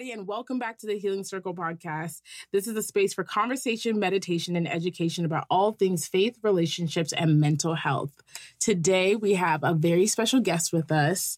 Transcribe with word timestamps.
everybody, 0.00 0.18
and 0.18 0.26
welcome 0.26 0.58
back 0.58 0.78
to 0.78 0.86
the 0.86 0.98
Healing 0.98 1.24
Circle 1.24 1.54
podcast. 1.54 2.22
This 2.52 2.66
is 2.66 2.74
a 2.74 2.82
space 2.82 3.12
for 3.12 3.22
conversation, 3.22 3.98
meditation, 3.98 4.56
and 4.56 4.66
education 4.66 5.26
about 5.26 5.44
all 5.50 5.72
things 5.72 6.08
faith, 6.08 6.38
relationships, 6.42 7.12
and 7.12 7.38
mental 7.38 7.74
health. 7.74 8.22
Today, 8.60 9.14
we 9.14 9.34
have 9.34 9.62
a 9.62 9.74
very 9.74 10.06
special 10.06 10.40
guest 10.40 10.72
with 10.72 10.90
us. 10.90 11.36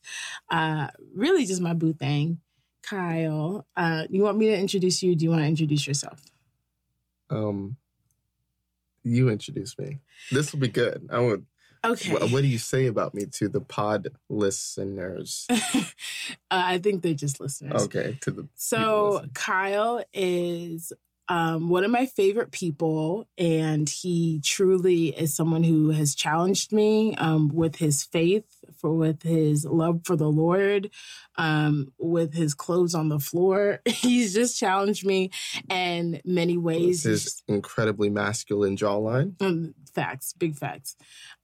Uh, 0.48 0.88
really, 1.12 1.45
just 1.45 1.60
my 1.60 1.74
boo 1.74 1.92
thing, 1.92 2.38
Kyle. 2.84 3.66
Uh, 3.77 4.04
you 4.09 4.23
want 4.23 4.38
me 4.38 4.46
to 4.46 4.56
introduce 4.56 5.02
you? 5.02 5.16
do 5.16 5.24
you 5.24 5.30
want 5.30 5.42
to 5.42 5.48
introduce 5.48 5.84
yourself? 5.84 6.23
Um, 7.30 7.76
you 9.02 9.29
introduce 9.29 9.76
me. 9.76 9.98
This 10.30 10.52
will 10.52 10.60
be 10.60 10.68
good. 10.68 11.09
I 11.10 11.18
would 11.18 11.46
Okay. 11.84 12.12
What, 12.12 12.30
what, 12.30 12.42
do 12.42 12.46
you 12.46 12.59
say 12.59 12.86
about 12.86 13.12
me 13.12 13.27
to 13.27 13.48
the 13.48 13.60
pod 13.60 14.12
listeners? 14.28 15.46
uh, 15.50 15.82
I 16.50 16.78
think 16.78 17.02
they're 17.02 17.14
just 17.14 17.40
listeners. 17.40 17.82
Okay. 17.82 18.18
To 18.23 18.30
the 18.30 18.48
so 18.54 19.24
Kyle 19.34 20.04
is 20.12 20.92
um, 21.28 21.68
one 21.68 21.84
of 21.84 21.90
my 21.90 22.06
favorite 22.06 22.50
people, 22.50 23.28
and 23.38 23.88
he 23.88 24.40
truly 24.44 25.08
is 25.08 25.34
someone 25.34 25.62
who 25.62 25.90
has 25.90 26.14
challenged 26.14 26.72
me 26.72 27.14
um, 27.14 27.48
with 27.48 27.76
his 27.76 28.02
faith, 28.02 28.45
for 28.76 28.92
with 28.92 29.22
his 29.22 29.64
love 29.64 30.00
for 30.04 30.16
the 30.16 30.28
Lord, 30.28 30.90
um, 31.36 31.92
with 31.98 32.34
his 32.34 32.54
clothes 32.54 32.95
on 32.95 33.08
the 33.08 33.20
floor. 33.20 33.80
He's 33.86 34.34
just 34.34 34.58
challenged 34.58 35.06
me 35.06 35.30
in 35.70 36.20
many 36.24 36.56
ways. 36.56 37.04
His 37.04 37.42
incredibly 37.46 38.10
masculine 38.10 38.76
jawline. 38.76 39.40
Um, 39.40 39.74
facts, 39.95 40.32
big 40.32 40.57
facts. 40.57 40.96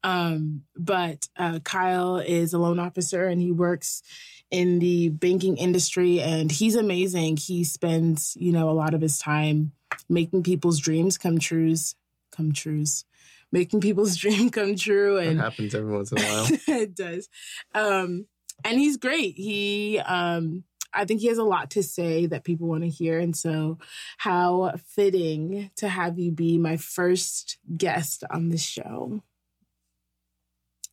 Um, 0.02 0.62
but 0.76 1.28
uh, 1.36 1.60
Kyle 1.60 2.18
is 2.18 2.52
a 2.52 2.58
loan 2.58 2.80
officer, 2.80 3.26
and 3.26 3.40
he 3.40 3.52
works 3.52 4.02
in 4.50 4.78
the 4.78 5.10
banking 5.10 5.56
industry 5.56 6.20
and 6.20 6.50
he's 6.50 6.74
amazing. 6.74 7.36
He 7.36 7.64
spends, 7.64 8.36
you 8.40 8.52
know, 8.52 8.70
a 8.70 8.72
lot 8.72 8.94
of 8.94 9.00
his 9.00 9.18
time 9.18 9.72
making 10.08 10.42
people's 10.42 10.78
dreams 10.78 11.18
come 11.18 11.38
trues, 11.38 11.94
come 12.30 12.52
trues, 12.52 13.04
making 13.52 13.80
people's 13.80 14.16
dream 14.18 14.50
come 14.50 14.76
true. 14.76 15.18
And 15.18 15.40
happens 15.40 15.74
every 15.74 15.92
once 15.92 16.12
in 16.12 16.18
a 16.18 16.22
while. 16.22 16.46
it 16.68 16.94
does. 16.94 17.28
Um, 17.74 18.26
and 18.64 18.78
he's 18.78 18.96
great. 18.96 19.36
He, 19.36 19.98
um, 20.00 20.64
I 20.92 21.04
think 21.04 21.20
he 21.20 21.28
has 21.28 21.38
a 21.38 21.44
lot 21.44 21.70
to 21.72 21.82
say 21.82 22.26
that 22.26 22.44
people 22.44 22.66
want 22.66 22.82
to 22.82 22.88
hear. 22.88 23.18
And 23.18 23.36
so, 23.36 23.78
how 24.16 24.74
fitting 24.86 25.70
to 25.76 25.88
have 25.88 26.18
you 26.18 26.32
be 26.32 26.58
my 26.58 26.76
first 26.76 27.58
guest 27.76 28.24
on 28.30 28.48
the 28.48 28.58
show. 28.58 29.22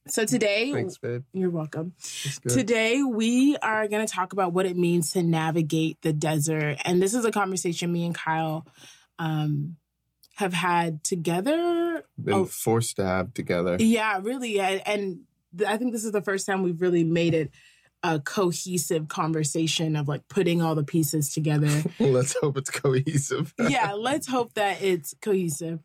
So 0.08 0.24
today, 0.24 0.72
Thanks. 0.72 1.00
You're 1.34 1.50
welcome. 1.50 1.94
Today, 2.48 3.02
we 3.02 3.58
are 3.58 3.88
going 3.88 4.06
to 4.06 4.12
talk 4.12 4.34
about 4.34 4.54
what 4.54 4.68
it 4.68 4.78
means 4.78 5.12
to 5.14 5.24
navigate 5.24 6.00
the 6.04 6.14
desert. 6.14 6.78
And 6.86 7.02
this 7.02 7.16
is 7.16 7.26
a 7.26 7.32
conversation 7.32 7.92
me 7.92 8.06
and 8.06 8.14
Kyle 8.14 8.68
um, 9.18 9.78
have 10.36 10.54
had 10.54 11.04
together. 11.04 12.04
Been 12.24 12.34
oh, 12.34 12.46
forced 12.46 12.98
to 12.98 13.06
have 13.06 13.34
together. 13.34 13.78
Yeah, 13.80 14.20
really. 14.22 14.60
And 14.60 15.22
I 15.66 15.78
think 15.78 15.92
this 15.92 16.06
is 16.06 16.12
the 16.12 16.22
first 16.22 16.46
time 16.46 16.62
we've 16.62 16.82
really 16.82 17.04
made 17.04 17.34
it 17.34 17.52
a 18.04 18.20
cohesive 18.20 19.08
conversation 19.08 19.96
of 19.96 20.08
like 20.08 20.28
putting 20.28 20.62
all 20.62 20.76
the 20.76 20.84
pieces 20.84 21.34
together. 21.34 21.84
let's 22.00 22.36
hope 22.40 22.58
it's 22.58 22.70
cohesive. 22.70 23.56
yeah, 23.58 23.94
let's 23.94 24.28
hope 24.28 24.54
that 24.54 24.84
it's 24.84 25.16
cohesive. 25.22 25.80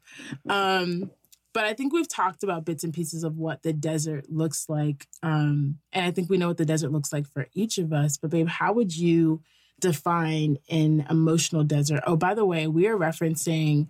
Um, 0.46 1.10
but 1.52 1.64
I 1.64 1.74
think 1.74 1.92
we've 1.92 2.08
talked 2.08 2.42
about 2.42 2.64
bits 2.64 2.84
and 2.84 2.94
pieces 2.94 3.24
of 3.24 3.36
what 3.36 3.62
the 3.62 3.72
desert 3.72 4.30
looks 4.30 4.68
like. 4.68 5.06
Um, 5.22 5.78
and 5.92 6.04
I 6.04 6.10
think 6.10 6.30
we 6.30 6.36
know 6.36 6.48
what 6.48 6.58
the 6.58 6.64
desert 6.64 6.92
looks 6.92 7.12
like 7.12 7.26
for 7.26 7.46
each 7.52 7.78
of 7.78 7.92
us. 7.92 8.16
But, 8.16 8.30
babe, 8.30 8.48
how 8.48 8.72
would 8.72 8.96
you 8.96 9.42
define 9.80 10.58
an 10.68 11.06
emotional 11.10 11.64
desert? 11.64 12.02
Oh, 12.06 12.16
by 12.16 12.34
the 12.34 12.44
way, 12.44 12.66
we 12.66 12.86
are 12.86 12.96
referencing 12.96 13.88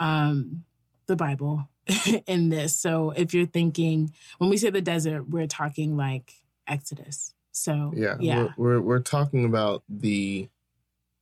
um, 0.00 0.64
the 1.06 1.16
Bible 1.16 1.68
in 2.26 2.48
this. 2.48 2.76
So 2.76 3.10
if 3.10 3.32
you're 3.32 3.46
thinking, 3.46 4.12
when 4.38 4.50
we 4.50 4.56
say 4.56 4.70
the 4.70 4.80
desert, 4.80 5.28
we're 5.28 5.46
talking 5.46 5.96
like 5.96 6.32
Exodus. 6.66 7.34
So, 7.52 7.92
yeah, 7.94 8.16
yeah. 8.20 8.48
We're, 8.56 8.76
we're, 8.76 8.80
we're 8.80 9.00
talking 9.00 9.44
about 9.44 9.82
the 9.88 10.48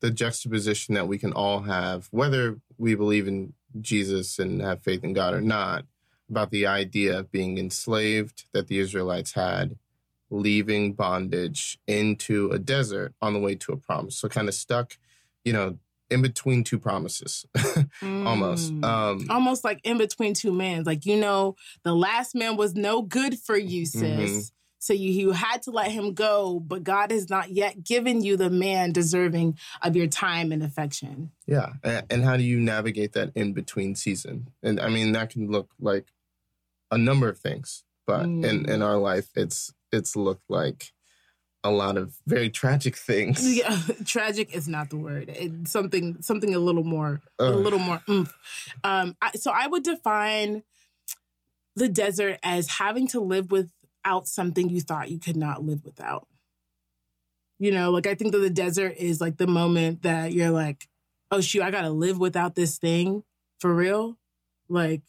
the 0.01 0.11
juxtaposition 0.11 0.95
that 0.95 1.09
we 1.09 1.19
can 1.19 1.33
all 1.33 1.61
have, 1.61 2.09
whether 2.11 2.59
we 2.79 2.95
believe 2.95 3.27
in 3.27 3.55
Jesus 3.81 4.39
and 4.39 4.61
have 4.61 4.83
faith 4.83 5.05
in 5.05 5.13
God 5.13 5.35
or 5.35 5.41
not, 5.41 5.85
about 6.29 6.51
the 6.51 6.67
idea 6.67 7.19
of 7.19 7.31
being 7.31 7.59
enslaved 7.59 8.45
that 8.53 8.69
the 8.69 8.79
Israelites 8.79 9.33
had, 9.33 9.77
leaving 10.31 10.93
bondage 10.93 11.79
into 11.87 12.51
a 12.51 12.59
desert 12.59 13.15
on 13.23 13.33
the 13.33 13.39
way 13.39 13.55
to 13.55 13.73
a 13.73 13.77
promise. 13.77 14.17
So 14.17 14.29
kind 14.29 14.49
of 14.49 14.55
stuck, 14.55 14.99
you 15.45 15.53
know, 15.53 15.79
in 16.11 16.23
between 16.23 16.63
two 16.63 16.79
promises, 16.79 17.47
almost. 18.03 18.73
Mm. 18.73 18.85
Um, 18.85 19.27
almost 19.29 19.65
like 19.65 19.81
in 19.85 19.99
between 19.99 20.35
two 20.35 20.53
men. 20.53 20.85
Like, 20.85 21.05
you 21.07 21.17
know, 21.17 21.57
the 21.83 21.95
last 21.95 22.35
man 22.35 22.57
was 22.57 22.75
no 22.75 23.03
good 23.03 23.39
for 23.39 23.57
you, 23.57 23.87
sis. 23.87 24.03
Mm-hmm. 24.03 24.39
So 24.87 24.93
you, 24.93 25.11
you 25.11 25.33
had 25.33 25.63
to 25.63 25.73
let 25.73 25.91
him 25.91 26.15
go, 26.15 26.61
but 26.61 26.85
God 26.85 27.11
has 27.11 27.29
not 27.29 27.51
yet 27.51 27.83
given 27.83 28.23
you 28.23 28.37
the 28.37 28.51
man 28.51 28.93
deserving 28.93 29.59
of 29.83 29.97
your 29.97 30.07
time 30.07 30.53
and 30.53 30.63
affection. 30.63 31.33
Yeah. 31.45 31.73
And 31.83 32.23
how 32.23 32.37
do 32.37 32.45
you 32.45 32.61
navigate 32.61 33.13
that 33.15 33.33
in 33.35 33.53
between 33.53 33.97
season? 33.97 34.51
And 34.63 34.79
I 34.79 34.89
mean, 34.89 35.11
that 35.11 35.31
can 35.31 35.51
look 35.51 35.73
like 35.81 36.13
a 36.93 36.97
number 36.97 37.29
of 37.29 37.37
things, 37.37 37.83
but 38.07 38.27
mm. 38.27 38.45
in, 38.45 38.71
in 38.71 38.81
our 38.81 38.97
life, 38.97 39.31
it's, 39.35 39.75
it's 39.91 40.15
looked 40.15 40.49
like 40.49 40.93
a 41.65 41.71
lot 41.73 41.97
of 41.97 42.15
very 42.25 42.49
tragic 42.49 42.97
things. 42.97 43.45
Yeah, 43.57 43.77
tragic 44.05 44.55
is 44.55 44.69
not 44.69 44.91
the 44.91 44.99
word. 44.99 45.31
It's 45.31 45.73
something 45.73 46.19
something 46.21 46.55
a 46.55 46.61
little 46.61 46.85
more 46.85 47.23
Ugh. 47.41 47.53
a 47.53 47.57
little 47.57 47.81
more. 47.81 48.01
Um, 48.85 49.17
I, 49.21 49.33
so 49.35 49.51
I 49.53 49.67
would 49.67 49.83
define 49.83 50.63
the 51.77 51.89
desert 51.89 52.39
as 52.43 52.69
having 52.69 53.07
to 53.09 53.21
live 53.21 53.51
with 53.51 53.71
out 54.07 54.27
something 54.27 54.71
you 54.71 54.81
thought 54.81 55.11
you 55.11 55.19
could 55.19 55.37
not 55.37 55.65
live 55.65 55.85
without. 55.85 56.27
You 57.59 57.73
know, 57.73 57.91
like 57.91 58.07
I 58.07 58.15
think 58.15 58.33
that 58.33 58.39
the 58.39 58.51
desert 58.51 58.95
is 58.97 59.21
like 59.21 59.37
the 59.37 59.47
moment 59.47 60.03
that 60.03 60.33
you're 60.33 60.51
like, 60.51 60.89
oh 61.31 61.41
shoot, 61.41 61.63
I 61.63 61.71
gotta 61.71 61.91
live 61.91 62.19
without 62.19 62.55
this 62.55 62.79
thing 62.79 63.25
for 63.59 63.75
real. 63.75 64.17
Like, 64.69 65.03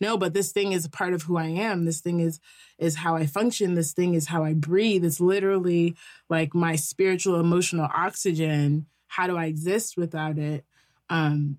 no, 0.00 0.16
but 0.16 0.34
this 0.34 0.52
thing 0.52 0.72
is 0.72 0.86
part 0.88 1.14
of 1.14 1.22
who 1.22 1.36
I 1.36 1.46
am. 1.46 1.84
This 1.84 2.00
thing 2.00 2.20
is 2.20 2.38
is 2.78 2.96
how 2.96 3.16
I 3.16 3.26
function. 3.26 3.74
This 3.74 3.92
thing 3.92 4.14
is 4.14 4.28
how 4.28 4.44
I 4.44 4.52
breathe. 4.52 5.04
It's 5.04 5.20
literally 5.20 5.96
like 6.28 6.54
my 6.54 6.76
spiritual, 6.76 7.40
emotional 7.40 7.88
oxygen. 7.92 8.86
How 9.08 9.26
do 9.26 9.36
I 9.36 9.46
exist 9.46 9.96
without 9.96 10.38
it? 10.38 10.64
Um, 11.08 11.58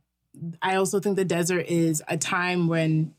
I 0.62 0.76
also 0.76 1.00
think 1.00 1.16
the 1.16 1.26
desert 1.26 1.66
is 1.66 2.04
a 2.08 2.18
time 2.18 2.68
when 2.68 3.14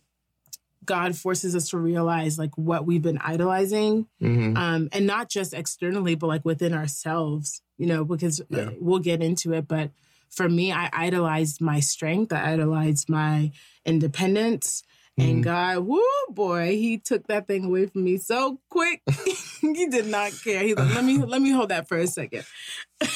God 0.89 1.15
forces 1.15 1.55
us 1.55 1.69
to 1.69 1.79
realize 1.79 2.39
like 2.39 2.57
what 2.57 2.87
we've 2.87 3.03
been 3.03 3.19
idolizing, 3.19 4.07
mm-hmm. 4.21 4.57
um, 4.57 4.89
and 4.91 5.07
not 5.07 5.29
just 5.29 5.53
externally, 5.53 6.15
but 6.15 6.27
like 6.29 6.45
within 6.45 6.73
ourselves. 6.73 7.63
You 7.77 7.87
know, 7.87 8.05
because 8.05 8.41
uh, 8.41 8.45
yeah. 8.49 8.71
we'll 8.81 8.99
get 8.99 9.23
into 9.23 9.53
it. 9.53 9.69
But 9.69 9.91
for 10.31 10.49
me, 10.49 10.73
I 10.73 10.89
idolized 10.93 11.61
my 11.61 11.79
strength. 11.79 12.33
I 12.33 12.53
idolized 12.53 13.09
my 13.09 13.53
independence. 13.85 14.83
Mm-hmm. 15.19 15.31
And 15.31 15.45
God, 15.45 15.79
whoo 15.81 16.03
boy, 16.31 16.71
he 16.77 16.99
took 16.99 17.27
that 17.27 17.47
thing 17.47 17.67
away 17.67 17.87
from 17.87 18.05
me 18.05 18.17
so 18.17 18.59
quick. 18.71 19.03
he 19.61 19.87
did 19.87 20.07
not 20.07 20.33
care. 20.43 20.63
He's 20.63 20.77
like, 20.77 20.95
let 20.95 21.05
me 21.05 21.19
let 21.19 21.43
me 21.43 21.51
hold 21.51 21.69
that 21.69 21.87
for 21.87 21.99
a 21.99 22.07
second. 22.07 22.45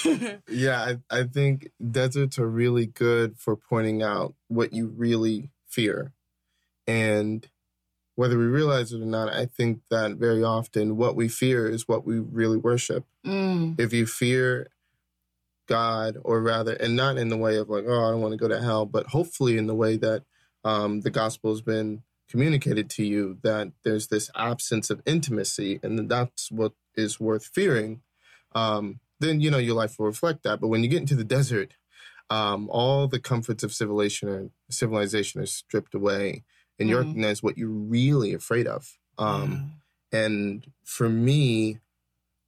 yeah, 0.49 0.97
I, 1.11 1.21
I 1.21 1.23
think 1.25 1.71
deserts 1.91 2.39
are 2.39 2.49
really 2.49 2.87
good 2.87 3.39
for 3.39 3.57
pointing 3.57 4.03
out 4.03 4.35
what 4.49 4.75
you 4.75 4.89
really 4.89 5.51
fear. 5.67 6.13
And 6.87 7.49
whether 8.15 8.37
we 8.37 8.45
realize 8.45 8.93
it 8.93 9.03
or 9.03 9.07
not, 9.07 9.33
I 9.33 9.47
think 9.47 9.81
that 9.91 10.13
very 10.13 10.45
often 10.45 10.97
what 10.97 11.17
we 11.17 11.29
fear 11.29 11.69
is 11.69 11.89
what 11.89 12.07
we 12.07 12.19
really 12.19 12.59
worship. 12.59 13.05
Mm. 13.27 13.81
If 13.81 13.93
you 13.93 14.07
fear 14.07 14.69
God, 15.67 16.19
or 16.23 16.41
rather, 16.43 16.75
and 16.75 16.97
not 16.97 17.17
in 17.17 17.29
the 17.29 17.37
way 17.37 17.57
of 17.57 17.71
like, 17.71 17.85
oh, 17.87 18.05
I 18.05 18.11
don't 18.11 18.21
want 18.21 18.33
to 18.33 18.39
go 18.39 18.49
to 18.49 18.61
hell, 18.61 18.85
but 18.85 19.07
hopefully 19.07 19.57
in 19.57 19.67
the 19.67 19.75
way 19.75 19.97
that 19.97 20.25
um, 20.65 21.01
the 21.01 21.11
gospel 21.11 21.51
has 21.51 21.63
been 21.63 22.03
communicated 22.29 22.91
to 22.91 23.05
you, 23.05 23.39
that 23.43 23.73
there's 23.85 24.09
this 24.09 24.31
absence 24.37 24.91
of 24.91 25.03
intimacy, 25.07 25.81
and 25.83 26.11
that's 26.11 26.51
what 26.51 26.73
is 26.95 27.19
worth 27.19 27.47
fearing. 27.47 28.03
Um, 28.55 29.01
then 29.21 29.41
you 29.41 29.51
know 29.51 29.59
your 29.59 29.75
life 29.75 29.99
will 29.99 30.07
reflect 30.07 30.43
that. 30.43 30.61
But 30.61 30.69
when 30.69 30.83
you 30.83 30.89
get 30.89 31.01
into 31.01 31.17
the 31.17 31.25
desert, 31.39 31.75
um, 32.29 32.69
all 32.71 33.09
the 33.09 33.21
comforts 33.21 33.63
of 33.63 33.73
civilization 33.73 34.29
are, 34.29 34.51
civilization 34.71 35.41
are 35.41 35.47
stripped 35.47 35.95
away 35.95 36.45
and 36.79 36.89
you 36.89 36.97
mm-hmm. 36.97 37.09
recognize 37.09 37.43
what 37.43 37.59
you're 37.59 37.69
really 37.69 38.35
afraid 38.35 38.67
of. 38.67 38.99
Um, 39.19 39.73
yeah. 40.13 40.25
And 40.25 40.67
for 40.85 41.09
me, 41.09 41.79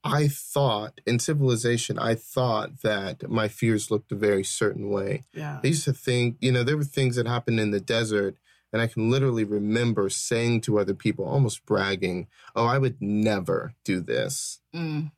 I 0.03 0.29
thought 0.29 1.01
in 1.07 1.19
civilization, 1.19 1.99
I 1.99 2.15
thought 2.15 2.83
that 2.83 3.29
my 3.31 3.49
fears 3.49 3.91
looked 3.91 4.13
a 4.13 4.17
very 4.17 4.45
certain 4.45 4.91
way. 4.91 5.23
Yeah. 5.33 5.61
I 5.65 5.67
used 5.67 5.85
to 5.85 5.95
think, 5.95 6.37
you 6.41 6.53
know, 6.53 6.63
there 6.63 6.77
were 6.77 6.85
things 6.85 7.17
that 7.17 7.27
happened 7.27 7.59
in 7.59 7.71
the 7.71 7.81
desert, 7.81 8.37
and 8.71 8.83
I 8.83 8.87
can 8.87 9.11
literally 9.11 9.45
remember 9.45 10.11
saying 10.11 10.61
to 10.63 10.79
other 10.79 10.95
people, 10.95 11.25
almost 11.25 11.65
bragging, 11.65 12.27
oh, 12.55 12.67
I 12.67 12.77
would 12.77 13.01
never 13.01 13.73
do 13.85 14.01
this. 14.01 14.61
Mm. 14.75 15.13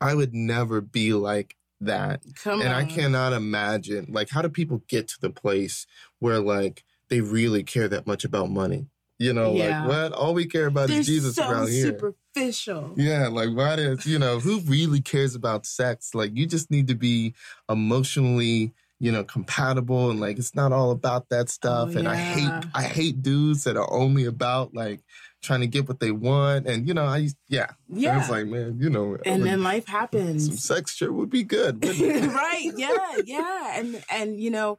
I 0.00 0.14
would 0.14 0.34
never 0.34 0.80
be 0.82 1.14
like 1.14 1.56
that. 1.80 2.22
Come 2.34 2.60
and 2.60 2.70
on. 2.70 2.74
I 2.74 2.84
cannot 2.84 3.32
imagine 3.32 4.06
like 4.10 4.30
how 4.30 4.42
do 4.42 4.48
people 4.48 4.82
get 4.88 5.08
to 5.08 5.20
the 5.20 5.30
place 5.30 5.86
where 6.18 6.40
like 6.40 6.84
they 7.08 7.20
really 7.20 7.62
care 7.62 7.88
that 7.88 8.06
much 8.06 8.24
about 8.24 8.50
money? 8.50 8.86
You 9.18 9.32
know, 9.32 9.52
Yeah. 9.52 9.80
like 9.84 9.88
what? 9.88 10.12
All 10.12 10.32
we 10.32 10.46
care 10.46 10.66
about 10.66 10.88
They're 10.88 11.00
is 11.00 11.06
Jesus 11.06 11.34
so 11.34 11.50
around 11.50 11.68
here. 11.70 11.86
superficial. 11.86 12.92
Yeah, 12.96 13.26
like 13.26 13.50
why 13.50 13.74
does 13.76 14.06
you 14.06 14.18
know 14.18 14.38
who 14.38 14.60
really 14.60 15.00
cares 15.00 15.34
about 15.34 15.66
sex? 15.66 16.14
Like 16.14 16.36
you 16.36 16.46
just 16.46 16.70
need 16.70 16.86
to 16.88 16.94
be 16.94 17.34
emotionally, 17.68 18.72
you 19.00 19.10
know, 19.12 19.24
compatible 19.24 20.10
and 20.10 20.20
like 20.20 20.38
it's 20.38 20.54
not 20.54 20.72
all 20.72 20.90
about 20.92 21.28
that 21.30 21.48
stuff. 21.48 21.90
Oh, 21.94 21.98
and 21.98 22.08
I 22.08 22.16
hate 22.16 22.64
I 22.74 22.82
hate 22.84 23.22
dudes 23.22 23.64
that 23.64 23.76
are 23.76 23.92
only 23.92 24.24
about 24.24 24.74
like 24.74 25.00
trying 25.42 25.60
to 25.60 25.66
get 25.66 25.88
what 25.88 25.98
they 26.00 26.10
want. 26.12 26.66
And 26.68 26.86
you 26.86 26.94
know, 26.94 27.04
I 27.04 27.28
yeah. 27.48 27.70
Yeah. 27.88 28.14
I 28.14 28.18
was 28.18 28.30
like, 28.30 28.46
man, 28.46 28.78
you 28.80 28.90
know, 28.90 29.16
and 29.24 29.42
like, 29.42 29.50
then 29.50 29.62
life 29.62 29.86
happens 29.88 30.46
some 30.46 30.56
sex 30.56 30.94
sure 30.94 31.12
would 31.12 31.30
be 31.30 31.42
good. 31.42 31.82
wouldn't 31.84 32.00
it? 32.24 32.28
right. 32.32 32.72
Yeah. 32.76 33.16
Yeah. 33.24 33.78
And 33.80 34.04
and 34.12 34.40
you 34.40 34.50
know, 34.50 34.78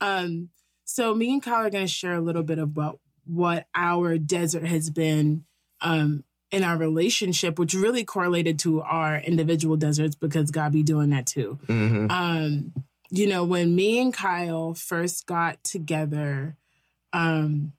um, 0.00 0.48
so 0.90 1.14
me 1.14 1.32
and 1.32 1.42
Kyle 1.42 1.66
are 1.66 1.70
gonna 1.70 1.86
share 1.86 2.14
a 2.14 2.20
little 2.20 2.42
bit 2.42 2.58
about 2.58 2.98
what 3.26 3.66
our 3.74 4.18
desert 4.18 4.64
has 4.66 4.90
been 4.90 5.44
um 5.80 6.24
in 6.50 6.64
our 6.64 6.76
relationship, 6.76 7.58
which 7.60 7.74
really 7.74 8.04
correlated 8.04 8.58
to 8.58 8.80
our 8.82 9.18
individual 9.18 9.76
deserts 9.76 10.16
because 10.16 10.50
God 10.50 10.72
be 10.72 10.82
doing 10.82 11.10
that 11.10 11.26
too. 11.26 11.58
Mhm. 11.68 12.10
um 12.10 12.72
you 13.10 13.26
know 13.28 13.44
when 13.44 13.74
me 13.74 13.98
and 14.00 14.14
kyle 14.14 14.72
first 14.74 15.26
got 15.26 15.62
together 15.64 16.56
um 17.12 17.72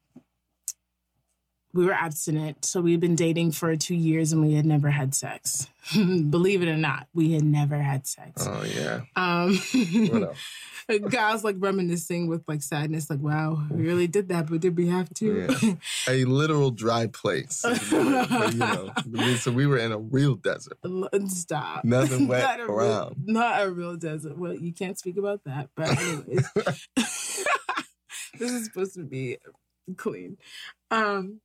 we 1.74 1.86
were 1.86 1.94
abstinent 1.94 2.66
so 2.66 2.82
we'd 2.82 3.00
been 3.00 3.16
dating 3.16 3.52
for 3.52 3.76
two 3.76 3.96
years 3.96 4.32
and 4.34 4.42
we 4.46 4.54
had 4.54 4.66
never 4.66 4.90
had 4.92 5.14
sex 5.16 5.68
believe 6.30 6.62
it 6.62 6.68
or 6.70 6.78
not 6.78 7.08
we 7.14 7.34
had 7.34 7.44
never 7.44 7.78
had 7.78 8.06
sex 8.06 8.46
Oh 8.48 8.64
yeah. 8.64 9.02
um 9.16 9.60
guys 11.10 11.44
like 11.44 11.56
reminiscing 11.60 12.28
with 12.28 12.44
like 12.48 12.62
sadness 12.62 13.10
like 13.10 13.20
wow 13.20 13.64
we 13.70 13.84
really 13.88 14.08
did 14.08 14.28
that 14.30 14.48
but 14.48 14.60
did 14.60 14.76
we 14.78 14.88
have 14.88 15.14
to 15.16 15.48
Yeah. 15.62 15.74
A 16.08 16.26
literal 16.26 16.72
dry 16.72 17.08
place. 17.08 17.64
But, 17.92 18.54
you 18.54 18.60
know, 18.60 19.36
so 19.36 19.52
we 19.52 19.66
were 19.68 19.78
in 19.78 19.92
a 19.92 19.98
real 19.98 20.36
desert. 20.36 20.78
Stop. 21.28 21.84
Nothing 21.86 22.28
wet 22.28 22.42
not 22.44 22.60
a 22.60 22.64
real, 22.64 22.76
around. 22.76 23.16
not 23.26 23.62
a 23.64 23.70
real 23.72 23.96
desert. 23.96 24.38
Well, 24.38 24.54
you 24.56 24.74
can't 24.74 24.98
speak 24.98 25.18
about 25.18 25.44
that. 25.46 25.70
But 25.76 25.90
anyways, 25.98 26.50
this 28.38 28.52
is 28.52 28.66
supposed 28.66 28.96
to 28.96 29.04
be 29.04 29.38
clean. 29.98 30.38
Um, 30.90 31.42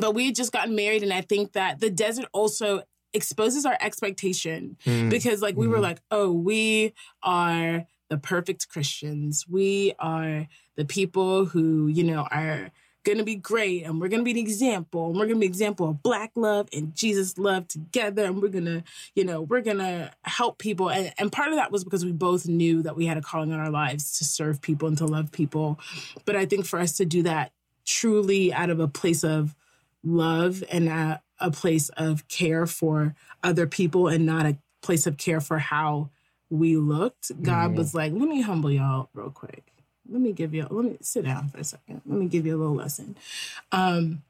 but 0.00 0.14
we 0.14 0.26
had 0.26 0.34
just 0.34 0.52
gotten 0.52 0.74
married, 0.74 1.02
and 1.02 1.12
I 1.12 1.20
think 1.20 1.52
that 1.52 1.80
the 1.80 1.90
desert 1.90 2.26
also 2.32 2.82
exposes 3.14 3.64
our 3.66 3.76
expectation 3.80 4.76
Mm. 4.84 5.10
because, 5.10 5.40
like, 5.42 5.56
we 5.56 5.66
were 5.68 5.78
Mhm. 5.78 5.82
like, 5.82 6.00
oh, 6.10 6.30
we 6.32 6.92
are 7.22 7.86
the 8.10 8.18
perfect 8.18 8.68
Christians. 8.68 9.46
We 9.48 9.92
are 9.98 10.46
the 10.76 10.84
people 10.84 11.46
who, 11.46 11.86
you 11.88 12.04
know, 12.04 12.26
are 12.30 12.70
gonna 13.04 13.24
be 13.24 13.36
great 13.36 13.84
and 13.84 13.98
we're 14.00 14.08
gonna 14.08 14.22
be 14.22 14.32
an 14.32 14.36
example 14.36 15.06
and 15.08 15.16
we're 15.18 15.26
gonna 15.26 15.38
be 15.38 15.46
an 15.46 15.50
example 15.50 15.88
of 15.88 16.02
black 16.02 16.30
love 16.34 16.68
and 16.74 16.94
jesus 16.94 17.38
love 17.38 17.66
together 17.66 18.24
and 18.26 18.42
we're 18.42 18.48
gonna 18.48 18.84
you 19.14 19.24
know 19.24 19.40
we're 19.40 19.62
gonna 19.62 20.10
help 20.24 20.58
people 20.58 20.90
and, 20.90 21.10
and 21.16 21.32
part 21.32 21.48
of 21.48 21.54
that 21.54 21.72
was 21.72 21.84
because 21.84 22.04
we 22.04 22.12
both 22.12 22.46
knew 22.46 22.82
that 22.82 22.96
we 22.96 23.06
had 23.06 23.16
a 23.16 23.22
calling 23.22 23.50
on 23.50 23.58
our 23.60 23.70
lives 23.70 24.18
to 24.18 24.24
serve 24.24 24.60
people 24.60 24.86
and 24.88 24.98
to 24.98 25.06
love 25.06 25.32
people 25.32 25.78
but 26.26 26.36
i 26.36 26.44
think 26.44 26.66
for 26.66 26.78
us 26.78 26.98
to 26.98 27.06
do 27.06 27.22
that 27.22 27.50
truly 27.86 28.52
out 28.52 28.68
of 28.68 28.78
a 28.78 28.88
place 28.88 29.24
of 29.24 29.54
love 30.04 30.62
and 30.70 30.88
a, 30.88 31.22
a 31.40 31.50
place 31.50 31.88
of 31.90 32.26
care 32.28 32.66
for 32.66 33.14
other 33.42 33.66
people 33.66 34.08
and 34.08 34.24
not 34.26 34.46
a 34.46 34.58
place 34.82 35.06
of 35.06 35.16
care 35.16 35.40
for 35.40 35.58
how 35.58 36.10
we 36.50 36.76
looked. 36.76 37.30
God 37.42 37.72
Mhm. 37.72 37.76
was 37.76 37.94
like 37.94 38.12
let 38.12 38.28
me 38.28 38.40
humble 38.40 38.70
y'all 38.70 39.10
real 39.14 39.30
quick. 39.30 39.72
Let 40.08 40.20
me 40.20 40.32
give 40.32 40.54
you 40.54 40.66
let 40.70 40.84
me 40.84 40.96
sit 41.02 41.24
down 41.24 41.48
for 41.48 41.58
a 41.58 41.64
second. 41.64 42.00
Let 42.06 42.18
me 42.18 42.26
give 42.26 42.46
you 42.46 42.56
a 42.56 42.58
little 42.58 42.74
lesson. 42.74 43.16
Um 43.72 44.22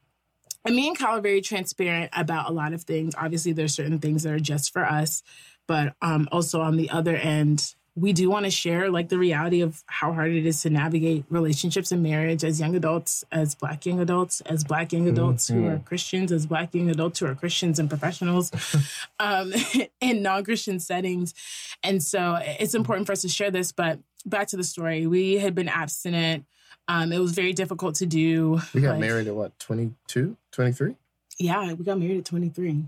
and 0.65 0.75
me 0.75 0.89
and 0.89 0.97
Kyle 0.97 1.17
are 1.17 1.21
very 1.21 1.41
transparent 1.41 2.11
about 2.13 2.49
a 2.49 2.53
lot 2.53 2.73
of 2.73 2.83
things. 2.83 3.15
Obviously 3.17 3.53
there's 3.53 3.73
certain 3.73 3.99
things 3.99 4.23
that 4.23 4.33
are 4.33 4.39
just 4.39 4.73
for 4.73 4.85
us 4.85 5.23
but 5.67 5.93
um 6.01 6.27
also 6.31 6.61
on 6.61 6.77
the 6.77 6.89
other 6.89 7.15
end 7.15 7.75
we 7.99 8.13
do 8.13 8.29
want 8.29 8.45
to 8.45 8.51
share 8.51 8.89
like 8.89 9.09
the 9.09 9.17
reality 9.17 9.61
of 9.61 9.83
how 9.87 10.13
hard 10.13 10.31
it 10.31 10.45
is 10.45 10.61
to 10.61 10.69
navigate 10.69 11.25
relationships 11.29 11.91
and 11.91 12.01
marriage 12.03 12.43
as 12.43 12.59
young 12.59 12.75
adults 12.75 13.23
as 13.31 13.55
black 13.55 13.85
young 13.85 13.99
adults 13.99 14.41
as 14.41 14.63
black 14.63 14.93
young 14.93 15.07
adults 15.07 15.47
who 15.47 15.67
are 15.67 15.79
christians 15.79 16.31
as 16.31 16.45
black 16.45 16.73
young 16.73 16.89
adults 16.89 17.19
who 17.19 17.25
are 17.25 17.35
christians 17.35 17.79
and 17.79 17.89
professionals 17.89 18.51
um, 19.19 19.51
in 20.01 20.21
non-christian 20.21 20.79
settings 20.79 21.33
and 21.83 22.01
so 22.03 22.37
it's 22.41 22.75
important 22.75 23.05
for 23.07 23.13
us 23.13 23.21
to 23.21 23.29
share 23.29 23.51
this 23.51 23.71
but 23.71 23.99
back 24.25 24.47
to 24.47 24.57
the 24.57 24.63
story 24.63 25.07
we 25.07 25.37
had 25.39 25.53
been 25.55 25.69
abstinent 25.69 26.45
um, 26.87 27.11
it 27.11 27.19
was 27.19 27.33
very 27.33 27.53
difficult 27.53 27.95
to 27.95 28.05
do 28.05 28.59
We 28.73 28.81
got 28.81 28.91
like- 28.91 28.99
married 28.99 29.27
at 29.27 29.35
what, 29.35 29.57
22, 29.59 30.35
23? 30.51 30.95
yeah 31.37 31.73
we 31.73 31.83
got 31.85 31.99
married 31.99 32.17
at 32.19 32.25
23 32.25 32.83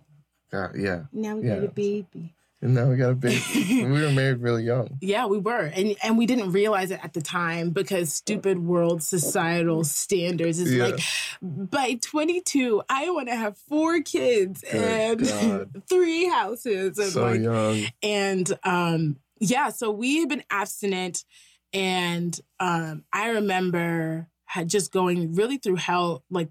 God, 0.52 0.76
yeah. 0.76 1.04
now 1.14 1.38
we 1.38 1.48
Yeah. 1.48 1.56
got 1.56 1.64
a 1.64 1.68
baby 1.70 2.34
And 2.64 2.76
now 2.76 2.88
we 2.90 2.96
got 2.96 3.10
a 3.12 3.16
baby. 3.16 3.42
we 3.84 3.84
were 4.02 4.12
married 4.12 4.38
really 4.40 4.64
young. 4.64 4.98
Yeah, 5.02 5.26
we 5.26 5.40
were. 5.40 5.64
And 5.74 5.96
and 6.04 6.18
we 6.18 6.26
didn't 6.28 6.52
realize 6.52 6.92
it 6.92 7.00
at 7.04 7.14
the 7.14 7.22
time 7.22 7.72
because 7.72 8.14
stupid 8.14 8.60
world 8.60 9.02
societal 9.02 9.84
standards 9.84 10.60
is 10.60 10.74
Yeah. 10.74 10.86
like 10.86 11.00
by 11.42 11.98
22, 12.02 12.84
I 12.88 13.10
want 13.10 13.30
to 13.30 13.36
have 13.36 13.58
four 13.58 14.02
kids 14.02 14.64
Good 14.72 15.22
and 15.22 15.28
God. 15.28 15.84
three 15.90 16.28
houses 16.30 17.00
and 17.00 17.12
So 17.12 17.24
like 17.24 17.42
young. 17.42 17.86
and 18.04 18.52
um 18.64 19.18
yeah, 19.40 19.70
so 19.70 19.90
we 19.90 20.20
had 20.20 20.30
been 20.30 20.44
abstinent 20.52 21.26
and 21.74 22.40
um 22.60 23.04
I 23.12 23.30
remember 23.30 24.28
had 24.46 24.68
just 24.70 24.92
going 24.92 25.34
really 25.34 25.58
through 25.58 25.78
hell 25.78 26.24
like 26.30 26.50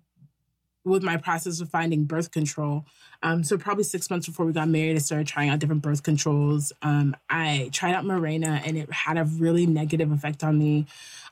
with 0.91 1.03
my 1.03 1.17
process 1.17 1.61
of 1.61 1.69
finding 1.71 2.05
birth 2.05 2.31
control. 2.31 2.85
Um, 3.23 3.45
so 3.45 3.59
probably 3.59 3.85
six 3.85 4.11
months 4.11 4.27
before 4.27 4.47
we 4.47 4.53
got 4.53 4.69
married, 4.69 4.97
I 4.97 4.99
started 4.99 5.27
trying 5.27 5.51
out 5.51 5.59
different 5.59 5.83
birth 5.83 6.03
controls. 6.03 6.73
Um, 6.83 7.17
I 7.29 7.71
tried 7.73 7.95
out 7.95 8.05
Mirena 8.05 8.67
and 8.67 8.77
it 8.77 8.93
had 8.93 9.19
a 9.19 9.25
really 9.25 9.67
negative 9.67 10.11
effect 10.13 10.43
on 10.43 10.59
me. 10.59 10.87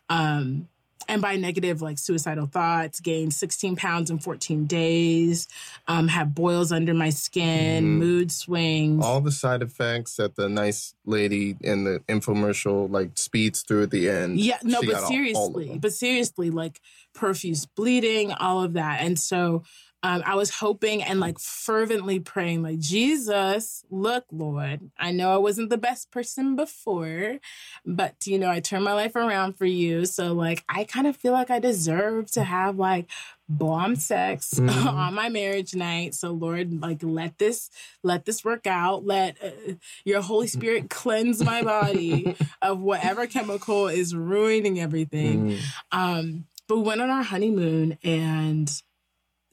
Um, 0.08 0.68
and 1.08 1.22
by 1.22 1.36
negative, 1.36 1.80
like 1.82 1.98
suicidal 1.98 2.46
thoughts, 2.46 3.00
gained 3.00 3.32
16 3.34 3.76
pounds 3.76 4.10
in 4.10 4.18
14 4.18 4.66
days, 4.66 5.48
um, 5.86 6.06
had 6.08 6.34
boils 6.34 6.70
under 6.70 6.92
my 6.94 7.10
skin, 7.10 7.84
Mhm. 7.84 7.98
mood 7.98 8.30
swings. 8.32 9.04
All 9.04 9.20
the 9.20 9.32
side 9.32 9.62
effects 9.62 10.16
that 10.16 10.36
the 10.36 10.48
nice 10.48 10.94
lady 11.06 11.56
in 11.62 11.84
the 11.84 12.00
infomercial 12.08 12.90
like 12.90 13.16
speeds 13.16 13.62
through 13.66 13.84
at 13.84 13.90
the 13.90 14.08
end. 14.08 14.38
Yeah, 14.38 14.58
no, 14.62 14.80
She 14.80 14.86
but 14.86 14.92
got 14.92 14.98
all- 14.98 15.04
all 15.04 15.10
seriously, 15.10 15.78
but 15.80 15.92
seriously, 15.92 16.50
like 16.50 16.80
profuse 17.14 17.66
bleeding, 17.66 18.32
all 18.32 18.62
of 18.62 18.74
that. 18.74 19.00
And 19.00 19.18
so 19.18 19.62
um, 20.04 20.22
I 20.24 20.36
was 20.36 20.50
hoping 20.50 21.02
and 21.02 21.18
like 21.18 21.40
fervently 21.40 22.20
praying, 22.20 22.62
like, 22.62 22.78
Jesus, 22.78 23.84
look, 23.90 24.24
Lord, 24.30 24.90
I 24.96 25.10
know 25.10 25.32
I 25.32 25.38
wasn't 25.38 25.70
the 25.70 25.76
best 25.78 26.12
person 26.12 26.54
before, 26.54 27.38
but 27.84 28.14
you 28.24 28.38
know, 28.38 28.48
I 28.48 28.60
turned 28.60 28.84
my 28.84 28.92
life 28.92 29.16
around 29.16 29.54
for 29.58 29.64
you. 29.66 30.04
So, 30.06 30.32
like, 30.34 30.62
I 30.68 30.84
kind 30.84 31.08
of 31.08 31.16
feel 31.16 31.32
like 31.32 31.50
I 31.50 31.58
deserve 31.58 32.30
to 32.32 32.44
have 32.44 32.78
like 32.78 33.10
bomb 33.48 33.96
sex 33.96 34.54
Mhm. 34.60 34.86
on 34.86 35.14
my 35.14 35.30
marriage 35.30 35.74
night. 35.74 36.14
So, 36.14 36.30
Lord, 36.30 36.80
like, 36.80 37.02
let 37.02 37.38
this, 37.38 37.68
let 38.04 38.24
this 38.24 38.44
work 38.44 38.68
out. 38.68 39.04
Let 39.04 39.36
uh, 39.42 39.72
your 40.04 40.20
Holy 40.20 40.46
Spirit 40.46 40.90
cleanse 40.90 41.42
my 41.42 41.62
body 41.62 42.36
of 42.62 42.78
whatever 42.80 43.26
chemical 43.26 43.88
is 43.88 44.14
ruining 44.14 44.78
everything. 44.78 45.48
Mm. 45.48 45.60
Um, 45.90 46.44
but 46.68 46.76
we 46.76 46.82
went 46.82 47.00
on 47.00 47.10
our 47.10 47.22
honeymoon 47.22 47.96
and 48.04 48.70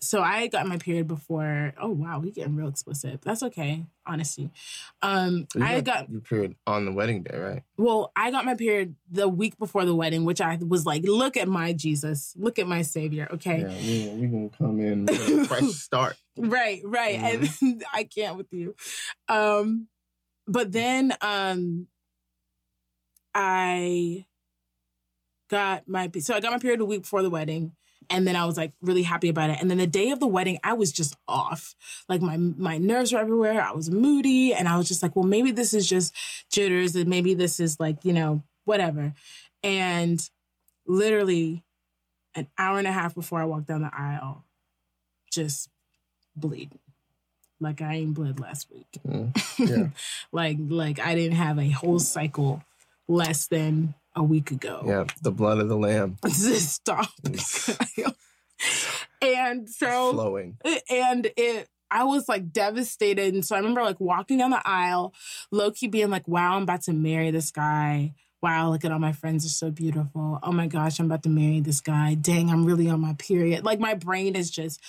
so 0.05 0.21
I 0.21 0.47
got 0.47 0.67
my 0.67 0.77
period 0.77 1.07
before. 1.07 1.73
Oh 1.79 1.89
wow, 1.89 2.19
we 2.19 2.31
getting 2.31 2.55
real 2.55 2.67
explicit. 2.67 3.21
That's 3.21 3.43
okay, 3.43 3.85
honesty. 4.05 4.51
Um, 5.01 5.47
I 5.59 5.81
got 5.81 6.09
your 6.09 6.21
period 6.21 6.55
on 6.67 6.85
the 6.85 6.91
wedding 6.91 7.23
day, 7.23 7.37
right? 7.37 7.63
well, 7.77 8.11
I 8.15 8.31
got 8.31 8.45
my 8.45 8.55
period 8.55 8.95
the 9.11 9.27
week 9.27 9.57
before 9.57 9.85
the 9.85 9.95
wedding, 9.95 10.23
which 10.25 10.41
I 10.41 10.57
was 10.65 10.85
like, 10.85 11.03
look 11.03 11.35
at 11.37 11.47
my 11.47 11.73
Jesus, 11.73 12.33
look 12.37 12.59
at 12.59 12.67
my 12.67 12.81
Savior. 12.81 13.27
Okay, 13.33 13.61
Yeah, 13.61 14.13
we, 14.13 14.21
we 14.21 14.27
gonna 14.27 14.49
come 14.49 14.79
in 14.79 15.05
with 15.05 15.19
a 15.19 15.45
fresh 15.47 15.71
start. 15.73 16.15
right, 16.37 16.81
right, 16.85 17.19
and 17.19 17.83
I 17.93 18.03
can't 18.03 18.37
with 18.37 18.51
you. 18.53 18.75
Um, 19.27 19.87
but 20.47 20.71
then 20.71 21.13
um, 21.21 21.87
I 23.33 24.25
got 25.49 25.87
my 25.87 26.09
so 26.19 26.33
I 26.35 26.39
got 26.39 26.51
my 26.51 26.59
period 26.59 26.81
a 26.81 26.85
week 26.85 27.01
before 27.01 27.21
the 27.21 27.29
wedding. 27.29 27.73
And 28.09 28.27
then 28.27 28.35
I 28.35 28.45
was 28.45 28.57
like 28.57 28.73
really 28.81 29.03
happy 29.03 29.29
about 29.29 29.49
it. 29.49 29.57
And 29.59 29.69
then 29.69 29.77
the 29.77 29.87
day 29.87 30.11
of 30.11 30.19
the 30.19 30.27
wedding, 30.27 30.59
I 30.63 30.73
was 30.73 30.91
just 30.91 31.15
off. 31.27 31.75
Like 32.07 32.21
my 32.21 32.37
my 32.37 32.77
nerves 32.77 33.13
were 33.13 33.19
everywhere. 33.19 33.61
I 33.61 33.71
was 33.71 33.89
moody, 33.89 34.53
and 34.53 34.67
I 34.67 34.77
was 34.77 34.87
just 34.87 35.03
like, 35.03 35.15
well, 35.15 35.25
maybe 35.25 35.51
this 35.51 35.73
is 35.73 35.87
just 35.87 36.13
jitters, 36.51 36.95
and 36.95 37.09
maybe 37.09 37.33
this 37.33 37.59
is 37.59 37.79
like 37.79 38.03
you 38.03 38.13
know 38.13 38.43
whatever. 38.65 39.13
And 39.63 40.21
literally, 40.85 41.63
an 42.35 42.47
hour 42.57 42.77
and 42.77 42.87
a 42.87 42.91
half 42.91 43.15
before 43.15 43.41
I 43.41 43.45
walked 43.45 43.67
down 43.67 43.81
the 43.81 43.91
aisle, 43.93 44.43
just 45.31 45.69
bleeding, 46.35 46.79
like 47.59 47.81
I 47.81 47.95
ain't 47.95 48.13
bled 48.13 48.39
last 48.39 48.71
week. 48.71 48.87
Mm, 49.07 49.69
yeah. 49.69 49.87
like 50.31 50.57
like 50.59 50.99
I 50.99 51.15
didn't 51.15 51.37
have 51.37 51.59
a 51.59 51.69
whole 51.69 51.99
cycle 51.99 52.63
less 53.07 53.47
than 53.47 53.93
a 54.15 54.23
week 54.23 54.51
ago. 54.51 54.83
Yeah, 54.85 55.05
the 55.21 55.31
blood 55.31 55.59
of 55.59 55.69
the 55.69 55.77
lamb. 55.77 56.17
Stop. 56.27 57.09
and 59.21 59.69
so 59.69 60.13
flowing. 60.13 60.57
And 60.89 61.31
it 61.37 61.69
I 61.91 62.03
was 62.03 62.27
like 62.27 62.51
devastated. 62.51 63.33
And 63.33 63.45
so 63.45 63.55
I 63.55 63.59
remember 63.59 63.83
like 63.83 63.99
walking 63.99 64.37
down 64.39 64.51
the 64.51 64.61
aisle, 64.65 65.13
Loki 65.51 65.87
being 65.87 66.09
like, 66.09 66.27
wow, 66.27 66.55
I'm 66.55 66.63
about 66.63 66.81
to 66.83 66.93
marry 66.93 67.31
this 67.31 67.51
guy. 67.51 68.15
Wow, 68.41 68.71
look 68.71 68.85
at 68.85 68.91
all 68.91 68.99
my 68.99 69.13
friends 69.13 69.45
are 69.45 69.49
so 69.49 69.71
beautiful. 69.71 70.39
Oh 70.43 70.51
my 70.51 70.67
gosh, 70.67 70.99
I'm 70.99 71.07
about 71.07 71.23
to 71.23 71.29
marry 71.29 71.61
this 71.61 71.81
guy. 71.81 72.13
Dang, 72.15 72.49
I'm 72.49 72.65
really 72.65 72.89
on 72.89 72.99
my 72.99 73.13
period. 73.13 73.63
Like 73.63 73.79
my 73.79 73.93
brain 73.93 74.35
is 74.35 74.51
just 74.51 74.81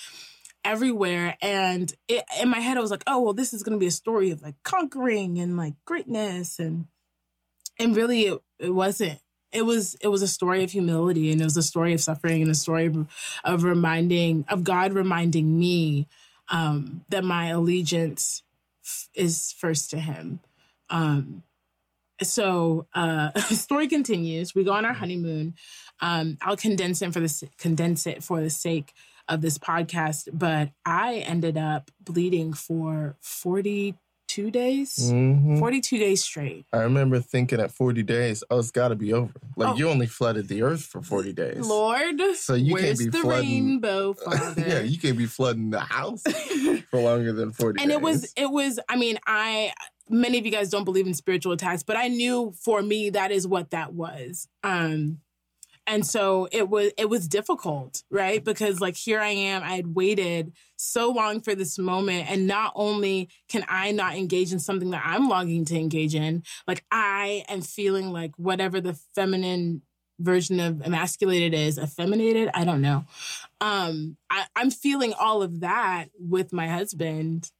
everywhere. 0.63 1.37
And 1.41 1.91
it, 2.07 2.23
in 2.41 2.49
my 2.49 2.59
head, 2.59 2.77
I 2.77 2.81
was 2.81 2.91
like, 2.91 3.03
oh, 3.07 3.21
well, 3.21 3.33
this 3.33 3.53
is 3.53 3.63
going 3.63 3.75
to 3.75 3.79
be 3.79 3.87
a 3.87 3.91
story 3.91 4.31
of 4.31 4.41
like 4.41 4.55
conquering 4.63 5.39
and 5.39 5.57
like 5.57 5.73
greatness. 5.85 6.59
And, 6.59 6.85
and 7.79 7.95
really 7.95 8.23
it, 8.23 8.41
it 8.59 8.73
wasn't 8.73 9.19
it 9.51 9.65
was 9.65 9.95
it 10.01 10.07
was 10.07 10.21
a 10.21 10.27
story 10.27 10.63
of 10.63 10.71
humility 10.71 11.31
and 11.31 11.41
it 11.41 11.43
was 11.43 11.57
a 11.57 11.63
story 11.63 11.93
of 11.93 12.01
suffering 12.01 12.41
and 12.41 12.51
a 12.51 12.55
story 12.55 12.87
of, 12.87 13.07
of 13.43 13.63
reminding 13.63 14.45
of 14.49 14.63
God 14.63 14.93
reminding 14.93 15.57
me 15.57 16.07
um, 16.49 17.03
that 17.09 17.23
my 17.23 17.47
allegiance 17.47 18.43
f- 18.85 19.09
is 19.13 19.53
first 19.57 19.89
to 19.91 19.99
Him. 19.99 20.39
Um, 20.89 21.43
so 22.21 22.87
uh, 22.93 23.31
the 23.35 23.55
story 23.55 23.87
continues. 23.87 24.55
We 24.55 24.63
go 24.63 24.73
on 24.73 24.85
our 24.85 24.93
honeymoon. 24.93 25.55
Um, 25.99 26.37
I'll 26.41 26.57
condense 26.57 27.01
it 27.01 27.13
for 27.13 27.19
the 27.19 27.49
condense 27.57 28.05
it 28.05 28.23
for 28.23 28.41
the 28.41 28.49
sake 28.49 28.93
of 29.27 29.41
this 29.41 29.57
podcast, 29.57 30.29
but 30.31 30.69
I 30.85 31.15
ended 31.15 31.57
up 31.57 31.91
bleeding 31.99 32.53
for 32.53 33.17
42 33.21 33.95
days, 34.27 34.97
mm-hmm. 35.11 35.59
42 35.59 35.97
days 35.97 36.23
straight. 36.23 36.65
I 36.71 36.79
remember 36.79 37.19
thinking 37.19 37.59
at 37.59 37.71
40 37.71 38.03
days, 38.03 38.43
oh, 38.49 38.59
it's 38.59 38.71
got 38.71 38.89
to 38.89 38.95
be 38.95 39.13
over. 39.13 39.33
Like 39.55 39.69
oh. 39.69 39.75
you 39.75 39.89
only 39.89 40.05
flooded 40.05 40.47
the 40.47 40.61
earth 40.61 40.83
for 40.83 41.01
40 41.01 41.33
days. 41.33 41.67
Lord, 41.67 42.21
so 42.35 42.53
you 42.53 42.75
can't 42.75 42.97
be 42.97 43.05
the 43.07 43.19
flooding. 43.19 43.49
rainbow, 43.49 44.13
Father? 44.25 44.61
yeah, 44.61 44.79
you 44.79 44.99
can't 44.99 45.17
be 45.17 45.25
flooding 45.25 45.69
the 45.69 45.79
house 45.79 46.23
for 46.91 46.99
longer 46.99 47.33
than 47.33 47.51
40 47.51 47.81
and 47.81 47.89
days. 47.89 47.97
it 47.97 48.01
was, 48.01 48.33
it 48.37 48.51
was, 48.51 48.79
I 48.87 48.95
mean, 48.95 49.17
I, 49.25 49.73
many 50.09 50.37
of 50.37 50.45
you 50.45 50.51
guys 50.51 50.69
don't 50.69 50.85
believe 50.85 51.07
in 51.07 51.13
spiritual 51.13 51.53
attacks, 51.53 51.83
but 51.83 51.97
I 51.97 52.07
knew 52.07 52.53
for 52.61 52.81
me 52.81 53.09
that 53.11 53.31
is 53.31 53.47
what 53.47 53.71
that 53.71 53.93
was. 53.93 54.47
Um, 54.63 55.19
and 55.87 56.05
so 56.05 56.47
it 56.51 56.69
was 56.69 56.91
it 56.97 57.09
was 57.09 57.27
difficult 57.27 58.03
right? 58.11 58.43
Because 58.43 58.79
like 58.81 58.95
here 58.95 59.19
i 59.19 59.29
am 59.29 59.63
i 59.63 59.75
had 59.75 59.95
waited 59.95 60.53
so 60.75 61.09
long 61.09 61.41
for 61.41 61.55
this 61.55 61.79
moment 61.79 62.29
and 62.29 62.45
not 62.45 62.73
only 62.75 63.29
can 63.49 63.65
i 63.67 63.91
not 63.91 64.15
engage 64.15 64.51
in 64.53 64.59
something 64.59 64.91
that 64.91 65.01
i'm 65.05 65.27
longing 65.27 65.65
to 65.65 65.75
engage 65.75 66.13
in 66.13 66.43
like 66.67 66.83
i 66.91 67.43
am 67.47 67.61
feeling 67.61 68.11
like 68.11 68.31
whatever 68.37 68.79
the 68.79 68.93
feminine 69.15 69.81
version 70.19 70.59
of 70.59 70.81
emasculated 70.81 71.53
is 71.53 71.77
effeminated? 71.77 72.49
I 72.53 72.65
don't 72.65 72.81
know. 72.81 73.05
Um 73.61 74.17
I, 74.29 74.45
i'm 74.55 74.71
feeling 74.71 75.13
all 75.19 75.41
of 75.41 75.61
that 75.61 76.07
with 76.19 76.53
my 76.53 76.67
husband 76.67 77.51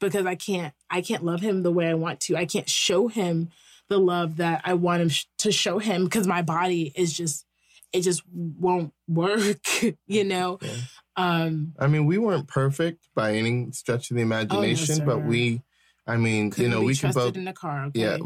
because 0.00 0.26
i 0.26 0.34
can't 0.34 0.74
i 0.88 1.00
can't 1.00 1.24
love 1.24 1.40
him 1.40 1.62
the 1.62 1.72
way 1.72 1.88
i 1.88 1.94
want 1.94 2.20
to. 2.20 2.36
I 2.36 2.46
can't 2.46 2.68
show 2.68 3.08
him 3.08 3.50
the 3.88 3.98
love 3.98 4.36
that 4.36 4.62
i 4.64 4.74
want 4.74 5.02
him 5.02 5.08
sh- 5.08 5.26
to 5.38 5.52
show 5.52 5.78
him 5.78 6.04
because 6.04 6.26
my 6.26 6.42
body 6.42 6.92
is 6.94 7.12
just 7.12 7.44
it 7.92 8.02
just 8.02 8.22
won't 8.32 8.92
work, 9.08 9.58
you 10.06 10.24
know. 10.24 10.58
Yeah. 10.62 10.70
Um 11.16 11.74
I 11.78 11.86
mean, 11.86 12.06
we 12.06 12.18
weren't 12.18 12.48
perfect 12.48 13.08
by 13.14 13.34
any 13.34 13.72
stretch 13.72 14.10
of 14.10 14.16
the 14.16 14.22
imagination, 14.22 15.02
oh, 15.02 15.04
no, 15.04 15.06
but 15.06 15.24
we 15.24 15.62
I 16.06 16.16
mean, 16.16 16.50
Couldn't 16.50 16.70
you 16.70 16.76
know, 16.76 16.82
we 16.82 16.96
can 16.96 17.12
both 17.12 17.36
in 17.36 17.44
the 17.44 17.52
car, 17.52 17.86
okay? 17.86 18.00
Yeah. 18.00 18.18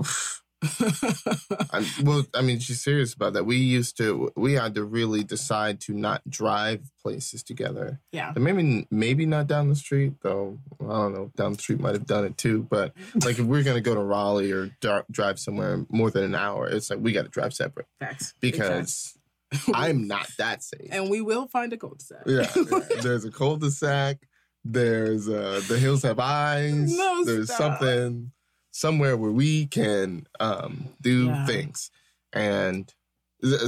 I, 1.70 1.86
well, 2.02 2.24
I 2.34 2.42
mean, 2.42 2.58
she's 2.58 2.82
serious 2.82 3.12
about 3.14 3.34
that. 3.34 3.44
We 3.44 3.56
used 3.56 3.96
to, 3.98 4.32
we 4.36 4.54
had 4.54 4.74
to 4.76 4.84
really 4.84 5.22
decide 5.22 5.80
to 5.82 5.92
not 5.92 6.22
drive 6.28 6.90
places 7.02 7.42
together. 7.42 8.00
Yeah. 8.12 8.32
And 8.34 8.42
maybe, 8.42 8.86
maybe 8.90 9.26
not 9.26 9.46
down 9.46 9.68
the 9.68 9.76
street 9.76 10.14
though. 10.22 10.58
I 10.80 10.86
don't 10.86 11.14
know. 11.14 11.32
Down 11.36 11.54
the 11.54 11.58
street 11.58 11.80
might 11.80 11.94
have 11.94 12.06
done 12.06 12.24
it 12.24 12.38
too. 12.38 12.66
But 12.70 12.94
like, 13.24 13.38
if 13.38 13.44
we're 13.44 13.62
gonna 13.62 13.80
go 13.80 13.94
to 13.94 14.00
Raleigh 14.00 14.52
or 14.52 14.70
drive 15.10 15.38
somewhere 15.38 15.84
more 15.90 16.10
than 16.10 16.24
an 16.24 16.34
hour, 16.34 16.66
it's 16.66 16.90
like 16.90 17.00
we 17.00 17.12
got 17.12 17.24
to 17.24 17.28
drive 17.28 17.52
separate. 17.54 17.86
Facts. 18.00 18.34
Because 18.40 19.13
I'm 19.74 20.06
not 20.06 20.28
that 20.38 20.62
safe. 20.62 20.88
And 20.90 21.10
we 21.10 21.20
will 21.20 21.46
find 21.46 21.72
a 21.72 21.76
cul-de-sac. 21.76 22.22
yeah, 22.26 22.50
yeah. 22.54 22.80
There's 23.02 23.24
a 23.24 23.30
cul-de-sac. 23.30 24.18
There's 24.64 25.28
uh 25.28 25.60
the 25.68 25.78
hills 25.78 26.02
have 26.02 26.18
eyes. 26.18 26.96
No, 26.96 27.24
There's 27.24 27.52
stop. 27.52 27.78
something 27.78 28.32
somewhere 28.70 29.16
where 29.16 29.30
we 29.30 29.66
can 29.66 30.26
um 30.40 30.88
do 31.00 31.26
yeah. 31.26 31.44
things. 31.46 31.90
And 32.32 32.92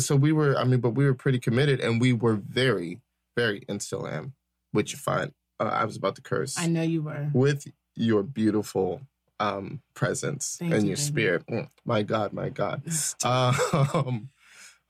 so 0.00 0.16
we 0.16 0.32
were, 0.32 0.56
I 0.56 0.64
mean, 0.64 0.80
but 0.80 0.90
we 0.90 1.04
were 1.04 1.14
pretty 1.14 1.38
committed 1.38 1.80
and 1.80 2.00
we 2.00 2.12
were 2.12 2.36
very, 2.36 3.00
very, 3.36 3.62
and 3.68 3.82
still 3.82 4.06
am, 4.08 4.32
which 4.72 4.92
you 4.92 4.98
find, 4.98 5.32
uh, 5.60 5.64
I 5.64 5.84
was 5.84 5.96
about 5.96 6.16
to 6.16 6.22
curse. 6.22 6.58
I 6.58 6.66
know 6.66 6.82
you 6.82 7.02
were. 7.02 7.30
With 7.32 7.66
your 7.94 8.22
beautiful 8.22 9.02
um 9.38 9.82
presence 9.94 10.56
Thank 10.58 10.72
and 10.72 10.82
you, 10.84 10.88
your 10.88 10.96
baby. 10.96 11.06
spirit. 11.06 11.46
Mm, 11.46 11.68
my 11.84 12.02
God, 12.02 12.32
my 12.32 12.48
God. 12.48 12.82
um, 13.24 14.30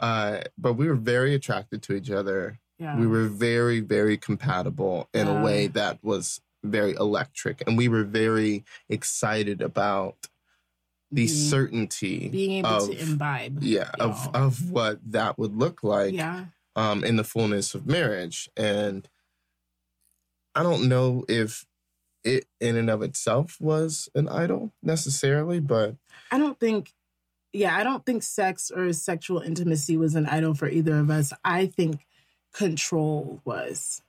uh, 0.00 0.40
but 0.58 0.74
we 0.74 0.86
were 0.86 0.94
very 0.94 1.34
attracted 1.34 1.82
to 1.82 1.94
each 1.94 2.10
other. 2.10 2.58
Yeah. 2.78 2.98
We 2.98 3.06
were 3.06 3.26
very, 3.26 3.80
very 3.80 4.16
compatible 4.16 5.08
in 5.14 5.26
yeah. 5.26 5.40
a 5.40 5.44
way 5.44 5.66
that 5.68 6.02
was 6.02 6.40
very 6.62 6.92
electric. 6.94 7.62
And 7.66 7.76
we 7.76 7.88
were 7.88 8.04
very 8.04 8.64
excited 8.88 9.62
about 9.62 10.28
the 11.12 11.26
certainty 11.26 12.28
being 12.28 12.52
able 12.58 12.68
of, 12.68 12.90
to 12.90 12.98
imbibe 12.98 13.62
yeah 13.62 13.90
y'all. 13.98 14.10
of 14.10 14.34
of 14.34 14.70
what 14.70 14.98
that 15.04 15.38
would 15.38 15.56
look 15.56 15.82
like 15.84 16.12
yeah 16.12 16.46
um 16.74 17.04
in 17.04 17.16
the 17.16 17.24
fullness 17.24 17.74
of 17.74 17.86
marriage 17.86 18.50
and 18.56 19.08
i 20.54 20.62
don't 20.62 20.88
know 20.88 21.24
if 21.28 21.64
it 22.24 22.46
in 22.60 22.76
and 22.76 22.90
of 22.90 23.02
itself 23.02 23.56
was 23.60 24.08
an 24.16 24.28
idol 24.28 24.72
necessarily 24.82 25.60
but 25.60 25.94
i 26.32 26.38
don't 26.38 26.58
think 26.58 26.92
yeah, 27.56 27.76
I 27.76 27.84
don't 27.84 28.04
think 28.04 28.22
sex 28.22 28.70
or 28.70 28.92
sexual 28.92 29.40
intimacy 29.40 29.96
was 29.96 30.14
an 30.14 30.26
idol 30.26 30.54
for 30.54 30.68
either 30.68 30.98
of 30.98 31.10
us. 31.10 31.32
I 31.44 31.66
think 31.66 32.06
control 32.52 33.40
was. 33.44 34.02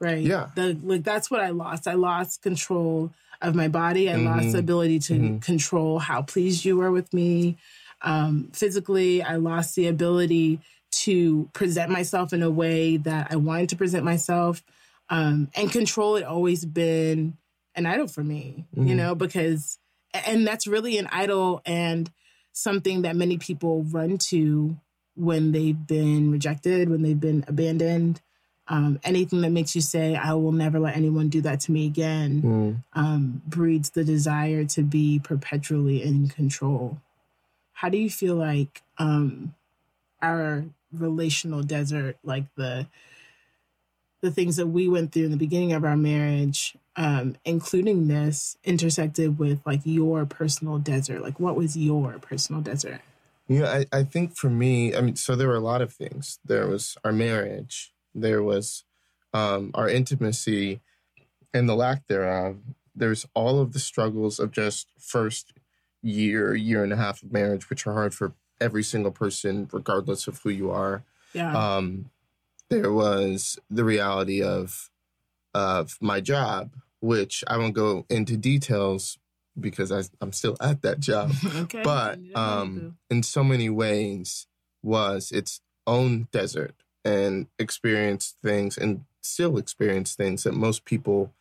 Right? 0.00 0.22
Yeah. 0.22 0.50
The 0.54 0.78
like 0.82 1.04
that's 1.04 1.30
what 1.30 1.40
I 1.40 1.50
lost. 1.50 1.88
I 1.88 1.94
lost 1.94 2.42
control 2.42 3.12
of 3.40 3.54
my 3.54 3.68
body. 3.68 4.10
I 4.10 4.14
mm-hmm. 4.14 4.26
lost 4.26 4.52
the 4.52 4.58
ability 4.58 4.98
to 5.00 5.12
mm-hmm. 5.14 5.38
control 5.38 5.98
how 5.98 6.22
pleased 6.22 6.64
you 6.64 6.76
were 6.76 6.90
with 6.90 7.12
me. 7.12 7.56
Um, 8.02 8.50
physically, 8.52 9.22
I 9.22 9.36
lost 9.36 9.74
the 9.74 9.88
ability 9.88 10.60
to 10.90 11.48
present 11.52 11.90
myself 11.90 12.32
in 12.32 12.42
a 12.42 12.50
way 12.50 12.96
that 12.98 13.28
I 13.30 13.36
wanted 13.36 13.70
to 13.70 13.76
present 13.76 14.04
myself. 14.04 14.62
Um, 15.08 15.50
and 15.54 15.70
control 15.70 16.16
had 16.16 16.24
always 16.24 16.64
been 16.64 17.36
an 17.74 17.86
idol 17.86 18.08
for 18.08 18.24
me, 18.24 18.64
mm-hmm. 18.74 18.88
you 18.88 18.94
know, 18.94 19.14
because, 19.14 19.78
and 20.12 20.46
that's 20.46 20.66
really 20.66 20.98
an 20.98 21.08
idol. 21.10 21.62
And 21.64 22.10
something 22.56 23.02
that 23.02 23.14
many 23.14 23.36
people 23.36 23.82
run 23.82 24.16
to 24.16 24.74
when 25.14 25.52
they've 25.52 25.86
been 25.86 26.32
rejected, 26.32 26.88
when 26.88 27.02
they've 27.02 27.20
been 27.20 27.44
abandoned. 27.46 28.22
Um, 28.66 28.98
anything 29.04 29.42
that 29.42 29.50
makes 29.50 29.74
you 29.74 29.82
say, 29.82 30.16
I 30.16 30.32
will 30.32 30.52
never 30.52 30.80
let 30.80 30.96
anyone 30.96 31.28
do 31.28 31.42
that 31.42 31.60
to 31.60 31.72
me 31.72 31.86
again, 31.86 32.42
mm. 32.42 32.98
um, 32.98 33.42
breeds 33.46 33.90
the 33.90 34.04
desire 34.04 34.64
to 34.64 34.82
be 34.82 35.20
perpetually 35.22 36.02
in 36.02 36.28
control. 36.28 36.98
How 37.74 37.90
do 37.90 37.98
you 37.98 38.08
feel 38.08 38.36
like 38.36 38.82
um, 38.96 39.54
our 40.22 40.64
relational 40.92 41.62
desert, 41.62 42.16
like 42.24 42.46
the 42.56 42.86
the 44.22 44.30
things 44.30 44.56
that 44.56 44.66
we 44.66 44.88
went 44.88 45.12
through 45.12 45.26
in 45.26 45.30
the 45.30 45.36
beginning 45.36 45.74
of 45.74 45.84
our 45.84 45.96
marriage, 45.96 46.74
um, 46.96 47.36
including 47.44 48.08
this, 48.08 48.56
intersected 48.64 49.38
with 49.38 49.60
like 49.66 49.80
your 49.84 50.24
personal 50.26 50.78
desert? 50.78 51.22
Like, 51.22 51.38
what 51.38 51.56
was 51.56 51.76
your 51.76 52.18
personal 52.20 52.60
desert? 52.60 53.00
Yeah, 53.48 53.84
I, 53.92 53.98
I 53.98 54.02
think 54.02 54.36
for 54.36 54.50
me, 54.50 54.94
I 54.94 55.00
mean, 55.00 55.16
so 55.16 55.36
there 55.36 55.48
were 55.48 55.54
a 55.54 55.60
lot 55.60 55.82
of 55.82 55.92
things. 55.92 56.38
There 56.44 56.66
was 56.66 56.96
our 57.04 57.12
marriage, 57.12 57.92
there 58.14 58.42
was 58.42 58.84
um, 59.32 59.70
our 59.74 59.88
intimacy, 59.88 60.80
and 61.54 61.68
the 61.68 61.76
lack 61.76 62.06
thereof. 62.08 62.58
There's 62.94 63.26
all 63.34 63.60
of 63.60 63.72
the 63.72 63.78
struggles 63.78 64.40
of 64.40 64.50
just 64.50 64.88
first 64.98 65.52
year, 66.02 66.54
year 66.54 66.82
and 66.82 66.92
a 66.92 66.96
half 66.96 67.22
of 67.22 67.32
marriage, 67.32 67.68
which 67.70 67.86
are 67.86 67.92
hard 67.92 68.14
for 68.14 68.32
every 68.60 68.82
single 68.82 69.12
person, 69.12 69.68
regardless 69.72 70.26
of 70.26 70.40
who 70.40 70.50
you 70.50 70.70
are. 70.70 71.04
Yeah. 71.32 71.54
Um, 71.56 72.10
there 72.68 72.92
was 72.92 73.58
the 73.70 73.84
reality 73.84 74.42
of 74.42 74.90
of 75.54 75.96
my 76.00 76.20
job, 76.20 76.72
which 77.00 77.44
I 77.46 77.58
won't 77.58 77.74
go 77.74 78.06
into 78.08 78.36
details 78.36 79.18
because 79.58 79.90
I, 79.90 80.02
am 80.20 80.32
still 80.32 80.56
at 80.60 80.82
that 80.82 81.00
job. 81.00 81.32
okay. 81.56 81.82
But 81.82 82.18
um, 82.34 82.96
in 83.10 83.22
so 83.22 83.42
many 83.44 83.70
ways, 83.70 84.46
was 84.82 85.32
its 85.32 85.60
own 85.86 86.28
desert 86.30 86.74
and 87.04 87.46
experienced 87.58 88.36
things 88.42 88.78
and 88.78 89.04
still 89.20 89.58
experience 89.58 90.14
things 90.14 90.44
that 90.44 90.54
most 90.54 90.84
people 90.84 91.32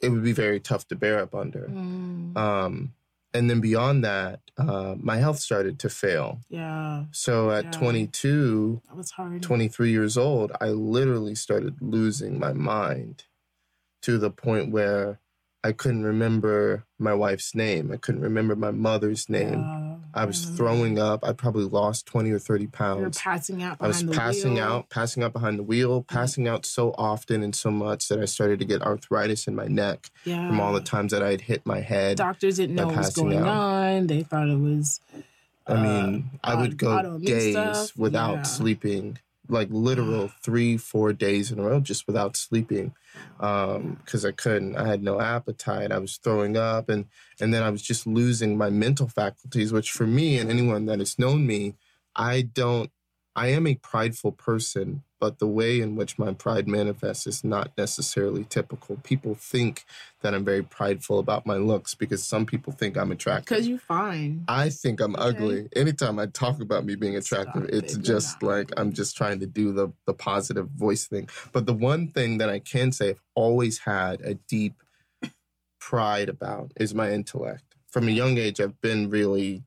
it 0.00 0.08
would 0.08 0.24
be 0.24 0.32
very 0.32 0.58
tough 0.58 0.88
to 0.88 0.96
bear 0.96 1.20
up 1.20 1.32
under. 1.32 1.68
Mm. 1.68 2.36
Um, 2.36 2.92
and 3.32 3.48
then 3.48 3.60
beyond 3.60 4.04
that, 4.04 4.40
uh, 4.58 4.96
my 4.98 5.18
health 5.18 5.38
started 5.38 5.78
to 5.78 5.88
fail. 5.88 6.40
Yeah. 6.48 7.04
So 7.12 7.52
at 7.52 7.66
Yeah. 7.66 7.70
22, 7.70 8.82
That 8.88 8.96
was 8.96 9.12
hard. 9.12 9.42
23 9.42 9.92
years 9.92 10.18
old, 10.18 10.50
I 10.60 10.70
literally 10.70 11.36
started 11.36 11.76
losing 11.80 12.38
my 12.38 12.52
mind 12.52 13.24
to 14.02 14.18
the 14.18 14.30
point 14.30 14.70
where 14.70 15.18
I 15.64 15.70
couldn't 15.70 16.02
remember 16.02 16.84
my 16.98 17.14
wife's 17.14 17.54
name. 17.54 17.92
I 17.92 17.96
couldn't 17.96 18.20
remember 18.22 18.56
my 18.56 18.72
mother's 18.72 19.28
name. 19.28 19.60
Yeah, 19.60 19.96
I 20.12 20.24
was 20.24 20.44
throwing 20.44 20.98
up. 20.98 21.24
I 21.24 21.32
probably 21.32 21.64
lost 21.66 22.04
20 22.06 22.32
or 22.32 22.40
30 22.40 22.62
You 22.64 22.66
were 22.68 22.72
pounds. 22.72 23.18
passing 23.18 23.62
out 23.62 23.76
I 23.80 23.86
was 23.86 24.02
passing 24.02 24.54
wheel. 24.54 24.64
out, 24.64 24.90
passing 24.90 25.22
out 25.22 25.32
behind 25.32 25.60
the 25.60 25.62
wheel, 25.62 26.02
passing 26.02 26.48
out 26.48 26.66
so 26.66 26.92
often 26.98 27.44
and 27.44 27.54
so 27.54 27.70
much 27.70 28.08
that 28.08 28.18
I 28.18 28.24
started 28.24 28.58
to 28.58 28.64
get 28.64 28.82
arthritis 28.82 29.46
in 29.46 29.54
my 29.54 29.68
neck 29.68 30.10
Yeah. 30.24 30.48
from 30.48 30.58
all 30.60 30.72
the 30.72 30.80
times 30.80 31.12
that 31.12 31.22
I 31.22 31.30
had 31.30 31.42
hit 31.42 31.64
my 31.64 31.80
head. 31.80 32.16
Doctors 32.16 32.56
didn't 32.56 32.74
know 32.74 32.88
what 32.88 32.96
was 32.96 33.10
going 33.14 33.38
out. 33.38 33.46
on. 33.46 34.06
They 34.08 34.24
thought 34.24 34.48
it 34.48 34.58
was. 34.58 34.98
I 35.64 35.80
mean, 35.80 36.30
I 36.42 36.54
uh, 36.54 36.60
would 36.60 36.76
go 36.76 37.18
days 37.20 37.52
stuff. 37.54 37.96
without 37.96 38.34
Yeah. 38.34 38.42
sleeping, 38.42 39.18
like 39.48 39.68
literal 39.70 40.28
three, 40.42 40.76
four 40.76 41.12
days 41.12 41.50
in 41.50 41.58
a 41.58 41.62
row 41.62 41.80
just 41.80 42.06
without 42.06 42.36
sleeping, 42.36 42.94
um, 43.40 43.98
because 44.04 44.24
I 44.24 44.32
couldn't. 44.32 44.76
I 44.76 44.86
had 44.86 45.02
no 45.02 45.20
appetite. 45.20 45.92
I 45.92 45.98
was 45.98 46.16
throwing 46.16 46.56
up, 46.56 46.88
and 46.88 47.06
and 47.40 47.52
then 47.52 47.62
I 47.62 47.70
was 47.70 47.82
just 47.82 48.06
losing 48.06 48.56
my 48.56 48.70
mental 48.70 49.08
faculties. 49.08 49.72
Which 49.72 49.90
for 49.90 50.06
me 50.06 50.38
and 50.38 50.50
anyone 50.50 50.86
that 50.86 50.98
has 50.98 51.18
known 51.18 51.46
me, 51.46 51.74
I 52.16 52.42
don't. 52.42 52.90
I 53.34 53.48
am 53.48 53.66
a 53.66 53.76
prideful 53.76 54.32
person, 54.32 55.04
but 55.22 55.38
the 55.38 55.46
way 55.46 55.80
in 55.80 55.94
which 55.94 56.18
my 56.18 56.32
pride 56.32 56.66
manifests 56.66 57.28
is 57.28 57.44
not 57.44 57.70
necessarily 57.78 58.42
typical. 58.42 58.96
People 59.04 59.36
think 59.36 59.84
that 60.20 60.34
I'm 60.34 60.44
very 60.44 60.64
prideful 60.64 61.20
about 61.20 61.46
my 61.46 61.54
looks 61.54 61.94
because 61.94 62.24
some 62.24 62.44
people 62.44 62.72
think 62.72 62.96
I'm 62.96 63.12
attractive. 63.12 63.46
Because 63.46 63.68
you're 63.68 63.78
fine. 63.78 64.44
I 64.48 64.68
think 64.68 65.00
I'm 65.00 65.14
Okay. 65.14 65.28
ugly. 65.28 65.68
Anytime 65.76 66.18
I 66.18 66.26
talk 66.26 66.60
about 66.60 66.84
me 66.84 66.96
being 66.96 67.14
attractive, 67.14 67.62
Stop 67.62 67.72
it's 67.72 67.94
it, 67.94 68.02
just 68.02 68.42
like 68.42 68.72
I'm 68.76 68.92
just 68.92 69.16
trying 69.16 69.38
to 69.38 69.46
do 69.46 69.72
the 69.72 69.92
the 70.06 70.12
positive 70.12 70.68
voice 70.70 71.06
thing. 71.06 71.28
But 71.52 71.66
the 71.66 71.72
one 71.92 72.08
thing 72.08 72.38
that 72.38 72.48
I 72.48 72.58
can 72.58 72.90
say 72.90 73.10
I've 73.10 73.22
always 73.36 73.78
had 73.78 74.22
a 74.22 74.34
deep 74.34 74.74
pride 75.78 76.28
about 76.28 76.72
is 76.74 76.96
my 76.96 77.12
intellect. 77.12 77.76
From 77.86 78.08
a 78.08 78.10
young 78.10 78.38
age, 78.38 78.60
I've 78.60 78.80
been 78.80 79.08
really, 79.08 79.62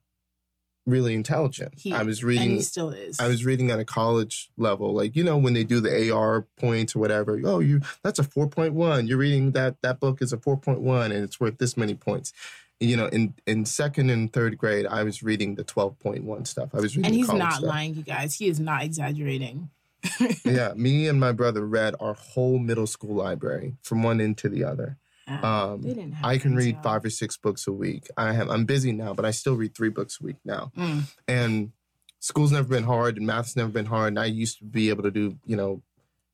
really 0.86 1.14
intelligent. 1.16 1.74
He- 1.78 1.94
I 1.94 2.04
was 2.04 2.24
reading. 2.24 2.52
he 2.52 2.62
still 2.62 2.90
is. 2.90 3.20
I 3.20 3.28
was 3.28 3.44
reading 3.46 3.72
at 3.72 3.80
a 3.80 3.86
college 3.86 4.50
level, 4.58 4.94
like 4.94 5.16
you 5.16 5.24
know 5.24 5.38
when 5.38 5.54
they 5.54 5.64
do 5.64 5.80
the 5.80 6.12
AR 6.12 6.42
points 6.58 6.96
or 6.96 7.00
whatever. 7.00 7.40
Oh, 7.44 7.60
you 7.60 7.82
that's 8.04 8.20
a 8.20 8.24
four 8.24 8.48
point 8.48 8.74
one. 8.74 9.08
You're 9.08 9.18
reading 9.18 9.52
that 9.52 9.82
that 9.82 10.00
book 10.00 10.22
is 10.22 10.32
a 10.34 10.38
four 10.38 10.58
point 10.58 10.82
one, 10.82 11.12
and 11.12 11.24
it's 11.24 11.40
worth 11.40 11.58
this 11.58 11.76
many 11.78 11.96
points. 11.96 12.34
You 12.80 12.98
know, 12.98 13.08
in 13.08 13.34
in 13.48 13.66
second 13.66 14.10
and 14.10 14.32
third 14.32 14.58
grade, 14.58 14.86
I 14.86 15.04
was 15.04 15.24
reading 15.24 15.56
the 15.56 15.64
twelve 15.64 15.98
point 16.00 16.24
one 16.26 16.46
stuff. 16.46 16.70
I 16.74 16.82
was 16.82 16.96
reading, 16.98 17.06
And 17.12 17.16
he's 17.16 17.32
not 17.32 17.54
stuff. 17.54 17.64
lying, 17.66 17.96
you 17.96 18.04
guys. 18.04 18.36
He 18.36 18.48
is 18.48 18.60
not 18.60 18.84
exaggerating. 18.84 19.70
yeah, 20.46 20.74
me 20.76 21.08
and 21.08 21.20
my 21.20 21.32
brother 21.32 21.66
read 21.66 21.96
our 22.00 22.14
whole 22.14 22.60
middle 22.60 22.86
school 22.86 23.16
library 23.16 23.76
from 23.82 24.04
one 24.04 24.22
end 24.22 24.38
to 24.40 24.50
the 24.50 24.64
other. 24.64 24.98
Um, 25.28 25.82
they 25.82 25.90
didn't 25.96 26.12
have 26.14 26.26
I 26.26 26.38
can 26.38 26.56
read 26.56 26.76
Denzel. 26.78 26.84
five 26.84 27.06
or 27.06 27.10
six 27.10 27.36
books 27.38 27.66
a 27.68 27.72
week. 27.72 28.08
I 28.16 28.34
have 28.34 28.50
I'm 28.50 28.66
busy 28.66 28.92
now, 28.92 29.14
but 29.14 29.26
I 29.26 29.32
still 29.32 29.56
read 29.56 29.74
three 29.76 29.90
books 29.90 30.20
a 30.22 30.24
week 30.24 30.38
now. 30.46 30.72
Mm. 30.78 31.04
and 31.28 31.72
school's 32.20 32.52
never 32.52 32.68
been 32.68 32.84
hard 32.84 33.18
and 33.18 33.26
math's 33.28 33.56
never 33.56 33.70
been 33.70 33.86
hard 33.86 34.08
and 34.08 34.18
i 34.20 34.26
used 34.26 34.58
to 34.58 34.66
be 34.66 34.90
able 34.90 35.04
to 35.04 35.12
do 35.12 35.38
you 35.46 35.56
know 35.56 35.84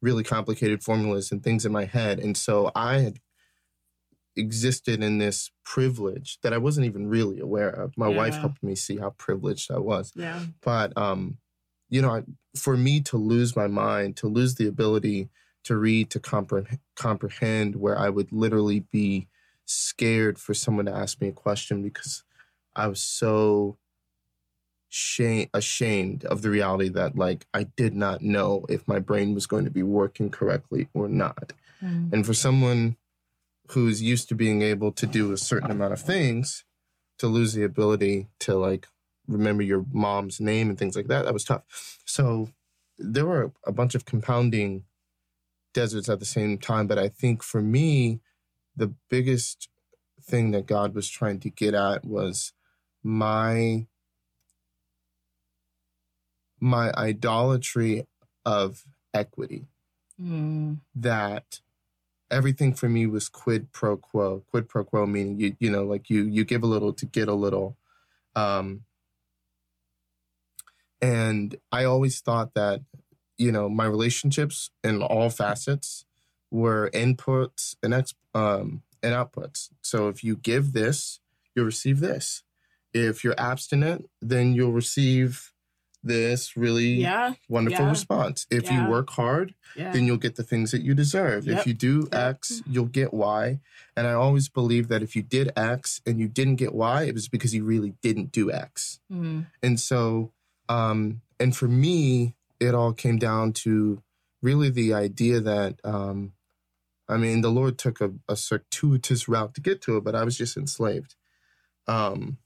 really 0.01 0.23
complicated 0.23 0.81
formulas 0.81 1.33
and 1.33 1.43
things 1.43 1.65
in 1.65 1.71
my 1.73 1.83
head 1.83 2.17
and 2.17 2.37
so 2.37 2.71
i 2.75 2.99
had 2.99 3.19
existed 4.37 5.03
in 5.03 5.17
this 5.17 5.51
privilege 5.65 6.37
that 6.43 6.53
i 6.53 6.57
wasn't 6.57 6.85
even 6.85 7.07
really 7.09 7.39
aware 7.41 7.69
of 7.69 7.97
my 7.97 8.07
wife 8.07 8.35
helped 8.35 8.63
me 8.63 8.73
see 8.73 8.95
how 8.97 9.09
privileged 9.11 9.69
i 9.69 9.77
was 9.77 10.13
Yeah. 10.15 10.39
but 10.61 10.95
um 10.97 11.37
you 11.89 12.01
know 12.01 12.11
I- 12.15 12.23
for 12.55 12.77
me 12.77 13.01
to 13.01 13.17
lose 13.17 13.55
my 13.57 13.67
mind 13.67 14.15
to 14.17 14.27
lose 14.27 14.55
the 14.55 14.67
ability 14.67 15.27
to 15.63 15.75
read 15.77 16.09
to 16.09 16.19
compre- 16.19 16.79
comprehend 16.95 17.75
where 17.75 17.97
i 17.97 18.09
would 18.09 18.31
literally 18.31 18.81
be 18.91 19.27
scared 19.65 20.37
for 20.39 20.53
someone 20.53 20.85
to 20.85 20.93
ask 20.93 21.21
me 21.21 21.27
a 21.29 21.31
question 21.33 21.81
because 21.83 22.23
i 22.75 22.87
was 22.87 23.01
so 23.01 23.77
shame 24.89 25.47
ashamed 25.53 26.25
of 26.25 26.41
the 26.41 26.49
reality 26.49 26.89
that 26.89 27.15
like 27.15 27.45
i 27.53 27.63
did 27.63 27.95
not 27.95 28.21
know 28.21 28.65
if 28.67 28.85
my 28.87 28.99
brain 28.99 29.33
was 29.33 29.47
going 29.47 29.63
to 29.63 29.71
be 29.71 29.83
working 29.83 30.29
correctly 30.29 30.87
or 30.93 31.07
not 31.07 31.53
Mm. 31.83 32.13
and 32.13 32.25
for 32.27 32.33
someone 32.35 32.95
who's 33.69 34.03
used 34.03 34.29
to 34.29 34.35
being 34.35 34.61
able 34.61 34.91
to 34.91 35.07
do 35.07 35.31
a 35.31 35.37
certain 35.37 35.71
amount 35.71 35.93
of 35.93 35.99
things, 35.99 36.63
to 37.17 37.25
lose 37.25 37.53
the 37.53 37.63
ability 37.63 38.27
to 38.41 38.53
like 38.55 38.85
remember 39.27 39.63
your 39.63 39.83
mom's 39.91 40.39
name 40.39 40.69
and 40.69 40.77
things 40.77 40.95
like 40.95 41.07
that, 41.07 41.23
that 41.25 41.33
was 41.33 41.43
tough. 41.43 41.63
So 42.05 42.49
there 42.99 43.25
were 43.25 43.51
a 43.65 43.71
bunch 43.71 43.95
of 43.95 44.05
compounding 44.05 44.83
deserts 45.73 46.09
at 46.09 46.19
the 46.19 46.25
same 46.25 46.57
time. 46.57 46.87
But 46.87 46.99
I 46.99 47.09
think 47.09 47.43
for 47.43 47.61
me, 47.61 48.21
the 48.75 48.93
biggest 49.09 49.69
thing 50.21 50.51
that 50.51 50.65
God 50.67 50.95
was 50.95 51.09
trying 51.09 51.39
to 51.41 51.49
get 51.49 51.73
at 51.73 52.05
was 52.05 52.53
my 53.03 53.87
my 56.59 56.91
idolatry 56.95 58.07
of 58.45 58.85
equity 59.13 59.67
Mm. 60.21 60.81
that 60.95 61.61
everything 62.31 62.73
for 62.73 62.89
me 62.89 63.07
was 63.07 63.29
quid 63.29 63.71
pro 63.71 63.97
quo. 63.97 64.43
Quid 64.51 64.69
pro 64.69 64.83
quo 64.83 65.05
meaning 65.05 65.39
you 65.39 65.55
you 65.59 65.71
know 65.71 65.83
like 65.83 66.09
you 66.09 66.25
you 66.25 66.45
give 66.45 66.63
a 66.63 66.67
little 66.67 66.93
to 66.93 67.05
get 67.05 67.27
a 67.27 67.33
little. 67.33 67.77
Um 68.35 68.83
and 71.01 71.55
I 71.71 71.85
always 71.85 72.21
thought 72.21 72.53
that 72.55 72.81
you 73.41 73.51
know 73.55 73.67
my 73.81 73.85
relationships 73.95 74.69
in 74.83 75.01
all 75.01 75.29
facets 75.29 76.05
were 76.51 76.89
inputs 76.93 77.75
and 77.83 77.93
ex 77.93 78.13
um 78.33 78.67
and 79.03 79.13
outputs. 79.19 79.69
So 79.81 79.97
if 80.09 80.23
you 80.23 80.33
give 80.35 80.73
this, 80.73 81.19
you'll 81.55 81.65
receive 81.65 81.99
this. 81.99 82.43
If 82.93 83.23
you're 83.23 83.39
abstinent, 83.51 84.09
then 84.21 84.53
you'll 84.53 84.73
receive 84.83 85.51
this 86.03 86.57
really 86.57 86.93
Yeah. 87.01 87.33
wonderful 87.47 87.85
yeah, 87.85 87.91
response. 87.91 88.45
If 88.49 88.63
yeah. 88.65 88.83
you 88.83 88.89
work 88.89 89.09
hard, 89.11 89.53
then 89.75 90.05
you'll 90.05 90.17
get 90.17 90.35
the 90.35 90.43
things 90.43 90.71
that 90.71 90.81
you 90.81 90.93
deserve. 90.93 91.45
Yep. 91.45 91.59
If 91.59 91.67
you 91.67 91.73
do 91.73 92.07
X, 92.11 92.61
you'll 92.67 92.85
get 93.01 93.13
Y. 93.13 93.59
And 93.95 94.07
I 94.07 94.13
always 94.13 94.49
believe 94.49 94.87
that 94.89 95.01
if 95.03 95.15
you 95.15 95.23
did 95.23 95.51
X 95.55 96.01
and 96.05 96.19
you 96.19 96.27
didn't 96.27 96.57
get 96.57 96.73
Y, 96.73 97.03
it 97.03 97.13
was 97.13 97.27
because 97.27 97.53
you 97.55 97.63
really 97.63 97.93
didn't 98.01 98.31
do 98.31 98.51
X. 98.51 98.99
Mm. 99.11 99.45
And 99.63 99.79
so, 99.79 100.31
um, 100.69 101.21
and 101.39 101.55
for 101.55 101.67
me, 101.67 102.35
it 102.61 102.73
all 102.75 102.93
came 102.93 103.17
down 103.17 103.51
to 103.53 104.01
really 104.41 104.69
the 104.69 104.93
idea 104.93 105.41
that, 105.41 105.79
um, 105.83 106.33
I 107.09 107.17
mean, 107.17 107.41
the 107.41 107.51
Lord 107.51 107.77
took 107.77 107.99
a, 107.99 108.11
a 108.29 108.35
circuitous 108.35 109.27
route 109.27 109.53
to 109.55 109.61
get 109.61 109.81
to 109.83 109.97
it, 109.97 110.03
but 110.03 110.15
I 110.15 110.23
was 110.23 110.37
just 110.37 110.55
enslaved. 110.55 111.15
Um, 111.87 112.37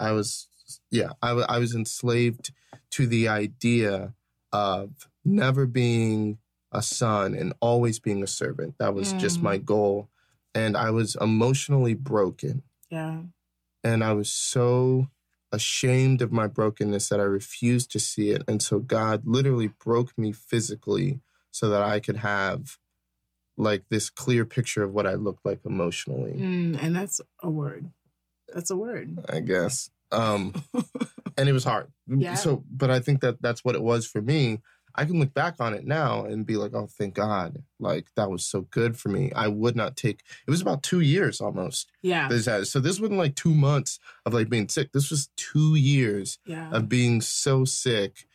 I 0.00 0.12
was, 0.12 0.48
yeah, 0.90 1.10
I, 1.20 1.58
was 1.58 1.74
enslaved 1.74 2.52
to 2.92 3.06
the 3.06 3.28
idea 3.28 4.14
of 4.52 4.90
never 5.24 5.66
being 5.66 6.38
a 6.72 6.82
son 6.82 7.34
and 7.34 7.52
always 7.60 7.98
being 7.98 8.22
a 8.22 8.26
servant. 8.26 8.76
That 8.78 8.94
was 8.94 9.12
just 9.14 9.40
Mm. 9.40 9.42
my 9.42 9.58
goal. 9.58 10.08
And 10.54 10.76
I 10.76 10.90
was 10.90 11.16
emotionally 11.20 11.94
broken. 11.94 12.62
Yeah. 12.90 13.22
And 13.82 14.02
I 14.04 14.12
was 14.12 14.30
so 14.32 15.08
ashamed 15.54 16.20
of 16.20 16.32
my 16.32 16.46
brokenness 16.46 17.08
that 17.08 17.20
I 17.20 17.24
refused 17.24 17.90
to 17.92 18.00
see 18.00 18.30
it. 18.30 18.42
And 18.46 18.62
so 18.62 18.78
God 18.78 19.22
literally 19.24 19.68
broke 19.68 20.16
me 20.18 20.32
physically 20.32 21.20
so 21.50 21.68
that 21.70 21.82
I 21.82 22.00
could 22.00 22.16
have 22.16 22.78
like 23.56 23.84
this 23.88 24.10
clear 24.10 24.44
picture 24.44 24.82
of 24.82 24.92
what 24.92 25.06
I 25.06 25.14
looked 25.14 25.44
like 25.44 25.60
emotionally, 25.64 26.32
Mm. 26.32 26.82
And 26.82 26.96
that's 26.96 27.20
a 27.42 27.50
word. 27.50 27.90
That's 28.52 28.70
a 28.70 28.76
word. 28.76 29.18
I 29.28 29.40
guess. 29.40 29.90
Um, 30.10 30.54
and 31.38 31.48
it 31.48 31.52
was 31.52 31.64
hard. 31.64 31.92
Yeah. 32.06 32.34
So, 32.34 32.64
but 32.70 32.90
I 32.90 33.00
think 33.00 33.20
that 33.20 33.40
that's 33.40 33.64
what 33.64 33.74
it 33.74 33.82
was 33.82 34.06
for 34.06 34.20
me. 34.20 34.60
I 34.94 35.04
can 35.04 35.18
look 35.18 35.34
back 35.34 35.56
on 35.60 35.74
it 35.74 35.84
now 35.84 36.24
and 36.24 36.46
be 36.46 36.56
like, 36.56 36.72
oh, 36.74 36.86
thank 36.86 37.14
God. 37.14 37.62
Like, 37.80 38.06
that 38.16 38.30
was 38.30 38.46
so 38.46 38.62
good 38.70 38.96
for 38.96 39.08
me. 39.08 39.32
I 39.34 39.48
would 39.48 39.74
not 39.76 39.96
take, 39.96 40.20
it 40.46 40.50
was 40.50 40.60
about 40.62 40.82
two 40.82 41.00
years 41.00 41.40
almost. 41.40 41.90
Yeah. 42.02 42.28
So, 42.28 42.78
this 42.80 43.00
wasn't 43.00 43.18
like 43.18 43.34
two 43.34 43.54
months 43.54 43.98
of 44.24 44.34
like 44.34 44.48
being 44.48 44.68
sick. 44.68 44.92
This 44.92 45.10
was 45.10 45.28
two 45.36 45.74
years 45.74 46.38
Yeah. 46.46 46.70
of 46.70 46.88
being 46.88 47.20
so 47.20 47.64
sick 47.64 48.26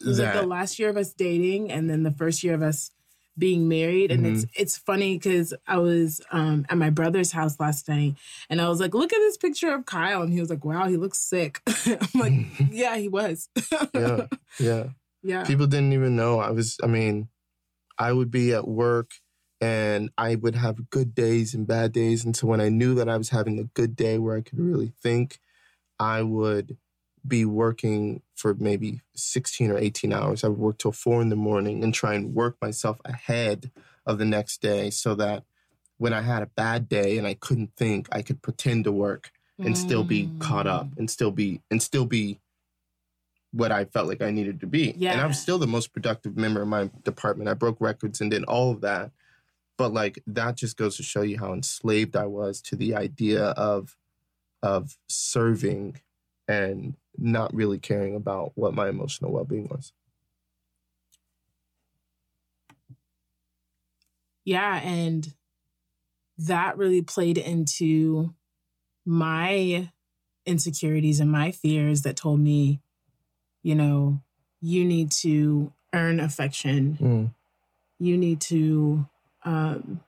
It 0.00 0.06
was 0.06 0.18
like 0.18 0.32
that 0.34 0.40
the 0.40 0.46
last 0.46 0.78
year 0.78 0.88
of 0.88 0.96
us 0.96 1.12
dating 1.12 1.70
and 1.70 1.88
then 1.88 2.02
the 2.02 2.10
first 2.12 2.42
year 2.42 2.54
of 2.54 2.62
us 2.62 2.90
being 3.38 3.66
married 3.68 4.10
and 4.12 4.26
it's 4.26 4.42
Mm-hmm. 4.44 4.62
it's 4.62 4.76
funny 4.76 5.16
because 5.16 5.54
i 5.66 5.78
was 5.78 6.20
um 6.32 6.66
at 6.68 6.76
my 6.76 6.90
brother's 6.90 7.32
house 7.32 7.58
last 7.58 7.88
night 7.88 8.14
and 8.50 8.60
i 8.60 8.68
was 8.68 8.78
like 8.78 8.92
look 8.92 9.10
at 9.10 9.18
this 9.20 9.38
picture 9.38 9.72
of 9.72 9.86
kyle 9.86 10.20
and 10.20 10.34
he 10.34 10.38
was 10.40 10.50
like 10.50 10.66
wow 10.66 10.86
he 10.86 10.98
looks 10.98 11.18
sick 11.18 11.62
i'm 11.86 12.20
like 12.20 12.32
yeah 12.70 12.94
he 12.98 13.08
was 13.08 13.48
yeah, 13.94 14.26
yeah. 14.60 14.84
Yeah 15.22 15.44
People 15.44 15.66
didn't 15.66 15.92
even 15.92 16.16
know. 16.16 16.40
I 16.40 16.50
was, 16.50 16.78
I 16.82 16.86
mean, 16.86 17.28
I 17.98 18.12
would 18.12 18.30
be 18.30 18.52
at 18.52 18.66
work 18.66 19.12
and 19.60 20.10
I 20.18 20.34
would 20.34 20.56
have 20.56 20.90
good 20.90 21.14
days 21.14 21.54
and 21.54 21.66
bad 21.66 21.92
days. 21.92 22.24
And 22.24 22.36
so 22.36 22.48
when 22.48 22.60
I 22.60 22.68
knew 22.68 22.94
that 22.96 23.08
I 23.08 23.16
was 23.16 23.28
having 23.28 23.58
a 23.58 23.64
good 23.64 23.94
day 23.94 24.18
where 24.18 24.36
I 24.36 24.40
could 24.40 24.58
really 24.58 24.92
think, 25.00 25.38
I 26.00 26.22
would 26.22 26.76
be 27.26 27.44
working 27.44 28.22
for 28.34 28.54
maybe 28.54 29.00
16 29.14 29.70
or 29.70 29.78
18 29.78 30.12
hours. 30.12 30.42
I 30.42 30.48
would 30.48 30.58
work 30.58 30.78
till 30.78 30.90
four 30.90 31.22
in 31.22 31.28
the 31.28 31.36
morning 31.36 31.84
and 31.84 31.94
try 31.94 32.14
and 32.14 32.34
work 32.34 32.56
myself 32.60 33.00
ahead 33.04 33.70
of 34.04 34.18
the 34.18 34.24
next 34.24 34.60
day 34.60 34.90
so 34.90 35.14
that 35.14 35.44
when 35.98 36.12
I 36.12 36.22
had 36.22 36.42
a 36.42 36.46
bad 36.46 36.88
day 36.88 37.16
and 37.18 37.26
I 37.26 37.34
couldn't 37.34 37.76
think, 37.76 38.08
I 38.10 38.22
could 38.22 38.42
pretend 38.42 38.84
to 38.84 38.92
work 38.92 39.30
and 39.58 39.74
mm. 39.74 39.76
still 39.76 40.02
be 40.02 40.28
caught 40.40 40.66
up 40.66 40.86
mm. 40.86 40.98
and 40.98 41.08
still 41.08 41.30
be 41.30 41.60
and 41.70 41.80
still 41.80 42.06
be 42.06 42.40
what 43.52 43.70
I 43.70 43.84
felt 43.84 44.08
like 44.08 44.22
I 44.22 44.30
needed 44.30 44.60
to 44.60 44.66
be. 44.66 44.94
Yeah. 44.96 45.12
And 45.12 45.20
I 45.20 45.26
was 45.26 45.40
still 45.40 45.58
the 45.58 45.66
most 45.66 45.92
productive 45.92 46.36
member 46.36 46.62
of 46.62 46.68
my 46.68 46.90
department. 47.04 47.48
I 47.48 47.54
broke 47.54 47.76
records 47.80 48.20
and 48.20 48.30
did 48.30 48.44
all 48.44 48.70
of 48.70 48.80
that. 48.80 49.10
But 49.78 49.92
like 49.92 50.22
that 50.26 50.56
just 50.56 50.76
goes 50.76 50.96
to 50.96 51.02
show 51.02 51.22
you 51.22 51.38
how 51.38 51.52
enslaved 51.52 52.16
I 52.16 52.26
was 52.26 52.60
to 52.62 52.76
the 52.76 52.94
idea 52.94 53.42
of 53.42 53.96
of 54.62 54.96
serving 55.08 56.00
and 56.48 56.94
not 57.18 57.54
really 57.54 57.78
caring 57.78 58.14
about 58.14 58.52
what 58.54 58.74
my 58.74 58.88
emotional 58.88 59.32
well-being 59.32 59.68
was. 59.68 59.92
Yeah, 64.44 64.80
and 64.82 65.34
that 66.38 66.76
really 66.76 67.02
played 67.02 67.38
into 67.38 68.34
my 69.04 69.90
insecurities 70.46 71.20
and 71.20 71.30
my 71.30 71.52
fears 71.52 72.02
that 72.02 72.16
told 72.16 72.40
me, 72.40 72.80
you 73.62 73.74
know, 73.74 74.20
you 74.60 74.84
need 74.84 75.10
to 75.10 75.72
earn 75.92 76.20
affection. 76.20 76.98
Mm. 77.00 77.30
You 77.98 78.16
need 78.16 78.40
to 78.42 79.06
um, 79.44 80.00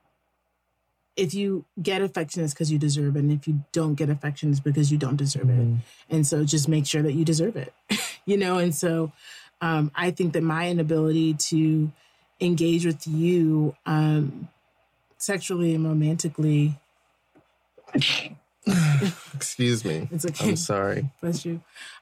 if 1.15 1.33
you 1.33 1.65
get 1.81 2.01
affection, 2.01 2.43
it's 2.43 2.53
because 2.53 2.71
you 2.71 2.77
deserve 2.77 3.15
it. 3.15 3.19
And 3.19 3.31
if 3.31 3.47
you 3.47 3.63
don't 3.71 3.95
get 3.95 4.09
affection, 4.09 4.51
it's 4.51 4.59
because 4.59 4.91
you 4.91 4.97
don't 4.97 5.15
deserve 5.15 5.47
mm-hmm. 5.47 5.75
it. 5.75 5.79
And 6.09 6.27
so 6.27 6.43
just 6.43 6.67
make 6.67 6.85
sure 6.85 7.01
that 7.01 7.13
you 7.13 7.23
deserve 7.23 7.55
it, 7.55 7.73
you 8.25 8.37
know? 8.37 8.57
And 8.57 8.75
so 8.75 9.11
um, 9.61 9.91
I 9.95 10.11
think 10.11 10.33
that 10.33 10.43
my 10.43 10.69
inability 10.69 11.35
to 11.35 11.91
engage 12.41 12.85
with 12.85 13.07
you 13.07 13.75
um, 13.85 14.49
sexually 15.17 15.73
and 15.73 15.85
romantically. 15.85 16.75
Excuse 19.35 19.85
me. 19.85 20.07
It's 20.11 20.25
okay. 20.25 20.49
I'm 20.49 20.55
sorry. 20.55 21.09
Bless 21.21 21.45
you. 21.45 21.61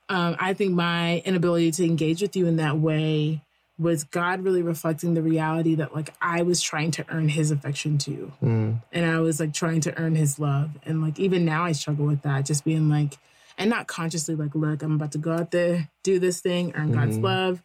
Um, 0.09 0.35
I 0.39 0.53
think 0.53 0.73
my 0.73 1.19
inability 1.19 1.71
to 1.71 1.85
engage 1.85 2.21
with 2.21 2.35
you 2.35 2.47
in 2.47 2.57
that 2.57 2.77
way 2.77 3.41
was 3.79 4.03
God 4.03 4.41
really 4.41 4.61
reflecting 4.61 5.13
the 5.13 5.21
reality 5.21 5.75
that 5.75 5.95
like 5.95 6.13
I 6.21 6.43
was 6.43 6.61
trying 6.61 6.91
to 6.91 7.05
earn 7.09 7.29
his 7.29 7.51
affection 7.51 7.97
too. 7.97 8.31
Mm. 8.41 8.81
And 8.91 9.05
I 9.05 9.19
was 9.19 9.39
like 9.39 9.53
trying 9.53 9.81
to 9.81 9.97
earn 9.99 10.15
his 10.15 10.39
love. 10.39 10.71
And 10.85 11.01
like 11.01 11.19
even 11.19 11.43
now 11.43 11.63
I 11.63 11.71
struggle 11.71 12.05
with 12.05 12.21
that, 12.21 12.45
just 12.45 12.63
being 12.63 12.89
like, 12.89 13.17
and 13.57 13.69
not 13.69 13.87
consciously 13.87 14.35
like, 14.35 14.55
look, 14.55 14.83
I'm 14.83 14.93
about 14.93 15.11
to 15.13 15.17
go 15.17 15.33
out 15.33 15.51
there, 15.51 15.89
do 16.03 16.19
this 16.19 16.39
thing, 16.39 16.73
earn 16.75 16.89
mm-hmm. 16.89 16.99
God's 16.99 17.17
love. 17.17 17.61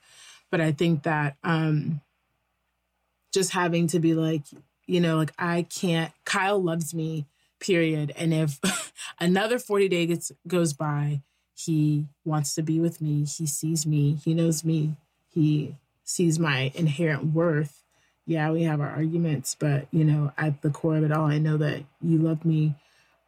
But 0.50 0.60
I 0.60 0.72
think 0.72 1.02
that 1.02 1.36
um 1.44 2.00
just 3.32 3.52
having 3.52 3.86
to 3.88 3.98
be 3.98 4.14
like, 4.14 4.42
you 4.86 5.00
know, 5.00 5.18
like 5.18 5.32
I 5.38 5.62
can't, 5.62 6.12
Kyle 6.24 6.62
loves 6.62 6.94
me, 6.94 7.26
period. 7.60 8.12
And 8.16 8.32
if 8.32 8.58
another 9.18 9.58
40 9.58 9.88
days 9.88 10.32
goes 10.46 10.72
by, 10.72 11.22
he 11.54 12.06
wants 12.24 12.54
to 12.54 12.62
be 12.62 12.80
with 12.80 13.00
me, 13.00 13.24
he 13.24 13.46
sees 13.46 13.86
me, 13.86 14.14
he 14.24 14.34
knows 14.34 14.64
me, 14.64 14.96
he 15.28 15.76
sees 16.04 16.38
my 16.38 16.72
inherent 16.74 17.32
worth, 17.32 17.82
yeah, 18.28 18.50
we 18.50 18.64
have 18.64 18.80
our 18.80 18.90
arguments, 18.90 19.56
but 19.58 19.88
you 19.90 20.04
know, 20.04 20.32
at 20.36 20.60
the 20.60 20.70
core 20.70 20.98
of 20.98 21.04
it 21.04 21.10
all, 21.10 21.24
I 21.24 21.38
know 21.38 21.56
that 21.56 21.82
you 22.02 22.18
love 22.18 22.44
me. 22.44 22.74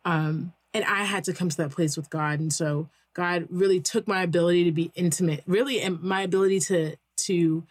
Um, 0.05 0.53
and 0.75 0.85
I 0.85 1.05
had 1.05 1.25
to 1.25 1.33
come 1.33 1.49
to 1.49 1.57
that 1.57 1.71
place 1.71 1.97
with 1.97 2.11
God. 2.11 2.39
And 2.39 2.53
so 2.53 2.89
God 3.15 3.47
really 3.51 3.81
took 3.81 4.07
my 4.07 4.23
ability 4.23 4.65
to 4.65 4.73
be 4.73 4.93
intimate, 4.95 5.43
really, 5.47 5.81
and 5.81 6.03
my 6.03 6.21
ability 6.21 6.61
to 6.61 6.97
to 7.17 7.65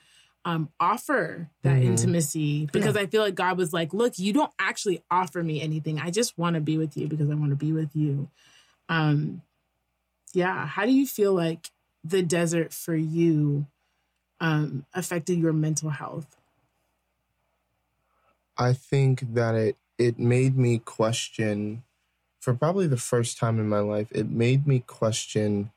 um, 0.45 0.69
offer 0.79 1.49
that 1.63 1.77
mm-hmm. 1.77 1.91
intimacy 1.91 2.67
because 2.71 2.95
yeah. 2.95 3.01
I 3.01 3.05
feel 3.07 3.21
like 3.21 3.35
God 3.35 3.57
was 3.57 3.73
like, 3.73 3.93
look, 3.93 4.17
you 4.17 4.33
don't 4.33 4.51
actually 4.59 5.03
offer 5.11 5.43
me 5.43 5.61
anything. 5.61 5.99
I 5.99 6.11
just 6.11 6.37
want 6.37 6.55
to 6.55 6.61
be 6.61 6.77
with 6.77 6.95
you 6.95 7.07
because 7.07 7.29
I 7.29 7.35
want 7.35 7.51
to 7.51 7.55
be 7.55 7.71
with 7.71 7.95
you. 7.95 8.29
Um, 8.87 9.41
yeah. 10.33 10.65
How 10.65 10.85
do 10.85 10.91
you 10.91 11.05
feel 11.05 11.33
like 11.33 11.71
the 12.03 12.21
desert 12.21 12.73
for 12.73 12.95
you 12.95 13.67
um, 14.39 14.85
affected 14.93 15.39
your 15.39 15.53
mental 15.53 15.89
health? 15.89 16.37
I 18.57 18.73
think 18.73 19.33
that 19.33 19.55
it 19.55 19.77
it 19.97 20.17
made 20.17 20.57
me 20.57 20.79
question 20.79 21.83
for 22.39 22.53
probably 22.53 22.87
the 22.87 22.97
first 22.97 23.37
time 23.37 23.59
in 23.59 23.67
my 23.67 23.79
life, 23.79 24.07
it 24.11 24.29
made 24.29 24.65
me 24.65 24.79
question 24.79 25.71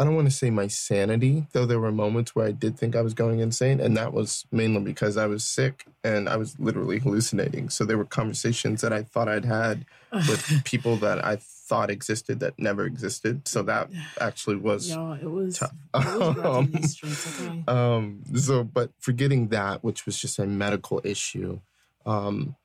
I 0.00 0.04
don't 0.04 0.14
want 0.14 0.28
to 0.28 0.34
say 0.34 0.48
my 0.48 0.66
sanity, 0.66 1.46
though 1.52 1.66
there 1.66 1.78
were 1.78 1.92
moments 1.92 2.34
where 2.34 2.46
I 2.46 2.52
did 2.52 2.78
think 2.78 2.96
I 2.96 3.02
was 3.02 3.12
going 3.12 3.40
insane. 3.40 3.80
And 3.80 3.94
that 3.98 4.14
was 4.14 4.46
mainly 4.50 4.80
because 4.80 5.18
I 5.18 5.26
was 5.26 5.44
sick 5.44 5.84
and 6.02 6.26
I 6.26 6.38
was 6.38 6.58
literally 6.58 7.00
hallucinating. 7.00 7.68
So 7.68 7.84
there 7.84 7.98
were 7.98 8.06
conversations 8.06 8.80
that 8.80 8.94
I 8.94 9.02
thought 9.02 9.28
I'd 9.28 9.44
had 9.44 9.84
with 10.12 10.64
people 10.64 10.96
that 10.96 11.22
I 11.22 11.36
thought 11.36 11.90
existed 11.90 12.40
that 12.40 12.58
never 12.58 12.86
existed. 12.86 13.46
So 13.46 13.62
that 13.64 13.90
actually 14.18 14.56
was. 14.56 14.88
Yeah, 14.88 15.16
it 15.20 15.30
was. 15.30 15.58
T- 15.58 15.66
it 15.94 16.74
was 16.74 16.90
streets, 16.92 17.38
okay. 17.38 17.62
um, 17.68 18.22
so, 18.34 18.64
but 18.64 18.92
forgetting 19.00 19.48
that, 19.48 19.84
which 19.84 20.06
was 20.06 20.18
just 20.18 20.38
a 20.38 20.46
medical 20.46 21.02
issue, 21.04 21.60
um, 22.06 22.56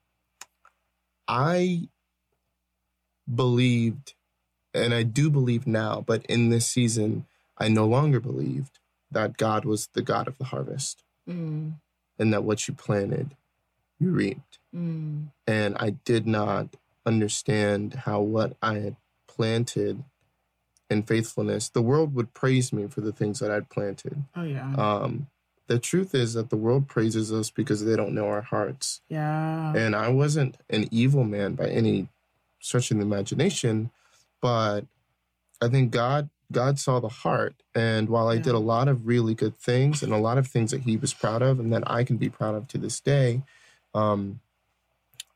I 1.28 1.90
believed 3.34 4.15
and 4.76 4.94
I 4.94 5.04
do 5.04 5.30
believe 5.30 5.66
now, 5.66 6.04
but 6.06 6.26
in 6.26 6.50
this 6.50 6.68
season, 6.68 7.26
I 7.58 7.70
no 7.70 7.86
longer 7.86 8.20
believed 8.20 8.80
that 9.12 9.38
God 9.38 9.66
was 9.66 9.88
the 9.94 10.02
God 10.02 10.28
of 10.28 10.38
the 10.38 10.46
harvest 10.46 11.04
mm. 11.28 11.74
and 12.20 12.34
that 12.34 12.44
what 12.44 12.68
you 12.68 12.74
planted, 12.74 13.36
you 14.00 14.12
reaped. 14.12 14.60
Mm. 14.76 15.28
And 15.48 15.78
I 15.80 15.92
did 15.92 16.28
not 16.28 16.76
understand 17.06 17.94
how 18.06 18.20
what 18.20 18.58
I 18.62 18.76
had 18.76 18.96
planted 19.28 20.04
in 20.90 21.04
faithfulness, 21.04 21.70
the 21.70 21.82
world 21.82 22.14
would 22.14 22.34
praise 22.34 22.72
me 22.72 22.88
for 22.88 23.02
the 23.02 23.12
things 23.12 23.40
that 23.40 23.52
I'd 23.52 23.70
planted. 23.70 24.24
Oh, 24.36 24.44
yeah. 24.44 24.76
Um, 24.76 25.28
the 25.68 25.80
truth 25.80 26.14
is 26.14 26.34
that 26.34 26.50
the 26.50 26.58
world 26.58 26.88
praises 26.88 27.34
us 27.34 27.50
because 27.50 27.84
they 27.84 27.96
don't 27.96 28.14
know 28.14 28.28
our 28.28 28.42
hearts. 28.42 29.02
Yeah. 29.10 29.74
And 29.76 29.96
I 29.96 30.10
wasn't 30.10 30.58
an 30.70 30.88
evil 30.92 31.24
man 31.24 31.56
by 31.56 31.68
any 31.68 32.10
stretch 32.60 32.92
of 32.92 32.98
the 32.98 33.04
imagination 33.04 33.90
but 34.46 34.86
I 35.60 35.70
think 35.70 35.90
God 35.90 36.30
God 36.52 36.78
saw 36.78 37.00
the 37.00 37.10
heart. 37.10 37.56
And 37.74 38.10
while 38.10 38.28
I 38.28 38.38
did 38.38 38.54
a 38.54 38.60
lot 38.60 38.88
of 38.88 39.08
really 39.08 39.34
good 39.34 39.58
things 39.58 40.04
and 40.04 40.14
a 40.14 40.18
lot 40.18 40.38
of 40.38 40.46
things 40.46 40.70
that 40.70 40.82
he 40.82 40.98
was 40.98 41.16
proud 41.16 41.42
of 41.42 41.60
and 41.60 41.74
that 41.74 41.82
I 41.88 42.04
can 42.04 42.18
be 42.18 42.30
proud 42.30 42.54
of 42.54 42.68
to 42.68 42.78
this 42.78 43.00
day, 43.00 43.42
um, 43.96 44.42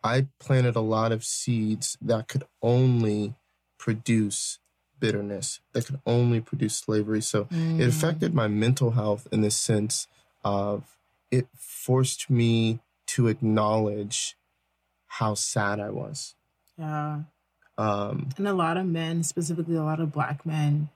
I 0.03 0.27
planted 0.37 0.75
a 0.75 0.81
lot 0.81 1.11
of 1.11 1.23
seeds 1.23 1.97
that 2.03 2.27
could 2.27 2.43
only 2.61 3.33
produce 3.79 4.59
bitterness, 4.99 5.59
that 5.73 5.87
could 5.87 5.99
only 6.05 6.39
produce 6.39 6.75
slavery. 6.75 7.21
So 7.21 7.45
mm. 7.45 7.79
it 7.79 7.89
affected 7.89 8.35
my 8.35 8.47
mental 8.47 8.91
health 8.91 9.27
in 9.31 9.41
the 9.41 9.49
sense 9.49 10.05
of 10.43 10.83
it 11.31 11.47
forced 11.55 12.29
me 12.29 12.77
to 13.07 13.27
acknowledge 13.27 14.37
how 15.07 15.33
sad 15.33 15.79
I 15.79 15.89
was. 15.89 16.35
Yeah. 16.77 17.21
Um, 17.79 18.29
and 18.37 18.45
a 18.45 18.53
lot 18.53 18.75
of 18.75 18.85
men, 18.85 19.23
specifically 19.23 19.77
a 19.77 19.83
lot 19.83 20.01
of 20.01 20.11
black 20.11 20.45
men, 20.45 20.89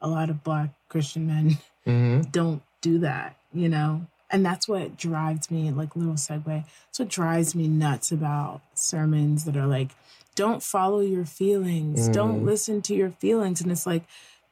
a 0.00 0.08
lot 0.08 0.30
of 0.30 0.42
black 0.42 0.70
Christian 0.88 1.28
men, 1.28 1.58
mm-hmm. 1.86 2.22
don't 2.32 2.62
do 2.80 2.98
that, 2.98 3.36
you 3.52 3.68
know? 3.68 4.06
And 4.30 4.44
that's 4.44 4.66
what 4.66 4.96
drives 4.96 5.48
me, 5.48 5.70
like, 5.70 5.94
little 5.94 6.14
segue. 6.14 6.44
That's 6.44 6.98
what 6.98 7.08
drives 7.08 7.54
me 7.54 7.68
nuts 7.68 8.10
about 8.10 8.62
sermons 8.74 9.44
that 9.44 9.56
are 9.56 9.68
like, 9.68 9.90
don't 10.34 10.60
follow 10.60 10.98
your 10.98 11.24
feelings, 11.24 12.08
mm. 12.08 12.12
don't 12.12 12.44
listen 12.44 12.82
to 12.82 12.94
your 12.96 13.10
feelings. 13.10 13.60
And 13.60 13.70
it's 13.70 13.86
like, 13.86 14.02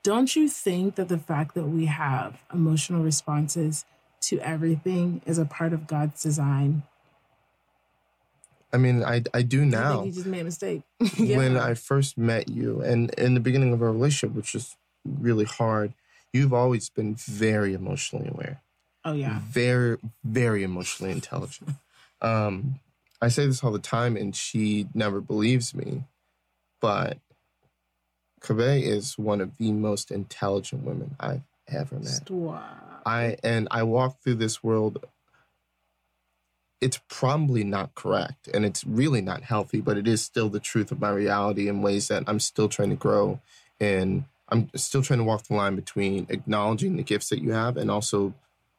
don't 0.05 0.37
you 0.37 0.49
think 0.49 0.95
that 0.95 1.09
the 1.09 1.18
fact 1.18 1.57
that 1.57 1.66
we 1.66 1.87
have 1.87 2.38
emotional 2.55 3.03
responses 3.03 3.85
to 4.21 4.38
everything 4.38 5.21
is 5.27 5.38
a 5.38 5.45
part 5.45 5.73
of 5.73 5.88
God's 5.88 6.23
design? 6.23 6.85
I 8.73 8.79
mean, 8.79 9.05
I 9.05 9.23
I 9.35 9.43
do 9.43 9.65
now. 9.65 10.01
I 10.01 10.05
you 10.05 10.13
just 10.13 10.27
made 10.27 10.41
a 10.41 10.45
mistake. 10.45 10.83
yeah. 11.17 11.37
When 11.37 11.57
I 11.57 11.75
first 11.75 12.17
met 12.17 12.49
you, 12.49 12.81
and 12.81 13.11
in 13.15 13.35
the 13.35 13.41
beginning 13.41 13.73
of 13.73 13.83
our 13.83 13.93
relationship, 13.93 14.35
which 14.35 14.55
was 14.55 14.77
really 15.05 15.45
hard, 15.45 15.93
you've 16.33 16.55
always 16.55 16.89
been 16.89 17.15
very 17.15 17.75
emotionally 17.75 18.29
aware. 18.29 18.63
Oh 19.05 19.13
yeah. 19.13 19.41
Very 19.43 19.99
very 20.25 20.63
emotionally 20.63 21.13
intelligent. 21.13 21.71
um, 22.23 22.81
I 23.21 23.29
say 23.29 23.47
this 23.47 23.63
all 23.63 23.73
the 23.73 23.79
time, 23.79 24.17
and 24.17 24.35
she 24.35 24.89
never 24.95 25.21
believes 25.21 25.75
me, 25.75 26.05
but 26.81 27.19
Kobe 28.41 28.83
is 28.83 29.17
one 29.19 29.41
of 29.41 29.57
the 29.59 29.73
most 29.73 30.11
intelligent 30.11 30.85
women 30.85 31.15
I've 31.21 31.43
ever 31.69 31.99
met. 31.99 32.31
Wow. 32.31 32.65
I 33.05 33.37
and 33.43 33.69
I 33.71 33.83
walk 33.83 34.21
through 34.21 34.37
this 34.37 34.63
world 34.63 35.05
it's 36.83 37.01
probably 37.09 37.62
not 37.62 37.95
correct 37.95 38.49
and 38.53 38.64
it's 38.64 38.85
really 38.85 39.21
not 39.21 39.45
healthy, 39.45 39.81
but 39.81 39.97
it 39.97 40.09
is 40.09 40.21
still 40.21 40.49
the 40.49 40.61
truth 40.61 40.90
of 40.90 41.01
my 41.01 41.11
reality 41.11 41.68
in 41.68 41.81
ways 41.81 42.09
that 42.09 42.25
I'm 42.27 42.40
still 42.40 42.68
trying 42.68 42.90
to 42.90 42.97
grow 42.97 43.40
and 43.81 44.25
I'm 44.49 44.68
still 44.75 45.03
trying 45.03 45.21
to 45.21 45.25
walk 45.25 45.45
the 45.45 45.55
line 45.55 45.77
between 45.77 46.27
acknowledging 46.29 46.97
the 46.97 47.05
gifts 47.05 47.29
that 47.29 47.40
you 47.40 47.53
have 47.53 47.77
and 47.77 47.90
also 47.90 48.35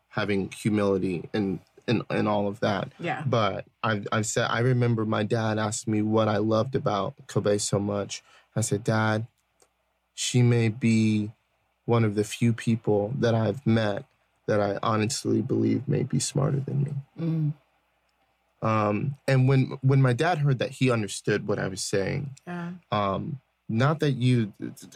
having 0.09 0.51
humility 0.51 1.29
and 1.33 1.59
and, 1.87 2.03
and 2.09 2.29
all 2.29 2.47
of 2.47 2.61
that. 2.61 2.93
Yeah. 2.97 3.23
But 3.25 3.65
I've, 3.83 4.07
I've 4.09 4.25
said, 4.25 4.47
I 4.49 4.59
remember 4.59 5.05
my 5.05 5.23
dad 5.23 5.59
asked 5.59 5.85
me 5.85 6.01
what 6.01 6.29
I 6.29 6.37
loved 6.37 6.75
about 6.75 7.13
Kobe 7.27 7.57
so 7.57 7.77
much. 7.77 8.23
I 8.55 8.61
said, 8.61 8.85
Dad, 8.85 9.27
she 10.13 10.41
may 10.41 10.69
be 10.69 11.31
one 11.83 12.05
of 12.05 12.15
the 12.15 12.23
few 12.23 12.53
people 12.53 13.13
that 13.19 13.35
I've 13.35 13.67
met 13.67 14.05
that 14.47 14.61
I 14.61 14.79
honestly 14.81 15.41
believe 15.41 15.87
may 15.87 16.03
be 16.03 16.19
smarter 16.19 16.61
than 16.61 16.83
me. 16.83 16.93
Mm. 17.19 17.53
Um, 18.63 19.15
and 19.27 19.47
when 19.47 19.77
when 19.81 20.01
my 20.01 20.13
dad 20.13 20.39
heard 20.39 20.59
that, 20.59 20.71
he 20.71 20.89
understood 20.89 21.47
what 21.47 21.59
I 21.59 21.67
was 21.67 21.81
saying. 21.81 22.31
Yeah. 22.47 22.71
Um, 22.91 23.41
not 23.69 23.99
that 23.99 24.11
you, 24.11 24.53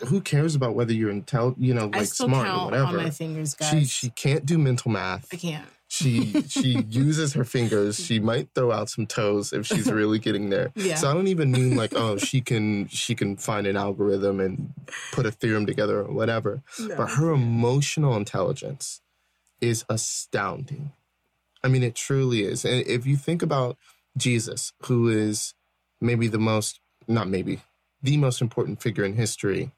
who 0.08 0.22
cares 0.22 0.54
about 0.54 0.76
whether 0.76 0.94
you're 0.94 1.10
intelligent, 1.10 1.64
you 1.64 1.74
know, 1.74 1.88
like 1.88 2.06
smart 2.06 2.48
or 2.48 2.66
whatever. 2.66 2.98
On 2.98 3.04
my 3.04 3.10
fingers, 3.10 3.54
guys. 3.56 3.70
She 3.70 3.86
she 3.86 4.10
can't 4.12 4.46
do 4.46 4.58
mental 4.58 4.92
math. 4.92 5.28
I 5.34 5.38
can't. 5.38 5.68
She 5.90 6.42
she 6.44 6.82
uses 6.90 7.34
her 7.34 7.44
fingers. 7.44 8.00
She 8.00 8.20
might 8.20 8.50
throw 8.56 8.72
out 8.72 8.90
some 8.90 9.06
toes 9.06 9.52
if 9.52 9.66
she's 9.66 9.92
really 9.92 10.20
getting 10.20 10.50
there. 10.50 10.72
Yeah. 10.76 10.96
So 10.96 11.10
I 11.10 11.14
don't 11.14 11.28
even 11.28 11.52
mean 11.52 11.76
like 11.76 11.94
oh 11.94 12.18
she 12.18 12.42
can 12.42 12.88
she 12.88 13.16
can 13.16 13.38
find 13.38 13.68
an 13.68 13.78
algorithm 13.78 14.40
and 14.40 14.74
put 15.12 15.26
a 15.26 15.32
theorem 15.32 15.66
together 15.66 16.00
or 16.00 16.14
whatever. 16.14 16.62
No. 16.80 16.96
But 16.96 17.12
her 17.12 17.32
emotional 17.32 18.16
intelligence 18.16 19.02
is 19.62 19.86
astounding. 19.90 20.92
I 21.68 21.70
mean 21.70 21.84
it 21.84 21.96
truly 21.96 22.44
is. 22.44 22.64
And 22.64 22.88
if 22.88 23.06
you 23.06 23.18
think 23.18 23.42
about 23.42 23.78
Jesus, 24.18 24.72
who 24.86 25.10
is 25.10 25.54
maybe 26.00 26.28
the 26.28 26.40
most 26.40 26.80
not 27.08 27.28
maybe 27.28 27.60
the 28.02 28.18
most 28.18 28.42
important 28.42 28.82
figure 28.82 29.04
in 29.04 29.16
history 29.16 29.72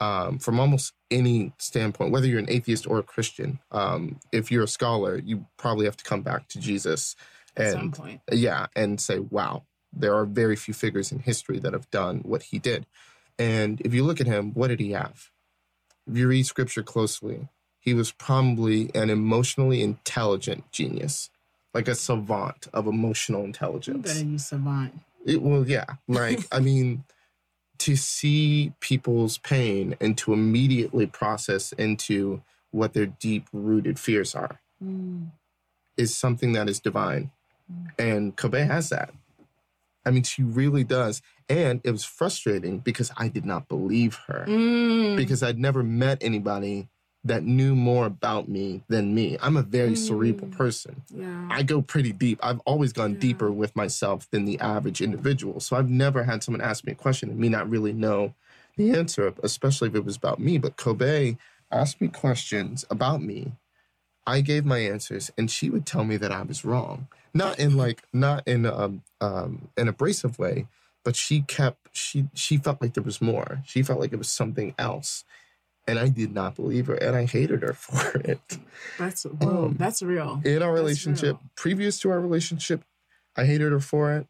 um, 0.00 0.38
from 0.38 0.60
almost 0.60 0.92
any 1.10 1.52
standpoint, 1.58 2.10
whether 2.10 2.26
you're 2.26 2.40
an 2.40 2.50
atheist 2.50 2.86
or 2.86 2.98
a 2.98 3.02
Christian. 3.02 3.60
Um, 3.70 4.18
if 4.32 4.50
you're 4.50 4.64
a 4.64 4.68
scholar, 4.68 5.18
you 5.18 5.46
probably 5.56 5.86
have 5.86 5.96
to 5.96 6.04
come 6.04 6.22
back 6.22 6.48
to 6.48 6.60
Jesus 6.60 7.16
and, 7.56 7.66
At 7.66 7.72
some 7.72 7.92
point. 7.92 8.20
Yeah, 8.30 8.66
and 8.74 9.00
say, 9.00 9.20
wow, 9.20 9.64
there 9.92 10.14
are 10.14 10.26
very 10.26 10.56
few 10.56 10.74
figures 10.74 11.12
in 11.12 11.20
history 11.20 11.58
that 11.60 11.72
have 11.72 11.90
done 11.90 12.18
what 12.24 12.42
he 12.42 12.58
did. 12.58 12.86
And 13.38 13.80
if 13.82 13.94
you 13.94 14.04
look 14.04 14.20
at 14.20 14.26
him, 14.26 14.52
what 14.52 14.68
did 14.68 14.80
he 14.80 14.92
have? 14.92 15.30
If 16.06 16.16
you 16.16 16.28
read 16.28 16.46
scripture 16.46 16.82
closely, 16.82 17.48
he 17.78 17.94
was 17.94 18.12
probably 18.12 18.90
an 18.94 19.10
emotionally 19.10 19.82
intelligent 19.82 20.70
genius, 20.72 21.30
like 21.76 21.88
a 21.88 21.94
savant 21.94 22.68
of 22.72 22.86
emotional 22.86 23.44
intelligence. 23.44 24.08
You 24.08 24.14
better 24.14 24.30
use 24.30 24.46
savant. 24.46 24.98
It, 25.26 25.42
well, 25.42 25.68
yeah. 25.68 25.84
Like, 26.08 26.40
I 26.50 26.58
mean, 26.58 27.04
to 27.80 27.96
see 27.96 28.72
people's 28.80 29.36
pain 29.36 29.94
and 30.00 30.16
to 30.18 30.32
immediately 30.32 31.06
process 31.06 31.72
into 31.72 32.42
what 32.70 32.94
their 32.94 33.04
deep 33.04 33.46
rooted 33.52 33.98
fears 33.98 34.34
are 34.34 34.58
mm. 34.82 35.26
is 35.98 36.16
something 36.16 36.54
that 36.54 36.66
is 36.66 36.80
divine. 36.80 37.30
Mm. 37.70 37.90
And 37.98 38.36
Kobe 38.36 38.64
has 38.64 38.88
that. 38.88 39.12
I 40.06 40.12
mean, 40.12 40.22
she 40.22 40.42
really 40.42 40.84
does. 40.84 41.20
And 41.46 41.82
it 41.84 41.90
was 41.90 42.04
frustrating 42.04 42.78
because 42.78 43.12
I 43.18 43.28
did 43.28 43.44
not 43.44 43.68
believe 43.68 44.18
her 44.28 44.46
mm. 44.48 45.14
because 45.14 45.42
I'd 45.42 45.58
never 45.58 45.82
met 45.82 46.22
anybody 46.22 46.88
that 47.28 47.44
knew 47.44 47.74
more 47.74 48.06
about 48.06 48.48
me 48.48 48.82
than 48.88 49.14
me. 49.14 49.36
I'm 49.40 49.56
a 49.56 49.62
very 49.62 49.92
mm. 49.92 49.98
cerebral 49.98 50.50
person. 50.50 51.02
Yeah. 51.14 51.48
I 51.50 51.62
go 51.62 51.82
pretty 51.82 52.12
deep. 52.12 52.38
I've 52.42 52.60
always 52.60 52.92
gone 52.92 53.14
yeah. 53.14 53.20
deeper 53.20 53.50
with 53.50 53.74
myself 53.76 54.28
than 54.30 54.44
the 54.44 54.58
average 54.60 55.00
individual. 55.00 55.60
So 55.60 55.76
I've 55.76 55.90
never 55.90 56.24
had 56.24 56.42
someone 56.42 56.60
ask 56.60 56.84
me 56.84 56.92
a 56.92 56.96
question 56.96 57.30
and 57.30 57.38
me 57.38 57.48
not 57.48 57.68
really 57.68 57.92
know 57.92 58.34
the 58.76 58.92
answer, 58.92 59.32
especially 59.42 59.88
if 59.88 59.94
it 59.94 60.04
was 60.04 60.16
about 60.16 60.38
me. 60.38 60.58
But 60.58 60.76
Kobe 60.76 61.36
asked 61.70 62.00
me 62.00 62.08
questions 62.08 62.84
about 62.90 63.22
me. 63.22 63.52
I 64.26 64.40
gave 64.40 64.64
my 64.64 64.78
answers, 64.78 65.30
and 65.38 65.50
she 65.50 65.70
would 65.70 65.86
tell 65.86 66.04
me 66.04 66.16
that 66.16 66.32
I 66.32 66.42
was 66.42 66.64
wrong. 66.64 67.06
Not 67.32 67.58
in 67.58 67.76
like, 67.78 68.02
not 68.12 68.46
in 68.46 68.66
um, 68.66 69.02
um, 69.20 69.68
an 69.76 69.88
abrasive 69.88 70.38
way, 70.38 70.66
but 71.04 71.14
she 71.14 71.42
kept 71.42 71.96
she 71.96 72.26
she 72.34 72.56
felt 72.56 72.82
like 72.82 72.94
there 72.94 73.02
was 73.02 73.22
more. 73.22 73.62
She 73.64 73.82
felt 73.82 74.00
like 74.00 74.12
it 74.12 74.18
was 74.18 74.28
something 74.28 74.74
else 74.78 75.24
and 75.86 75.98
I 75.98 76.08
did 76.08 76.34
not 76.34 76.56
believe 76.56 76.86
her, 76.86 76.94
and 76.94 77.16
I 77.16 77.26
hated 77.26 77.62
her 77.62 77.72
for 77.74 78.18
it. 78.18 78.58
That's 78.98 79.24
well, 79.24 79.66
um, 79.66 79.76
that's 79.78 80.02
real. 80.02 80.40
In 80.44 80.62
our 80.62 80.72
relationship, 80.72 81.38
previous 81.54 81.98
to 82.00 82.10
our 82.10 82.20
relationship, 82.20 82.82
I 83.36 83.44
hated 83.44 83.72
her 83.72 83.80
for 83.80 84.12
it. 84.12 84.26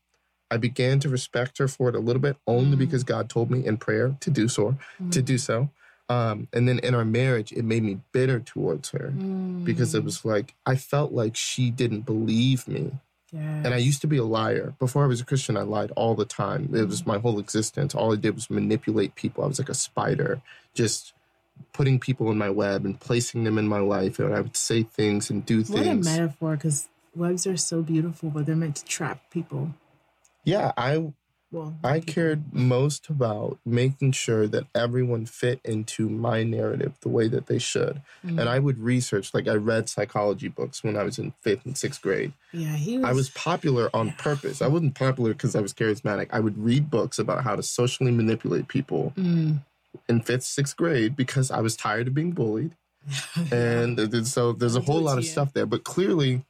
I 0.50 0.58
began 0.58 1.00
to 1.00 1.08
respect 1.08 1.58
her 1.58 1.66
for 1.66 1.88
it 1.88 1.96
a 1.96 1.98
little 1.98 2.22
bit, 2.22 2.36
only 2.46 2.76
mm. 2.76 2.78
because 2.78 3.02
God 3.02 3.28
told 3.28 3.50
me 3.50 3.66
in 3.66 3.78
prayer 3.78 4.16
to 4.20 4.30
do 4.30 4.48
so. 4.48 4.76
Mm. 5.02 5.10
To 5.12 5.22
do 5.22 5.38
so, 5.38 5.70
um, 6.08 6.48
and 6.52 6.68
then 6.68 6.78
in 6.80 6.94
our 6.94 7.04
marriage, 7.04 7.52
it 7.52 7.64
made 7.64 7.82
me 7.82 7.98
bitter 8.12 8.38
towards 8.38 8.90
her 8.90 9.12
mm. 9.16 9.64
because 9.64 9.94
it 9.94 10.04
was 10.04 10.24
like 10.24 10.54
I 10.64 10.76
felt 10.76 11.12
like 11.12 11.36
she 11.36 11.70
didn't 11.70 12.02
believe 12.02 12.68
me. 12.68 12.92
Yes. 13.32 13.66
And 13.66 13.74
I 13.74 13.78
used 13.78 14.00
to 14.02 14.06
be 14.06 14.18
a 14.18 14.24
liar. 14.24 14.74
Before 14.78 15.02
I 15.02 15.08
was 15.08 15.20
a 15.20 15.24
Christian, 15.24 15.56
I 15.56 15.62
lied 15.62 15.90
all 15.96 16.14
the 16.14 16.24
time. 16.24 16.70
It 16.72 16.86
was 16.86 17.02
mm. 17.02 17.06
my 17.06 17.18
whole 17.18 17.40
existence. 17.40 17.94
All 17.94 18.12
I 18.12 18.16
did 18.16 18.36
was 18.36 18.48
manipulate 18.48 19.16
people. 19.16 19.42
I 19.42 19.48
was 19.48 19.58
like 19.58 19.68
a 19.68 19.74
spider, 19.74 20.40
just 20.74 21.12
putting 21.72 21.98
people 22.00 22.30
in 22.30 22.38
my 22.38 22.50
web 22.50 22.84
and 22.84 22.98
placing 22.98 23.44
them 23.44 23.58
in 23.58 23.68
my 23.68 23.80
life. 23.80 24.18
And 24.18 24.34
I 24.34 24.40
would 24.40 24.56
say 24.56 24.82
things 24.82 25.30
and 25.30 25.44
do 25.44 25.62
things. 25.62 25.78
What 25.78 25.86
a 25.86 25.94
metaphor, 25.94 26.56
because 26.56 26.88
webs 27.14 27.46
are 27.46 27.56
so 27.56 27.82
beautiful, 27.82 28.30
but 28.30 28.46
they're 28.46 28.56
meant 28.56 28.76
to 28.76 28.84
trap 28.84 29.30
people. 29.30 29.74
Yeah, 30.44 30.72
I 30.76 31.12
well, 31.52 31.76
I 31.84 32.00
cared 32.00 32.52
most 32.52 33.08
about 33.08 33.58
making 33.64 34.12
sure 34.12 34.48
that 34.48 34.64
everyone 34.74 35.26
fit 35.26 35.60
into 35.64 36.08
my 36.08 36.42
narrative 36.42 36.94
the 37.00 37.08
way 37.08 37.28
that 37.28 37.46
they 37.46 37.58
should. 37.58 38.02
Mm-hmm. 38.24 38.38
And 38.38 38.48
I 38.48 38.58
would 38.58 38.78
research, 38.78 39.32
like 39.32 39.46
I 39.46 39.54
read 39.54 39.88
psychology 39.88 40.48
books 40.48 40.82
when 40.82 40.96
I 40.96 41.04
was 41.04 41.18
in 41.18 41.32
fifth 41.42 41.64
and 41.64 41.76
sixth 41.76 42.02
grade. 42.02 42.32
Yeah, 42.52 42.74
he 42.76 42.98
was, 42.98 43.06
I 43.06 43.12
was 43.12 43.30
popular 43.30 43.90
on 43.94 44.12
purpose. 44.12 44.60
I 44.60 44.66
wasn't 44.66 44.96
popular 44.96 45.32
because 45.32 45.54
I 45.54 45.60
was 45.60 45.72
charismatic. 45.72 46.28
I 46.30 46.40
would 46.40 46.58
read 46.58 46.90
books 46.90 47.18
about 47.18 47.44
how 47.44 47.54
to 47.54 47.62
socially 47.62 48.10
manipulate 48.10 48.68
people. 48.68 49.12
Mm 49.16 49.60
in 50.08 50.20
fifth, 50.20 50.44
sixth 50.44 50.76
grade 50.76 51.16
because 51.16 51.50
I 51.50 51.60
was 51.60 51.76
tired 51.76 52.08
of 52.08 52.14
being 52.14 52.32
bullied. 52.32 52.76
and 53.52 54.26
so 54.26 54.52
there's 54.52 54.76
a 54.76 54.80
whole 54.80 55.00
lot 55.00 55.18
of 55.18 55.24
stuff 55.24 55.52
there. 55.52 55.66
But 55.66 55.84
clearly, 55.84 56.44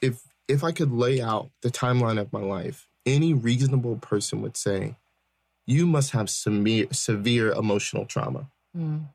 if 0.00 0.22
if 0.46 0.64
I 0.64 0.72
could 0.72 0.92
lay 0.92 1.20
out 1.20 1.50
the 1.62 1.70
timeline 1.70 2.18
of 2.18 2.32
my 2.32 2.40
life, 2.40 2.88
any 3.04 3.34
reasonable 3.34 3.96
person 3.96 4.40
would 4.40 4.56
say, 4.56 4.96
you 5.66 5.86
must 5.86 6.12
have 6.12 6.30
severe 6.30 6.86
severe 6.92 7.52
emotional 7.52 8.06
trauma. 8.06 8.50
Mm. 8.76 9.08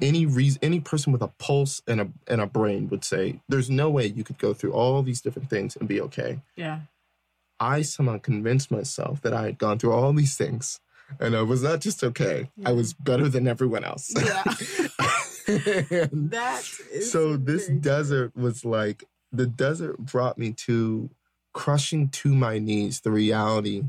Any 0.00 0.26
reason, 0.26 0.60
any 0.62 0.80
person 0.80 1.12
with 1.12 1.22
a 1.22 1.28
pulse 1.28 1.82
and 1.86 2.00
a 2.00 2.08
and 2.28 2.40
a 2.40 2.46
brain 2.46 2.88
would 2.88 3.04
say, 3.04 3.40
"There's 3.48 3.68
no 3.70 3.90
way 3.90 4.06
you 4.06 4.24
could 4.24 4.38
go 4.38 4.54
through 4.54 4.72
all 4.72 5.02
these 5.02 5.20
different 5.20 5.50
things 5.50 5.76
and 5.76 5.88
be 5.88 6.00
okay." 6.00 6.40
Yeah. 6.56 6.80
I 7.58 7.82
somehow 7.82 8.18
convinced 8.18 8.70
myself 8.70 9.20
that 9.22 9.32
I 9.32 9.44
had 9.44 9.58
gone 9.58 9.78
through 9.78 9.92
all 9.92 10.12
these 10.12 10.36
things 10.36 10.80
and 11.20 11.36
I 11.36 11.42
was 11.42 11.62
not 11.62 11.80
just 11.80 12.02
okay. 12.04 12.50
Yeah. 12.56 12.70
I 12.70 12.72
was 12.72 12.92
better 12.92 13.28
than 13.28 13.46
everyone 13.46 13.84
else. 13.84 14.12
Yeah. 14.14 14.42
that 15.46 16.62
is 16.92 17.10
so 17.10 17.36
this 17.36 17.66
desert 17.66 18.36
was 18.36 18.64
like 18.64 19.04
the 19.32 19.46
desert 19.46 19.98
brought 19.98 20.38
me 20.38 20.52
to 20.52 21.10
crushing 21.52 22.08
to 22.08 22.34
my 22.34 22.58
knees 22.58 23.00
the 23.00 23.10
reality 23.10 23.84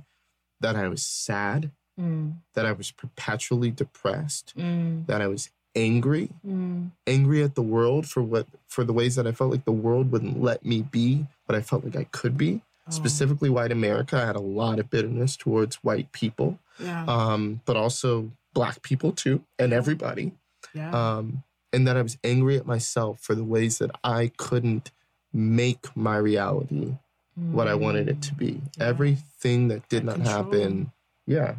that 0.62 0.76
I 0.76 0.88
was 0.88 1.06
sad, 1.06 1.72
mm. 2.00 2.34
that 2.54 2.66
I 2.66 2.72
was 2.72 2.92
perpetually 2.92 3.70
depressed, 3.70 4.54
mm. 4.58 5.06
that 5.08 5.22
I 5.22 5.28
was 5.28 5.50
angry, 5.76 6.30
mm. 6.46 6.92
angry 7.06 7.44
at 7.44 7.56
the 7.56 7.62
world 7.62 8.08
for 8.08 8.24
what 8.24 8.48
for 8.68 8.84
the 8.84 8.94
ways 8.94 9.16
that 9.16 9.28
I 9.28 9.32
felt 9.32 9.52
like 9.52 9.66
the 9.66 9.72
world 9.72 10.12
wouldn't 10.12 10.42
let 10.42 10.66
me 10.66 10.82
be 10.82 11.28
what 11.46 11.56
I 11.56 11.62
felt 11.62 11.84
like 11.84 11.96
I 11.96 12.06
could 12.06 12.38
be. 12.38 12.62
Oh. 12.88 12.92
Specifically, 12.92 13.50
white 13.50 13.72
America. 13.72 14.18
I 14.18 14.26
had 14.26 14.36
a 14.36 14.42
lot 14.42 14.80
of 14.80 14.90
bitterness 14.90 15.38
towards 15.38 15.76
white 15.78 16.12
people 16.12 16.60
yeah. 16.80 17.06
um, 17.06 17.62
but 17.66 17.76
also 17.76 18.32
black 18.54 18.82
people 18.82 19.12
too, 19.12 19.44
and 19.60 19.74
everybody. 19.74 20.32
Yeah. 20.74 20.92
Um, 20.92 21.44
and 21.72 21.88
that 21.88 21.98
I 21.98 22.02
was 22.02 22.18
angry 22.24 22.58
at 22.58 22.68
myself 22.68 23.20
for 23.20 23.36
the 23.36 23.44
ways 23.44 23.80
that 23.80 23.92
I 24.04 24.32
couldn't 24.38 24.92
make 25.34 25.96
my 25.96 26.18
reality 26.18 26.98
mm. 27.40 27.52
what 27.52 27.68
I 27.68 27.74
wanted 27.74 28.08
it 28.08 28.22
to 28.24 28.36
be. 28.36 28.62
Yeah. 28.78 28.86
Everything 28.86 29.68
that 29.70 29.88
did 29.90 30.06
that 30.06 30.06
not 30.06 30.16
control. 30.16 30.36
happen, 30.36 30.92
yeah, 31.26 31.56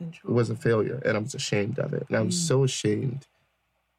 it 0.00 0.24
was 0.24 0.50
a 0.50 0.56
failure, 0.56 1.00
and 1.04 1.16
I 1.16 1.20
was 1.20 1.34
ashamed 1.34 1.78
of 1.78 1.92
it. 1.92 2.04
And 2.08 2.16
I 2.16 2.20
was 2.20 2.36
mm. 2.36 2.48
so 2.48 2.64
ashamed 2.64 3.26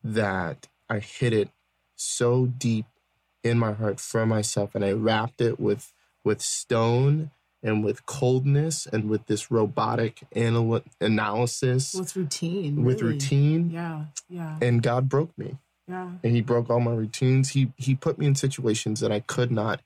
that 0.03 0.67
I 0.89 0.99
hid 0.99 1.33
it 1.33 1.49
so 1.95 2.45
deep 2.45 2.85
in 3.43 3.57
my 3.57 3.71
heart 3.71 3.99
for 3.99 4.25
myself, 4.25 4.75
and 4.75 4.83
I 4.83 4.91
wrapped 4.91 5.41
it 5.41 5.59
with 5.59 5.93
with 6.23 6.41
stone 6.41 7.31
and 7.63 7.83
with 7.83 8.05
coldness 8.05 8.85
and 8.85 9.09
with 9.09 9.25
this 9.27 9.49
robotic 9.49 10.21
anal- 10.35 10.81
analysis 11.01 11.93
with 11.95 12.15
routine 12.15 12.83
with 12.83 13.01
really. 13.01 13.13
routine 13.13 13.69
yeah 13.69 14.05
yeah 14.29 14.57
and 14.61 14.83
god 14.83 15.09
broke 15.09 15.35
me 15.37 15.57
yeah 15.87 16.11
and 16.23 16.35
he 16.35 16.41
broke 16.41 16.69
all 16.69 16.79
my 16.79 16.93
routines 16.93 17.49
he 17.49 17.71
he 17.77 17.95
put 17.95 18.17
me 18.17 18.25
in 18.25 18.35
situations 18.35 18.99
that 18.99 19.11
i 19.11 19.19
could 19.19 19.51
not 19.51 19.81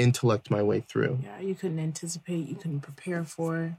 intellect 0.00 0.50
my 0.50 0.62
way 0.62 0.80
through. 0.80 1.18
Yeah, 1.22 1.40
you 1.40 1.54
couldn't 1.54 1.78
anticipate, 1.78 2.48
you 2.48 2.54
couldn't 2.54 2.80
prepare 2.80 3.22
for. 3.24 3.76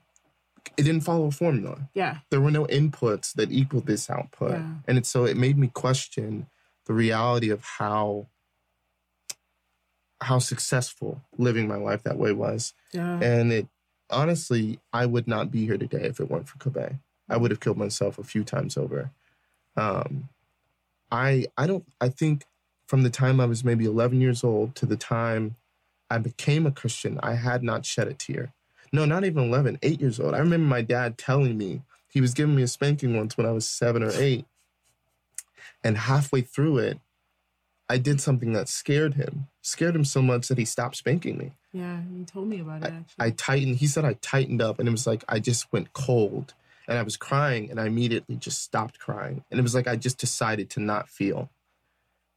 It 0.77 0.83
didn't 0.83 1.01
follow 1.01 1.25
a 1.25 1.31
formula. 1.31 1.89
Yeah. 1.93 2.19
There 2.29 2.39
were 2.39 2.51
no 2.51 2.65
inputs 2.65 3.33
that 3.33 3.51
equaled 3.51 3.87
this 3.87 4.09
output. 4.09 4.51
Yeah. 4.51 4.73
And 4.87 4.97
it, 4.99 5.05
so 5.05 5.25
it 5.25 5.35
made 5.35 5.57
me 5.57 5.67
question 5.67 6.47
the 6.85 6.93
reality 6.93 7.49
of 7.49 7.63
how 7.79 8.27
how 10.21 10.39
successful 10.39 11.21
living 11.37 11.67
my 11.67 11.75
life 11.75 12.03
that 12.03 12.17
way 12.17 12.31
was. 12.31 12.73
Yeah. 12.91 13.19
And 13.19 13.51
it 13.51 13.67
honestly, 14.09 14.79
I 14.93 15.05
would 15.05 15.27
not 15.27 15.51
be 15.51 15.65
here 15.65 15.77
today 15.77 16.03
if 16.03 16.19
it 16.19 16.29
weren't 16.29 16.47
for 16.47 16.57
Kobe. 16.57 16.95
I 17.29 17.37
would 17.37 17.51
have 17.51 17.59
killed 17.59 17.77
myself 17.77 18.19
a 18.19 18.23
few 18.23 18.43
times 18.43 18.77
over. 18.77 19.11
Um, 19.75 20.29
I 21.11 21.47
I 21.57 21.67
don't 21.67 21.85
I 21.99 22.09
think 22.09 22.45
from 22.87 23.03
the 23.03 23.09
time 23.09 23.39
I 23.39 23.45
was 23.45 23.63
maybe 23.63 23.85
11 23.85 24.19
years 24.19 24.43
old 24.43 24.75
to 24.75 24.85
the 24.85 24.97
time 24.97 25.55
I 26.09 26.17
became 26.17 26.65
a 26.65 26.71
Christian, 26.71 27.19
I 27.23 27.35
had 27.35 27.63
not 27.63 27.85
shed 27.85 28.09
a 28.09 28.13
tear. 28.13 28.51
No, 28.91 29.05
not 29.05 29.23
even 29.23 29.45
11, 29.45 29.79
eight 29.81 30.01
years 30.01 30.19
old. 30.19 30.33
I 30.33 30.39
remember 30.39 30.67
my 30.67 30.81
dad 30.81 31.17
telling 31.17 31.57
me 31.57 31.83
he 32.09 32.19
was 32.19 32.33
giving 32.33 32.53
me 32.53 32.63
a 32.63 32.67
spanking 32.67 33.15
once 33.15 33.37
when 33.37 33.45
I 33.45 33.51
was 33.51 33.67
seven 33.67 34.03
or 34.03 34.11
eight. 34.15 34.45
And 35.83 35.97
halfway 35.97 36.41
through 36.41 36.79
it, 36.79 36.99
I 37.91 37.97
did 37.97 38.21
something 38.21 38.53
that 38.53 38.69
scared 38.69 39.15
him, 39.15 39.47
scared 39.61 39.95
him 39.95 40.05
so 40.05 40.21
much 40.21 40.47
that 40.47 40.57
he 40.57 40.65
stopped 40.65 40.95
spanking 40.95 41.37
me. 41.37 41.51
Yeah, 41.73 41.99
he 42.17 42.23
told 42.23 42.47
me 42.47 42.59
about 42.59 42.83
it. 42.83 42.93
I, 43.19 43.27
I 43.27 43.29
tightened, 43.31 43.77
he 43.77 43.87
said 43.87 44.05
I 44.05 44.13
tightened 44.13 44.61
up, 44.61 44.79
and 44.79 44.87
it 44.87 44.91
was 44.91 45.05
like 45.05 45.23
I 45.27 45.39
just 45.39 45.71
went 45.71 45.93
cold 45.93 46.53
and 46.87 46.97
I 46.97 47.03
was 47.03 47.15
crying, 47.15 47.69
and 47.69 47.79
I 47.79 47.85
immediately 47.85 48.35
just 48.35 48.61
stopped 48.63 48.99
crying. 48.99 49.43
And 49.49 49.59
it 49.59 49.63
was 49.63 49.75
like 49.75 49.87
I 49.87 49.95
just 49.95 50.17
decided 50.17 50.69
to 50.71 50.79
not 50.79 51.07
feel 51.07 51.49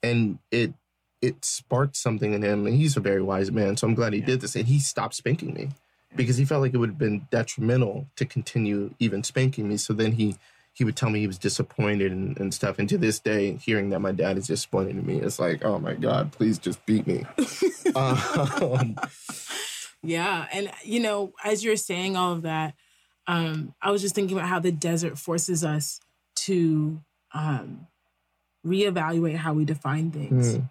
and 0.04 0.38
it 0.50 0.74
it 1.22 1.44
sparked 1.44 1.96
something 1.96 2.34
in 2.34 2.42
him. 2.42 2.66
And 2.66 2.76
he's 2.76 2.96
a 2.96 3.00
very 3.00 3.22
wise 3.22 3.50
man, 3.50 3.76
so 3.76 3.86
I'm 3.86 3.94
glad 3.94 4.12
he 4.12 4.20
yeah. 4.20 4.26
did 4.26 4.40
this. 4.42 4.54
And 4.54 4.66
he 4.66 4.78
stopped 4.78 5.14
spanking 5.14 5.54
me 5.54 5.70
because 6.14 6.36
he 6.36 6.44
felt 6.44 6.60
like 6.60 6.74
it 6.74 6.76
would 6.76 6.90
have 6.90 6.98
been 6.98 7.26
detrimental 7.30 8.06
to 8.16 8.26
continue 8.26 8.94
even 8.98 9.24
spanking 9.24 9.68
me. 9.68 9.78
So 9.78 9.94
then 9.94 10.12
he 10.12 10.36
he 10.74 10.84
would 10.84 10.96
tell 10.96 11.08
me 11.08 11.20
he 11.20 11.26
was 11.26 11.38
disappointed 11.38 12.10
and, 12.10 12.38
and 12.38 12.52
stuff. 12.52 12.80
And 12.80 12.88
to 12.88 12.98
this 12.98 13.20
day, 13.20 13.52
hearing 13.54 13.90
that 13.90 14.00
my 14.00 14.10
dad 14.10 14.37
is 14.37 14.48
disappointed 14.48 14.96
in 14.96 15.06
me, 15.06 15.20
it's 15.20 15.38
like, 15.38 15.64
oh 15.64 15.78
my 15.78 15.94
God, 15.94 16.32
please 16.32 16.58
just 16.58 16.84
beat 16.84 17.06
me. 17.06 17.24
um, 17.94 18.96
yeah. 20.02 20.46
And, 20.52 20.72
you 20.82 20.98
know, 20.98 21.32
as 21.44 21.64
you're 21.64 21.76
saying 21.76 22.16
all 22.16 22.32
of 22.32 22.42
that, 22.42 22.74
um, 23.28 23.72
I 23.80 23.92
was 23.92 24.02
just 24.02 24.16
thinking 24.16 24.37
about 24.37 24.48
how 24.48 24.58
the 24.58 24.72
desert 24.72 25.16
forces 25.16 25.64
us 25.64 26.00
to 26.37 27.00
um, 27.32 27.87
reevaluate 28.66 29.37
how 29.37 29.54
we 29.54 29.64
define 29.64 30.10
things. 30.10 30.56
Mm. 30.56 30.70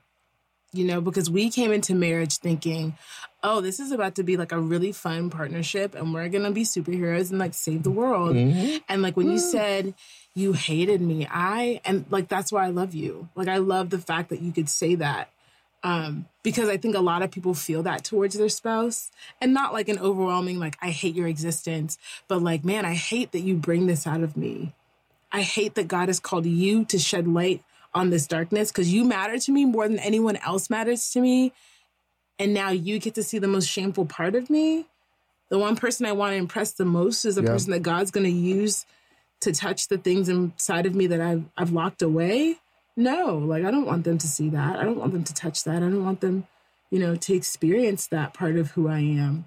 You 0.73 0.85
know, 0.85 1.01
because 1.01 1.29
we 1.29 1.49
came 1.49 1.71
into 1.71 1.95
marriage 1.95 2.37
thinking, 2.39 2.97
oh, 3.43 3.59
this 3.59 3.79
is 3.79 3.91
about 3.91 4.15
to 4.15 4.23
be 4.23 4.37
like 4.37 4.53
a 4.53 4.59
really 4.59 4.93
fun 4.93 5.29
partnership 5.29 5.95
and 5.95 6.13
we're 6.13 6.29
going 6.29 6.45
to 6.45 6.51
be 6.51 6.63
superheroes 6.63 7.29
and 7.29 7.39
like 7.39 7.53
save 7.53 7.83
the 7.83 7.91
world. 7.91 8.35
Mm-hmm. 8.35 8.77
And 8.87 9.01
like 9.01 9.17
when 9.17 9.27
mm. 9.27 9.33
you 9.33 9.37
said 9.37 9.93
you 10.33 10.53
hated 10.53 11.01
me, 11.01 11.27
I, 11.29 11.81
and 11.83 12.05
like 12.09 12.29
that's 12.29 12.51
why 12.51 12.65
I 12.65 12.69
love 12.69 12.93
you. 12.93 13.27
Like 13.35 13.49
I 13.49 13.57
love 13.57 13.89
the 13.89 13.99
fact 13.99 14.29
that 14.29 14.41
you 14.41 14.53
could 14.53 14.69
say 14.69 14.95
that. 14.95 15.29
Um, 15.85 16.27
because 16.43 16.69
I 16.69 16.77
think 16.77 16.95
a 16.95 17.01
lot 17.01 17.23
of 17.23 17.31
people 17.31 17.53
feel 17.53 17.83
that 17.83 18.05
towards 18.05 18.37
their 18.37 18.47
spouse 18.47 19.11
and 19.41 19.53
not 19.53 19.73
like 19.73 19.89
an 19.89 19.99
overwhelming, 19.99 20.57
like, 20.57 20.77
I 20.81 20.91
hate 20.91 21.13
your 21.13 21.27
existence, 21.27 21.97
but 22.29 22.41
like, 22.41 22.63
man, 22.63 22.85
I 22.85 22.93
hate 22.93 23.33
that 23.33 23.41
you 23.41 23.55
bring 23.55 23.87
this 23.87 24.07
out 24.07 24.23
of 24.23 24.37
me. 24.37 24.71
I 25.29 25.41
hate 25.41 25.75
that 25.75 25.89
God 25.89 26.07
has 26.07 26.21
called 26.21 26.45
you 26.45 26.85
to 26.85 26.97
shed 26.97 27.27
light 27.27 27.61
on 27.93 28.11
this 28.11 28.27
darkness 28.27 28.71
because 28.71 28.93
you 28.93 29.03
matter 29.03 29.37
to 29.37 29.51
me 29.51 29.65
more 29.65 29.87
than 29.87 29.99
anyone 29.99 30.37
else 30.37 30.69
matters 30.69 31.11
to 31.11 31.19
me. 31.19 31.51
And 32.39 32.53
now 32.53 32.69
you 32.69 32.99
get 32.99 33.15
to 33.15 33.23
see 33.23 33.39
the 33.39 33.47
most 33.47 33.69
shameful 33.69 34.05
part 34.05 34.35
of 34.35 34.49
me. 34.49 34.85
The 35.49 35.59
one 35.59 35.75
person 35.75 36.05
I 36.05 36.13
want 36.13 36.31
to 36.31 36.37
impress 36.37 36.71
the 36.71 36.85
most 36.85 37.25
is 37.25 37.35
the 37.35 37.43
yeah. 37.43 37.49
person 37.49 37.71
that 37.71 37.83
God's 37.83 38.11
going 38.11 38.25
to 38.25 38.29
use 38.31 38.85
to 39.41 39.51
touch 39.51 39.87
the 39.87 39.97
things 39.97 40.29
inside 40.29 40.85
of 40.85 40.95
me 40.95 41.07
that 41.07 41.21
I've, 41.21 41.43
I've 41.57 41.71
locked 41.71 42.01
away. 42.01 42.57
No, 42.95 43.37
like 43.37 43.63
I 43.63 43.71
don't 43.71 43.85
want 43.85 44.03
them 44.03 44.17
to 44.17 44.27
see 44.27 44.49
that. 44.49 44.77
I 44.77 44.83
don't 44.83 44.97
want 44.97 45.13
them 45.13 45.23
to 45.23 45.33
touch 45.33 45.63
that. 45.63 45.77
I 45.77 45.79
don't 45.89 46.03
want 46.03 46.21
them, 46.21 46.47
you 46.89 46.99
know, 46.99 47.15
to 47.15 47.33
experience 47.33 48.07
that 48.07 48.33
part 48.33 48.55
of 48.55 48.71
who 48.71 48.87
I 48.87 48.99
am. 48.99 49.45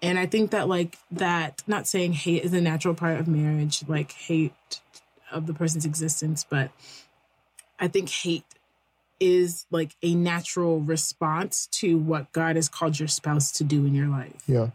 And 0.00 0.18
I 0.18 0.26
think 0.26 0.50
that 0.50 0.68
like 0.68 0.98
that, 1.10 1.62
not 1.66 1.88
saying 1.88 2.12
hate 2.12 2.44
is 2.44 2.52
a 2.52 2.60
natural 2.60 2.94
part 2.94 3.18
of 3.18 3.26
marriage, 3.26 3.84
like 3.88 4.12
hate 4.12 4.80
of 5.32 5.46
the 5.46 5.54
person's 5.54 5.84
existence, 5.84 6.44
but 6.48 6.70
I 7.78 7.88
think 7.88 8.08
hate 8.08 8.44
is 9.20 9.66
like 9.70 9.96
a 10.02 10.14
natural 10.14 10.80
response 10.80 11.66
to 11.72 11.98
what 11.98 12.32
God 12.32 12.56
has 12.56 12.68
called 12.68 12.98
your 12.98 13.08
spouse 13.08 13.52
to 13.52 13.64
do 13.64 13.84
in 13.86 13.94
your 13.94 14.08
life. 14.08 14.42
Yeah. 14.46 14.70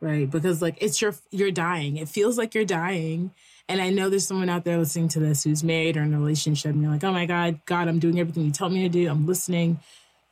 Right? 0.00 0.30
Because 0.30 0.60
like 0.60 0.76
it's 0.80 1.00
your 1.00 1.14
you're 1.30 1.50
dying. 1.50 1.96
It 1.96 2.08
feels 2.08 2.36
like 2.36 2.54
you're 2.54 2.64
dying. 2.64 3.32
And 3.68 3.80
I 3.80 3.88
know 3.88 4.10
there's 4.10 4.26
someone 4.26 4.50
out 4.50 4.64
there 4.64 4.76
listening 4.76 5.08
to 5.08 5.20
this 5.20 5.44
who's 5.44 5.64
married 5.64 5.96
or 5.96 6.02
in 6.02 6.12
a 6.12 6.18
relationship 6.18 6.72
and 6.72 6.82
you're 6.82 6.90
like, 6.90 7.04
"Oh 7.04 7.12
my 7.12 7.24
god, 7.24 7.60
God, 7.64 7.88
I'm 7.88 7.98
doing 7.98 8.20
everything 8.20 8.44
you 8.44 8.50
tell 8.50 8.68
me 8.68 8.82
to 8.82 8.88
do. 8.88 9.08
I'm 9.08 9.26
listening." 9.26 9.80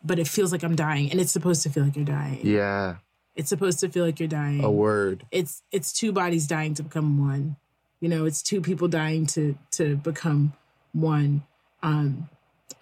But 0.05 0.19
it 0.19 0.27
feels 0.27 0.53
like 0.53 0.63
I'm 0.63 0.77
dying 0.77 1.11
and 1.11 1.21
it's 1.21 1.33
supposed 1.33 1.63
to 1.63 1.71
feel 1.71 1.85
like 1.85 1.97
you're 1.97 2.05
dying. 2.05 2.41
Yeah. 2.43 2.97
It's 3.35 3.49
supposed 3.49 3.81
to 3.81 3.89
feel 3.89 4.05
like 4.05 4.21
you're 4.21 4.29
dying. 4.29 4.63
A 4.63 4.71
word. 4.71 5.25
It's 5.31 5.63
it's 5.73 5.93
two 5.93 6.13
bodies 6.13 6.47
dying 6.47 6.75
to 6.75 6.83
become 6.83 7.19
one. 7.19 7.57
You 8.01 8.09
know, 8.09 8.27
it's 8.27 8.43
two 8.43 8.61
people 8.61 8.89
dying 8.89 9.27
to 9.27 9.57
to 9.73 9.97
become 9.97 10.53
one. 10.93 11.45
Um, 11.83 12.29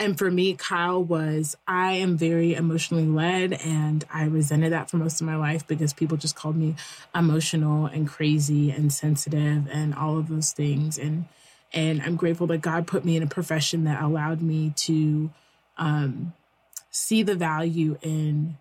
and 0.00 0.16
for 0.16 0.30
me, 0.30 0.54
Kyle 0.54 1.02
was, 1.04 1.56
I 1.68 1.92
am 1.92 2.16
very 2.16 2.54
emotionally 2.54 3.04
led, 3.04 3.52
and 3.52 4.02
I 4.12 4.24
resented 4.24 4.72
that 4.72 4.88
for 4.88 4.96
most 4.96 5.20
of 5.20 5.26
my 5.26 5.36
life 5.36 5.66
because 5.66 5.92
people 5.92 6.16
just 6.16 6.34
called 6.36 6.56
me 6.56 6.74
emotional 7.14 7.84
and 7.84 8.08
crazy 8.08 8.70
and 8.70 8.90
sensitive 8.90 9.68
and 9.70 9.94
all 9.94 10.16
of 10.16 10.28
those 10.28 10.52
things. 10.52 10.98
And 10.98 11.26
and 11.72 12.02
I'm 12.02 12.16
grateful 12.16 12.46
that 12.48 12.62
God 12.62 12.86
put 12.86 13.04
me 13.04 13.16
in 13.16 13.22
a 13.22 13.28
profession 13.28 13.84
that 13.84 14.02
allowed 14.02 14.42
me 14.42 14.72
to 14.76 15.30
um, 15.76 16.32
see 16.90 17.22
the 17.22 17.36
value 17.36 17.96
in 18.02 18.56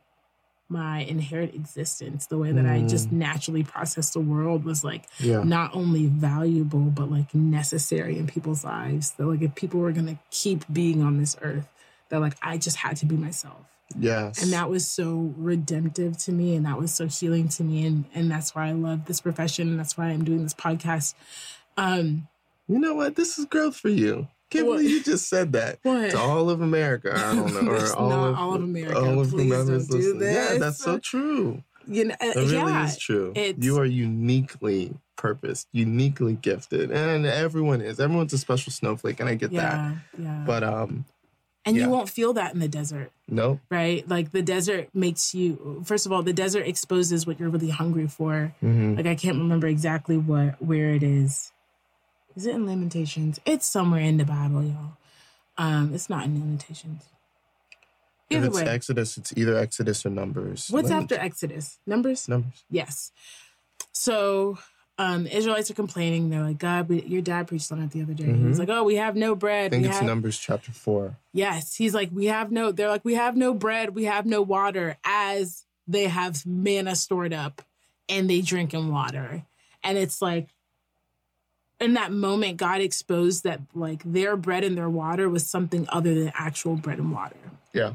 my 0.69 0.99
inherent 0.99 1.55
existence, 1.55 2.27
the 2.27 2.37
way 2.37 2.51
that 2.51 2.65
mm. 2.65 2.71
I 2.71 2.87
just 2.87 3.09
mm. 3.09 3.13
naturally 3.13 3.63
process 3.63 4.11
the 4.11 4.19
world 4.19 4.63
was 4.63 4.83
like 4.83 5.05
yeah. 5.19 5.43
not 5.43 5.75
only 5.75 6.05
valuable, 6.05 6.79
but 6.79 7.09
like 7.09 7.33
necessary 7.33 8.17
in 8.17 8.27
people's 8.27 8.63
lives. 8.63 9.11
That 9.11 9.25
like 9.25 9.41
if 9.41 9.55
people 9.55 9.79
were 9.79 9.91
gonna 9.91 10.19
keep 10.29 10.65
being 10.71 11.01
on 11.01 11.17
this 11.17 11.35
earth, 11.41 11.67
that 12.09 12.21
like 12.21 12.35
I 12.41 12.57
just 12.57 12.77
had 12.77 12.97
to 12.97 13.05
be 13.05 13.17
myself. 13.17 13.65
Yes. 13.97 14.43
And 14.43 14.53
that 14.53 14.69
was 14.69 14.87
so 14.87 15.33
redemptive 15.35 16.17
to 16.19 16.31
me 16.31 16.55
and 16.55 16.65
that 16.65 16.77
was 16.77 16.93
so 16.93 17.07
healing 17.07 17.49
to 17.49 17.63
me. 17.63 17.85
And 17.85 18.05
and 18.13 18.29
that's 18.29 18.53
why 18.53 18.67
I 18.67 18.71
love 18.73 19.05
this 19.05 19.21
profession 19.21 19.69
and 19.69 19.79
that's 19.79 19.97
why 19.97 20.05
I'm 20.05 20.23
doing 20.23 20.43
this 20.43 20.53
podcast. 20.53 21.15
Um 21.77 22.27
you 22.67 22.77
know 22.77 22.93
what? 22.93 23.15
This 23.15 23.39
is 23.39 23.45
growth 23.45 23.75
for 23.75 23.89
you. 23.89 24.27
Can't 24.49 24.65
what? 24.65 24.77
believe 24.77 24.89
you 24.89 25.03
just 25.03 25.29
said 25.29 25.53
that 25.53 25.79
what? 25.83 26.11
to 26.11 26.17
all 26.17 26.49
of 26.49 26.61
America. 26.61 27.13
I 27.15 27.35
don't 27.35 27.53
know, 27.53 27.71
or 27.71 27.93
all 27.93 28.11
of, 28.11 28.35
all 28.35 28.55
of 28.55 28.63
America. 28.63 28.97
All 28.97 29.19
of 29.19 29.29
Please 29.29 29.51
don't 29.51 29.87
do 29.87 30.17
this. 30.17 30.51
Yeah, 30.51 30.57
that's 30.57 30.79
so 30.79 30.97
true. 30.97 31.63
You 31.87 32.05
know, 32.05 32.15
it 32.19 32.35
really 32.35 32.53
yeah, 32.53 32.85
is 32.85 32.97
true. 32.97 33.33
You 33.35 33.79
are 33.79 33.85
uniquely 33.85 34.93
purposed, 35.15 35.67
uniquely 35.71 36.33
gifted, 36.33 36.91
and 36.91 37.25
everyone 37.25 37.81
is. 37.81 37.99
Everyone's 37.99 38.33
a 38.33 38.37
special 38.37 38.71
snowflake, 38.71 39.19
and 39.19 39.29
I 39.29 39.35
get 39.35 39.51
yeah, 39.51 39.61
that. 39.61 40.21
Yeah. 40.21 40.43
But 40.45 40.63
um, 40.63 41.05
and 41.65 41.77
yeah. 41.77 41.83
you 41.83 41.89
won't 41.89 42.09
feel 42.09 42.33
that 42.33 42.53
in 42.53 42.59
the 42.59 42.67
desert. 42.67 43.11
No. 43.27 43.49
Nope. 43.49 43.59
Right? 43.69 44.07
Like 44.07 44.31
the 44.31 44.41
desert 44.41 44.89
makes 44.93 45.35
you 45.35 45.83
first 45.85 46.05
of 46.05 46.11
all, 46.11 46.23
the 46.23 46.33
desert 46.33 46.65
exposes 46.67 47.27
what 47.27 47.39
you're 47.39 47.49
really 47.49 47.69
hungry 47.69 48.07
for. 48.07 48.53
Mm-hmm. 48.63 48.95
Like 48.95 49.05
I 49.05 49.15
can't 49.15 49.37
remember 49.37 49.67
exactly 49.67 50.17
what 50.17 50.61
where 50.61 50.91
it 50.91 51.03
is. 51.03 51.51
Is 52.39 52.45
it 52.45 52.55
in 52.55 52.65
Lamentations? 52.65 53.37
It's 53.45 53.67
somewhere 53.67 53.99
in 53.99 54.15
the 54.15 54.23
Bible, 54.23 54.63
y'all. 54.63 54.97
Um, 55.57 55.93
it's 55.93 56.09
not 56.09 56.23
in 56.23 56.39
Lamentations. 56.39 57.03
Either 58.29 58.45
if 58.45 58.47
it's 58.47 58.61
way. 58.61 58.65
Exodus, 58.65 59.17
it's 59.17 59.33
either 59.35 59.57
Exodus 59.57 60.05
or 60.05 60.09
Numbers. 60.09 60.69
What's 60.69 60.89
after 60.89 61.15
Exodus? 61.15 61.79
Numbers? 61.85 62.29
Numbers. 62.29 62.63
Yes. 62.69 63.11
So 63.91 64.57
um, 64.97 65.27
Israelites 65.27 65.69
are 65.69 65.73
complaining. 65.73 66.29
They're 66.29 66.43
like, 66.43 66.59
God, 66.59 66.87
we, 66.87 67.01
your 67.01 67.21
dad 67.21 67.49
preached 67.49 67.73
on 67.73 67.81
it 67.81 67.91
the 67.91 68.03
other 68.03 68.13
day. 68.13 68.23
Mm-hmm. 68.23 68.47
He's 68.47 68.59
like, 68.59 68.69
oh, 68.69 68.85
we 68.85 68.95
have 68.95 69.17
no 69.17 69.35
bread. 69.35 69.65
I 69.65 69.69
think 69.71 69.83
we 69.83 69.89
it's 69.89 69.97
have... 69.97 70.07
Numbers 70.07 70.39
chapter 70.39 70.71
four. 70.71 71.17
Yes. 71.33 71.75
He's 71.75 71.93
like, 71.93 72.09
we 72.13 72.27
have 72.27 72.53
no, 72.53 72.71
they're 72.71 72.87
like, 72.87 73.03
we 73.03 73.15
have 73.15 73.35
no 73.35 73.53
bread. 73.53 73.93
We 73.93 74.05
have 74.05 74.25
no 74.25 74.41
water 74.41 74.97
as 75.03 75.65
they 75.89 76.05
have 76.05 76.45
manna 76.45 76.95
stored 76.95 77.33
up 77.33 77.63
and 78.07 78.29
they 78.29 78.39
drink 78.39 78.73
in 78.73 78.89
water. 78.89 79.43
And 79.83 79.97
it's 79.97 80.21
like, 80.21 80.47
in 81.79 81.93
that 81.93 82.11
moment, 82.11 82.57
God 82.57 82.81
exposed 82.81 83.43
that 83.43 83.61
like 83.73 84.01
their 84.03 84.35
bread 84.35 84.63
and 84.63 84.77
their 84.77 84.89
water 84.89 85.29
was 85.29 85.45
something 85.45 85.85
other 85.89 86.13
than 86.13 86.31
actual 86.35 86.75
bread 86.75 86.99
and 86.99 87.11
water. 87.11 87.35
Yeah. 87.73 87.93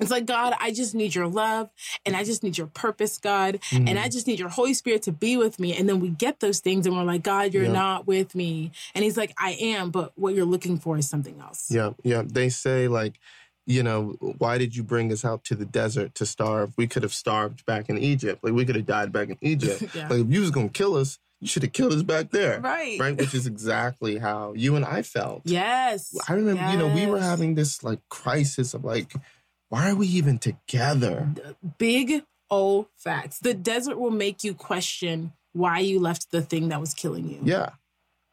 It's 0.00 0.10
like, 0.10 0.24
God, 0.24 0.54
I 0.58 0.72
just 0.72 0.94
need 0.94 1.14
your 1.14 1.28
love 1.28 1.70
and 2.06 2.16
I 2.16 2.24
just 2.24 2.42
need 2.42 2.56
your 2.56 2.68
purpose, 2.68 3.18
God. 3.18 3.60
Mm. 3.70 3.90
And 3.90 3.98
I 3.98 4.08
just 4.08 4.26
need 4.26 4.38
your 4.38 4.48
Holy 4.48 4.72
Spirit 4.72 5.02
to 5.02 5.12
be 5.12 5.36
with 5.36 5.60
me. 5.60 5.76
And 5.76 5.86
then 5.86 6.00
we 6.00 6.08
get 6.08 6.40
those 6.40 6.60
things 6.60 6.86
and 6.86 6.96
we're 6.96 7.04
like, 7.04 7.22
God, 7.22 7.52
you're 7.52 7.64
yeah. 7.64 7.72
not 7.72 8.06
with 8.06 8.34
me. 8.34 8.72
And 8.94 9.04
he's 9.04 9.18
like, 9.18 9.34
I 9.36 9.52
am, 9.60 9.90
but 9.90 10.12
what 10.16 10.34
you're 10.34 10.46
looking 10.46 10.78
for 10.78 10.96
is 10.96 11.08
something 11.08 11.38
else. 11.40 11.70
Yeah. 11.70 11.92
Yeah. 12.02 12.22
They 12.24 12.48
say, 12.48 12.88
like, 12.88 13.20
you 13.66 13.82
know, 13.82 14.16
why 14.38 14.56
did 14.56 14.74
you 14.74 14.82
bring 14.82 15.12
us 15.12 15.24
out 15.24 15.44
to 15.44 15.54
the 15.54 15.66
desert 15.66 16.14
to 16.16 16.26
starve? 16.26 16.72
We 16.78 16.86
could 16.86 17.02
have 17.02 17.12
starved 17.12 17.66
back 17.66 17.90
in 17.90 17.98
Egypt. 17.98 18.42
Like 18.42 18.54
we 18.54 18.64
could 18.64 18.76
have 18.76 18.86
died 18.86 19.12
back 19.12 19.28
in 19.28 19.36
Egypt. 19.42 19.84
yeah. 19.94 20.08
Like 20.08 20.20
if 20.20 20.32
you 20.32 20.40
was 20.40 20.50
gonna 20.50 20.70
kill 20.70 20.96
us, 20.96 21.18
you 21.40 21.48
should 21.48 21.62
have 21.62 21.72
killed 21.72 21.92
us 21.92 22.02
back 22.02 22.30
there. 22.30 22.60
Right. 22.60 23.00
Right. 23.00 23.18
Which 23.18 23.34
is 23.34 23.46
exactly 23.46 24.18
how 24.18 24.52
you 24.54 24.76
and 24.76 24.84
I 24.84 25.02
felt. 25.02 25.42
Yes. 25.44 26.16
I 26.28 26.34
remember, 26.34 26.60
yes. 26.60 26.72
you 26.72 26.78
know, 26.78 26.94
we 26.94 27.06
were 27.06 27.20
having 27.20 27.54
this 27.54 27.82
like 27.82 28.00
crisis 28.08 28.74
of 28.74 28.84
like, 28.84 29.12
why 29.70 29.90
are 29.90 29.94
we 29.94 30.06
even 30.08 30.38
together? 30.38 31.28
Big 31.78 32.24
old 32.50 32.86
facts. 32.96 33.38
The 33.38 33.54
desert 33.54 33.98
will 33.98 34.10
make 34.10 34.44
you 34.44 34.52
question 34.52 35.32
why 35.52 35.78
you 35.78 35.98
left 35.98 36.30
the 36.30 36.42
thing 36.42 36.68
that 36.68 36.80
was 36.80 36.92
killing 36.92 37.28
you. 37.28 37.40
Yeah. 37.42 37.70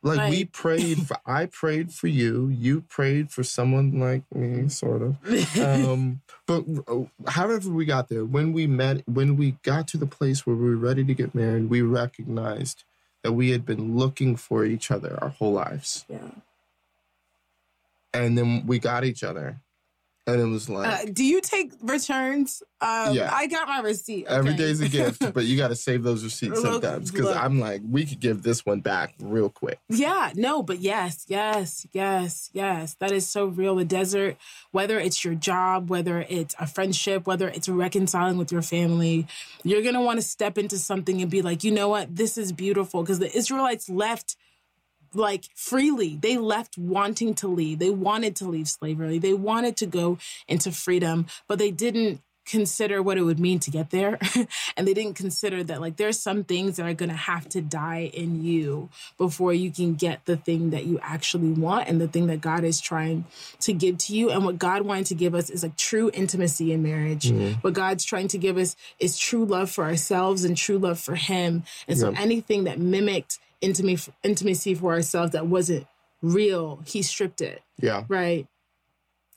Like, 0.03 0.18
like 0.18 0.30
we 0.32 0.45
prayed 0.45 1.08
for 1.08 1.18
I 1.26 1.47
prayed 1.47 1.91
for 1.91 2.08
you, 2.08 2.49
you 2.49 2.82
prayed 2.82 3.32
for 3.32 3.43
someone 3.43 3.99
like 3.99 4.24
me, 4.34 4.70
sort 4.70 5.01
of. 5.01 5.58
Um, 5.58 6.22
but 6.45 6.64
uh, 6.88 7.05
however 7.28 7.70
we 7.70 7.86
got 7.86 8.08
there, 8.08 8.24
when 8.24 8.53
we 8.53 8.68
met, 8.68 9.03
when 9.08 9.38
we 9.38 9.51
got 9.64 9.88
to 9.89 9.97
the 9.97 10.05
place 10.05 10.45
where 10.45 10.55
we 10.55 10.70
were 10.70 10.78
ready 10.78 11.03
to 11.03 11.14
get 11.14 11.34
married, 11.34 11.70
we 11.70 11.82
recognized 11.82 12.84
that 13.28 13.34
we 13.34 13.49
had 13.49 13.65
been 13.65 13.97
looking 13.97 14.38
for 14.38 14.63
each 14.63 14.89
other 14.89 15.19
our 15.21 15.28
whole 15.28 15.51
lives. 15.51 16.05
Yeah. 16.07 16.30
And 18.13 18.38
then 18.38 18.65
we 18.65 18.80
got 18.80 19.03
each 19.03 19.21
other. 19.21 19.59
And 20.28 20.41
it 20.41 20.45
was 20.45 20.69
like, 20.69 20.88
uh, 20.88 21.05
do 21.13 21.23
you 21.23 21.39
take 21.39 21.71
returns? 21.82 22.61
Um, 22.82 23.15
yeah, 23.15 23.30
I 23.34 23.47
got 23.47 23.69
my 23.69 23.80
receipt. 23.80 24.25
Okay. 24.25 24.36
Every 24.36 24.55
day's 24.55 24.82
a 24.82 24.89
gift, 24.89 25.34
but 25.34 25.45
you 25.45 25.55
got 25.55 25.69
to 25.69 25.75
save 25.75 26.03
those 26.03 26.21
receipts 26.25 26.61
sometimes 26.61 27.11
because 27.11 27.34
I'm 27.34 27.61
like, 27.61 27.82
we 27.89 28.05
could 28.05 28.19
give 28.19 28.43
this 28.43 28.65
one 28.65 28.82
back 28.82 29.15
real 29.21 29.49
quick. 29.49 29.80
Yeah, 29.88 30.32
no, 30.36 30.61
but 30.61 30.80
yes, 30.80 31.25
yes, 31.30 31.88
yes, 31.93 32.49
yes, 32.51 32.95
that 32.95 33.13
is 33.13 33.25
so 33.25 33.45
real. 33.45 33.78
The 33.78 33.86
desert, 33.86 34.36
whether 34.71 34.99
it's 34.99 35.23
your 35.23 35.34
job, 35.34 35.89
whether 35.89 36.25
it's 36.28 36.55
a 36.59 36.67
friendship, 36.67 37.25
whether 37.25 37.47
it's 37.47 37.69
reconciling 37.69 38.38
with 38.38 38.51
your 38.51 38.61
family, 38.61 39.28
you're 39.63 39.82
gonna 39.82 40.01
want 40.01 40.19
to 40.19 40.25
step 40.25 40.57
into 40.57 40.78
something 40.78 41.21
and 41.21 41.32
be 41.32 41.41
like, 41.41 41.63
you 41.63 41.71
know 41.71 41.88
what, 41.88 42.13
this 42.13 42.38
is 42.38 42.51
beautiful 42.51 43.01
because 43.01 43.19
the 43.19 43.36
Israelites 43.36 43.89
left 43.89 44.36
like 45.14 45.45
freely. 45.55 46.16
They 46.16 46.38
left 46.38 46.78
wanting 46.78 47.34
to 47.36 47.47
leave. 47.47 47.80
They 47.80 47.89
wanted 47.89 48.36
to 48.38 48.45
leave 48.45 48.68
slavery. 48.68 49.20
They 49.20 49.34
wanted 49.34 49.78
to 49.78 49.86
go 49.86 50.18
into 50.47 50.72
freedom, 50.72 51.28
but 51.47 51.60
they 51.60 51.72
didn't 51.72 52.22
consider 52.47 53.03
what 53.03 53.18
it 53.18 53.24
would 53.24 53.39
mean 53.39 53.60
to 53.60 53.70
get 53.70 53.91
there. 53.91 54.18
and 54.78 54.88
they 54.88 54.93
didn't 54.93 55.16
consider 55.16 55.64
that 55.66 55.82
like 55.82 55.97
there's 55.97 56.20
some 56.20 56.43
things 56.43 56.78
that 56.78 56.88
are 56.88 56.93
going 56.93 57.10
to 57.10 57.16
have 57.16 57.47
to 57.49 57.62
die 57.62 58.10
in 58.14 58.43
you 58.43 58.89
before 59.18 59.53
you 59.53 59.70
can 59.70 59.93
get 59.93 60.26
the 60.26 60.38
thing 60.38 60.72
that 60.72 60.86
you 60.86 60.97
actually 61.01 61.51
want 61.51 61.88
and 61.88 62.01
the 62.01 62.08
thing 62.08 62.28
that 62.28 62.41
God 62.41 62.64
is 62.64 62.80
trying 62.80 63.26
to 63.60 63.74
give 63.74 63.97
to 63.99 64.16
you. 64.16 64.32
And 64.32 64.45
what 64.45 64.58
God 64.58 64.84
wanted 64.84 65.08
to 65.08 65.16
give 65.16 65.36
us 65.36 65.49
is 65.49 65.64
like 65.64 65.76
true 65.76 66.10
intimacy 66.14 66.72
in 66.72 66.82
marriage. 66.82 67.30
Mm-hmm. 67.30 67.60
What 67.60 67.74
God's 67.74 68.05
trying 68.05 68.30
to 68.30 68.38
give 68.38 68.58
us 68.58 68.76
is 68.97 69.20
true 69.20 69.45
love 69.45 69.70
for 69.70 69.84
ourselves 69.84 70.43
and 70.43 70.55
true 70.55 70.80
love 70.80 70.99
for 70.99 71.16
him. 71.16 71.64
And 71.88 71.99
so 71.99 72.14
anything 72.16 72.64
that 72.64 72.80
mimicked 72.80 73.39
intimacy 73.62 74.12
intimacy 74.24 74.76
for 74.76 74.93
ourselves 74.93 75.32
that 75.32 75.47
wasn't 75.47 75.88
real, 76.22 76.82
he 76.86 77.01
stripped 77.01 77.41
it. 77.41 77.62
Yeah. 77.80 78.03
Right. 78.08 78.47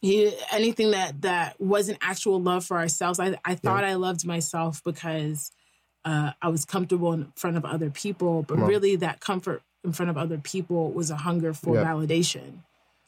He 0.00 0.32
anything 0.50 0.92
that 0.92 1.22
that 1.22 1.60
wasn't 1.60 1.98
actual 2.00 2.40
love 2.40 2.64
for 2.64 2.78
ourselves. 2.78 3.20
I 3.20 3.38
I 3.44 3.54
thought 3.54 3.82
yeah. 3.82 3.90
I 3.90 3.94
loved 3.94 4.26
myself 4.26 4.82
because 4.84 5.52
uh, 6.04 6.32
I 6.40 6.48
was 6.48 6.64
comfortable 6.64 7.12
in 7.12 7.32
front 7.36 7.56
of 7.56 7.64
other 7.64 7.90
people, 7.90 8.42
but 8.42 8.56
really 8.56 8.96
that 8.96 9.20
comfort 9.20 9.62
in 9.84 9.92
front 9.92 10.10
of 10.10 10.16
other 10.16 10.38
people 10.38 10.90
was 10.90 11.10
a 11.10 11.16
hunger 11.16 11.52
for 11.52 11.74
yeah. 11.74 11.84
validation. 11.84 12.60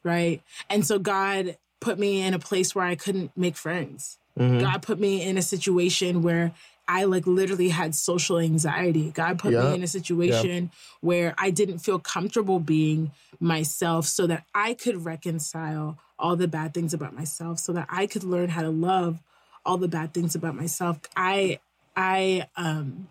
Right. 0.05 0.43
And 0.69 0.87
so 0.87 0.99
God 0.99 1.57
put 1.81 1.99
me 1.99 2.23
in 2.23 2.35
a 2.35 2.39
place 2.39 2.75
where 2.75 2.85
I 2.85 2.95
couldn't 2.95 3.37
make 3.37 3.57
friends. 3.57 4.19
Mm-hmm. 4.39 4.61
God 4.61 4.83
put 4.83 4.99
me 4.99 5.23
in 5.23 5.37
a 5.37 5.43
situation 5.43 6.23
where 6.23 6.53
I 6.89 7.05
like 7.05 7.27
literally 7.27 7.69
had 7.69 7.95
social 7.95 8.39
anxiety. 8.39 9.11
God 9.11 9.39
put 9.39 9.53
yep. 9.53 9.65
me 9.65 9.75
in 9.75 9.83
a 9.83 9.87
situation 9.87 10.65
yep. 10.65 10.73
where 11.01 11.35
I 11.39 11.51
didn't 11.51 11.79
feel 11.79 11.99
comfortable 11.99 12.61
being 12.61 13.13
myself 13.41 14.07
so 14.07 14.27
that 14.27 14.45
I 14.55 14.75
could 14.75 15.05
reconcile 15.05 15.99
all 16.19 16.37
the 16.37 16.49
bad 16.49 16.75
things 16.75 16.95
about 16.95 17.15
myself 17.15 17.59
so 17.59 17.73
that 17.73 17.87
I 17.91 18.07
could 18.07 18.25
learn 18.25 18.51
how 18.51 18.63
to 18.63 18.71
love 18.71 19.21
all 19.65 19.77
the 19.77 19.89
bad 19.89 20.13
things 20.13 20.35
about 20.35 20.55
myself. 20.55 20.99
I 21.17 21.61
I 21.97 22.49
um 22.57 23.09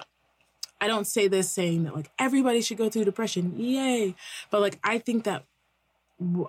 I 0.80 0.88
don't 0.88 1.06
say 1.06 1.28
this 1.28 1.52
saying 1.52 1.84
that 1.84 1.96
like 1.96 2.10
everybody 2.18 2.62
should 2.62 2.78
go 2.78 2.90
through 2.90 3.06
depression. 3.06 3.54
Yay. 3.58 4.16
But 4.50 4.62
like 4.62 4.80
I 4.84 4.98
think 4.98 5.26
that 5.26 5.44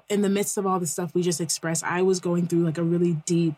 in 0.08 0.22
the 0.22 0.28
midst 0.28 0.58
of 0.58 0.66
all 0.66 0.80
the 0.80 0.86
stuff 0.86 1.14
we 1.14 1.22
just 1.22 1.40
expressed, 1.40 1.84
I 1.84 2.02
was 2.02 2.20
going 2.20 2.46
through 2.46 2.64
like 2.64 2.78
a 2.78 2.82
really 2.82 3.14
deep 3.26 3.54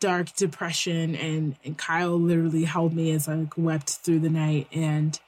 dark 0.00 0.34
depression 0.34 1.14
and, 1.14 1.56
and 1.64 1.78
Kyle 1.78 2.18
literally 2.18 2.64
held 2.64 2.94
me 2.94 3.12
as 3.12 3.28
I 3.28 3.34
like 3.34 3.56
wept 3.56 3.90
through 3.90 4.20
the 4.20 4.30
night 4.30 4.66
and 4.72 5.18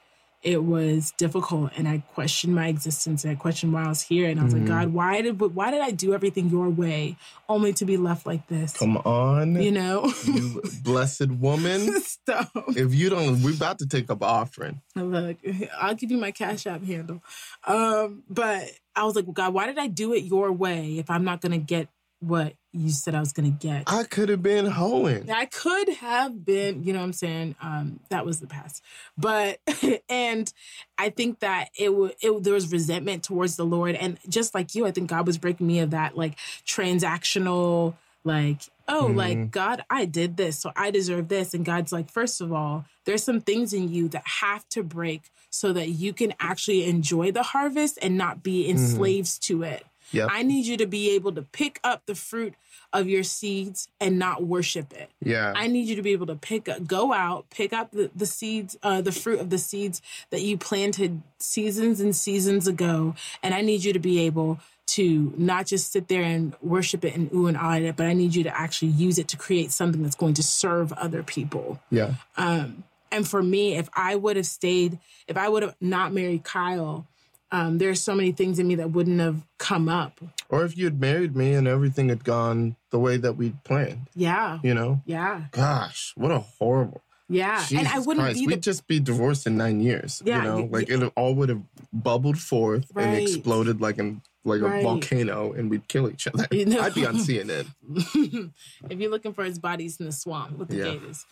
it 0.43 0.63
was 0.63 1.11
difficult 1.11 1.71
and 1.77 1.87
I 1.87 1.99
questioned 2.13 2.53
my 2.53 2.67
existence 2.67 3.23
and 3.23 3.31
I 3.31 3.35
questioned 3.35 3.71
why 3.71 3.85
I 3.85 3.87
was 3.87 4.01
here 4.01 4.29
and 4.29 4.39
I 4.39 4.43
was 4.43 4.53
mm-hmm. 4.53 4.65
like 4.65 4.85
God 4.85 4.93
why 4.93 5.21
did 5.21 5.39
why 5.39 5.71
did 5.71 5.81
I 5.81 5.91
do 5.91 6.13
everything 6.13 6.49
your 6.49 6.69
way 6.69 7.15
only 7.47 7.71
to 7.73 7.85
be 7.85 7.95
left 7.95 8.25
like 8.25 8.47
this? 8.47 8.75
Come 8.75 8.97
on. 8.97 9.61
You 9.61 9.71
know? 9.71 10.11
You 10.25 10.61
blessed 10.83 11.29
woman. 11.29 11.99
Stop. 12.01 12.51
if 12.69 12.93
you 12.93 13.09
don't 13.09 13.41
we're 13.41 13.53
about 13.53 13.79
to 13.79 13.87
take 13.87 14.09
up 14.09 14.21
offering. 14.21 14.81
Look 14.95 15.37
I'll 15.79 15.95
give 15.95 16.11
you 16.11 16.17
my 16.17 16.31
cash 16.31 16.67
app 16.67 16.83
handle. 16.83 17.23
Um 17.65 18.23
but 18.29 18.69
I 18.95 19.05
was 19.05 19.15
like 19.15 19.31
God 19.31 19.53
why 19.53 19.67
did 19.67 19.77
I 19.77 19.87
do 19.87 20.13
it 20.13 20.23
your 20.23 20.51
way 20.51 20.97
if 20.97 21.09
I'm 21.09 21.23
not 21.23 21.39
gonna 21.39 21.57
get 21.57 21.87
what 22.23 22.53
you 22.71 22.89
said 22.89 23.13
I 23.13 23.19
was 23.19 23.33
going 23.33 23.51
to 23.55 23.67
get. 23.67 23.83
I 23.85 24.03
could 24.03 24.29
have 24.29 24.41
been 24.41 24.65
hoeing. 24.65 25.29
I 25.29 25.45
could 25.45 25.89
have 25.89 26.43
been, 26.43 26.83
you 26.83 26.91
know 26.91 26.99
what 26.99 27.05
I'm 27.05 27.13
saying? 27.13 27.55
Um, 27.61 27.99
that 28.09 28.25
was 28.25 28.39
the 28.39 28.47
past. 28.47 28.83
But, 29.17 29.59
and 30.09 30.51
I 30.97 31.09
think 31.09 31.39
that 31.39 31.69
it 31.77 31.93
would, 31.93 32.15
it, 32.21 32.43
there 32.43 32.53
was 32.53 32.71
resentment 32.71 33.23
towards 33.23 33.57
the 33.57 33.65
Lord. 33.65 33.95
And 33.95 34.17
just 34.27 34.55
like 34.55 34.73
you, 34.73 34.87
I 34.87 34.91
think 34.91 35.09
God 35.09 35.27
was 35.27 35.37
breaking 35.37 35.67
me 35.67 35.79
of 35.79 35.91
that 35.91 36.17
like 36.17 36.37
transactional, 36.65 37.93
like, 38.23 38.61
oh, 38.87 39.05
mm-hmm. 39.05 39.17
like 39.17 39.51
God, 39.51 39.83
I 39.89 40.05
did 40.05 40.37
this, 40.37 40.59
so 40.59 40.71
I 40.75 40.89
deserve 40.89 41.27
this. 41.27 41.53
And 41.53 41.63
God's 41.63 41.91
like, 41.91 42.09
first 42.09 42.41
of 42.41 42.51
all, 42.51 42.85
there's 43.05 43.23
some 43.23 43.41
things 43.41 43.73
in 43.73 43.89
you 43.89 44.07
that 44.09 44.25
have 44.25 44.67
to 44.69 44.83
break 44.83 45.29
so 45.49 45.73
that 45.73 45.89
you 45.89 46.13
can 46.13 46.33
actually 46.39 46.85
enjoy 46.85 47.31
the 47.31 47.43
harvest 47.43 47.99
and 48.01 48.17
not 48.17 48.41
be 48.41 48.67
enslaved 48.67 49.27
mm-hmm. 49.27 49.59
to 49.59 49.63
it. 49.63 49.85
Yep. 50.11 50.29
I 50.31 50.43
need 50.43 50.65
you 50.65 50.77
to 50.77 50.85
be 50.85 51.15
able 51.15 51.31
to 51.33 51.41
pick 51.41 51.79
up 51.83 52.05
the 52.05 52.15
fruit 52.15 52.53
of 52.91 53.07
your 53.07 53.23
seeds 53.23 53.87
and 53.99 54.19
not 54.19 54.43
worship 54.43 54.93
it. 54.93 55.09
Yeah. 55.21 55.53
I 55.55 55.67
need 55.67 55.87
you 55.87 55.95
to 55.95 56.01
be 56.01 56.11
able 56.11 56.27
to 56.27 56.35
pick 56.35 56.69
up, 56.69 56.85
go 56.85 57.13
out, 57.13 57.49
pick 57.49 57.73
up 57.73 57.91
the, 57.91 58.11
the 58.15 58.25
seeds, 58.25 58.77
uh, 58.83 59.01
the 59.01 59.11
fruit 59.11 59.39
of 59.39 59.49
the 59.49 59.57
seeds 59.57 60.01
that 60.29 60.41
you 60.41 60.57
planted 60.57 61.21
seasons 61.39 61.99
and 61.99 62.15
seasons 62.15 62.67
ago. 62.67 63.15
And 63.41 63.53
I 63.53 63.61
need 63.61 63.83
you 63.83 63.93
to 63.93 63.99
be 63.99 64.19
able 64.19 64.59
to 64.85 65.33
not 65.37 65.65
just 65.65 65.91
sit 65.91 66.07
there 66.07 66.23
and 66.23 66.55
worship 66.61 67.05
it 67.05 67.15
and 67.15 67.31
ooh 67.33 67.47
and 67.47 67.57
ah 67.57 67.75
it, 67.75 67.95
but 67.95 68.05
I 68.05 68.13
need 68.13 68.35
you 68.35 68.43
to 68.43 68.55
actually 68.55 68.91
use 68.91 69.17
it 69.17 69.27
to 69.29 69.37
create 69.37 69.71
something 69.71 70.03
that's 70.03 70.15
going 70.15 70.33
to 70.35 70.43
serve 70.43 70.91
other 70.93 71.23
people. 71.23 71.79
Yeah. 71.89 72.15
Um, 72.37 72.83
and 73.11 73.27
for 73.27 73.41
me, 73.41 73.75
if 73.75 73.89
I 73.93 74.15
would 74.15 74.35
have 74.35 74.45
stayed, 74.45 74.99
if 75.27 75.37
I 75.37 75.47
would 75.47 75.63
have 75.63 75.75
not 75.79 76.13
married 76.13 76.43
Kyle, 76.43 77.07
um, 77.53 77.77
there's 77.77 78.01
so 78.01 78.15
many 78.15 78.31
things 78.31 78.57
in 78.57 78.67
me 78.67 78.73
that 78.75 78.89
wouldn't 78.91 79.19
have 79.19 79.45
come 79.59 79.87
up. 79.87 80.19
Or 80.49 80.65
if 80.65 80.75
you 80.75 80.85
had 80.85 80.99
married 80.99 81.35
me 81.35 81.53
and 81.53 81.67
everything 81.67 82.09
had 82.09 82.23
gone 82.23 82.75
the 82.89 82.97
way 82.97 83.15
that 83.17 83.33
we'd 83.33 83.63
planned. 83.63 84.07
Yeah. 84.15 84.57
You 84.63 84.73
know? 84.73 85.03
Yeah. 85.05 85.43
Gosh, 85.51 86.13
what 86.15 86.31
a 86.31 86.39
horrible. 86.39 87.03
Yeah. 87.29 87.59
Jesus 87.59 87.77
and 87.77 87.87
I 87.87 87.99
wouldn't 87.99 88.25
Christ. 88.25 88.39
be. 88.39 88.47
The... 88.47 88.55
We'd 88.55 88.63
just 88.63 88.87
be 88.87 88.99
divorced 88.99 89.45
in 89.45 89.55
nine 89.55 89.81
years. 89.81 90.23
Yeah. 90.25 90.37
You 90.37 90.43
know, 90.43 90.69
like 90.71 90.89
it 90.89 91.13
all 91.15 91.35
would 91.35 91.49
have 91.49 91.61
bubbled 91.93 92.39
forth 92.39 92.87
right. 92.91 93.05
and 93.05 93.17
exploded 93.17 93.79
like 93.79 93.99
an 93.99 94.23
like 94.43 94.61
right. 94.61 94.79
a 94.79 94.81
volcano 94.83 95.53
and 95.53 95.69
we'd 95.69 95.87
kill 95.87 96.09
each 96.09 96.25
other. 96.25 96.47
You 96.51 96.65
know? 96.65 96.81
I'd 96.81 96.95
be 96.95 97.05
on 97.05 97.17
CNN. 97.17 97.67
if 98.89 98.99
you're 98.99 99.11
looking 99.11 99.33
for 99.33 99.43
his 99.43 99.59
bodies 99.59 99.99
in 99.99 100.07
the 100.07 100.11
swamp 100.11 100.57
with 100.57 100.69
the 100.69 100.77
yeah. 100.77 100.83
gators. 100.85 101.23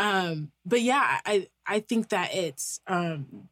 Um, 0.00 0.50
but 0.66 0.80
yeah, 0.80 1.20
I 1.24 1.46
I 1.64 1.78
think 1.78 2.08
that 2.08 2.34
it's 2.34 2.80
um 2.88 3.48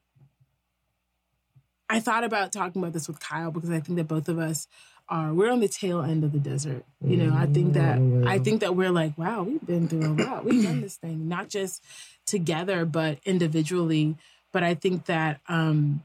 I 1.90 2.00
thought 2.00 2.24
about 2.24 2.52
talking 2.52 2.82
about 2.82 2.92
this 2.92 3.08
with 3.08 3.20
Kyle 3.20 3.50
because 3.50 3.70
I 3.70 3.80
think 3.80 3.96
that 3.96 4.08
both 4.08 4.28
of 4.28 4.38
us 4.38 4.68
are 5.08 5.32
we're 5.32 5.50
on 5.50 5.60
the 5.60 5.68
tail 5.68 6.02
end 6.02 6.22
of 6.22 6.32
the 6.32 6.38
desert. 6.38 6.84
You 7.02 7.16
know, 7.16 7.34
I 7.34 7.46
think 7.46 7.72
that 7.74 7.98
I 8.26 8.38
think 8.38 8.60
that 8.60 8.76
we're 8.76 8.90
like, 8.90 9.16
wow, 9.16 9.42
we've 9.42 9.64
been 9.66 9.88
through 9.88 10.06
a 10.06 10.14
lot. 10.22 10.44
We've 10.44 10.62
done 10.62 10.80
this 10.82 10.96
thing, 10.96 11.28
not 11.28 11.48
just 11.48 11.82
together, 12.26 12.84
but 12.84 13.18
individually. 13.24 14.16
But 14.52 14.62
I 14.64 14.74
think 14.74 15.06
that 15.06 15.40
um 15.48 16.04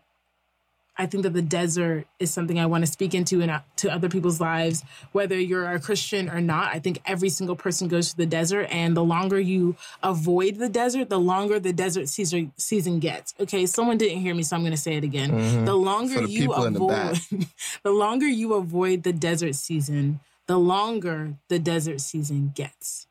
I 0.95 1.07
think 1.07 1.23
that 1.23 1.33
the 1.33 1.41
desert 1.41 2.05
is 2.19 2.31
something 2.31 2.59
I 2.59 2.67
want 2.67 2.85
to 2.85 2.91
speak 2.91 3.15
into 3.15 3.41
and 3.41 3.49
uh, 3.49 3.61
to 3.77 3.91
other 3.91 4.09
people's 4.09 4.39
lives, 4.39 4.83
whether 5.11 5.39
you're 5.39 5.69
a 5.69 5.79
Christian 5.79 6.29
or 6.29 6.39
not. 6.39 6.73
I 6.73 6.79
think 6.79 7.01
every 7.05 7.29
single 7.29 7.55
person 7.55 7.87
goes 7.87 8.11
to 8.11 8.17
the 8.17 8.27
desert, 8.27 8.67
and 8.69 8.95
the 8.95 9.03
longer 9.03 9.39
you 9.39 9.75
avoid 10.03 10.57
the 10.57 10.69
desert, 10.69 11.09
the 11.09 11.19
longer 11.19 11.59
the 11.59 11.73
desert 11.73 12.09
season 12.09 12.51
season 12.57 12.99
gets. 12.99 13.33
Okay, 13.39 13.65
someone 13.65 13.97
didn't 13.97 14.19
hear 14.19 14.35
me, 14.35 14.43
so 14.43 14.55
I'm 14.55 14.61
going 14.61 14.71
to 14.71 14.77
say 14.77 14.95
it 14.95 15.03
again. 15.03 15.31
Mm-hmm. 15.31 15.65
The 15.65 15.75
longer 15.75 16.21
the 16.21 16.29
you 16.29 16.53
avoid, 16.53 17.15
the, 17.15 17.47
the 17.83 17.91
longer 17.91 18.27
you 18.27 18.53
avoid 18.53 19.01
the 19.01 19.13
desert 19.13 19.55
season, 19.55 20.19
the 20.45 20.59
longer 20.59 21.35
the 21.47 21.57
desert 21.57 22.01
season 22.01 22.51
gets. 22.53 23.07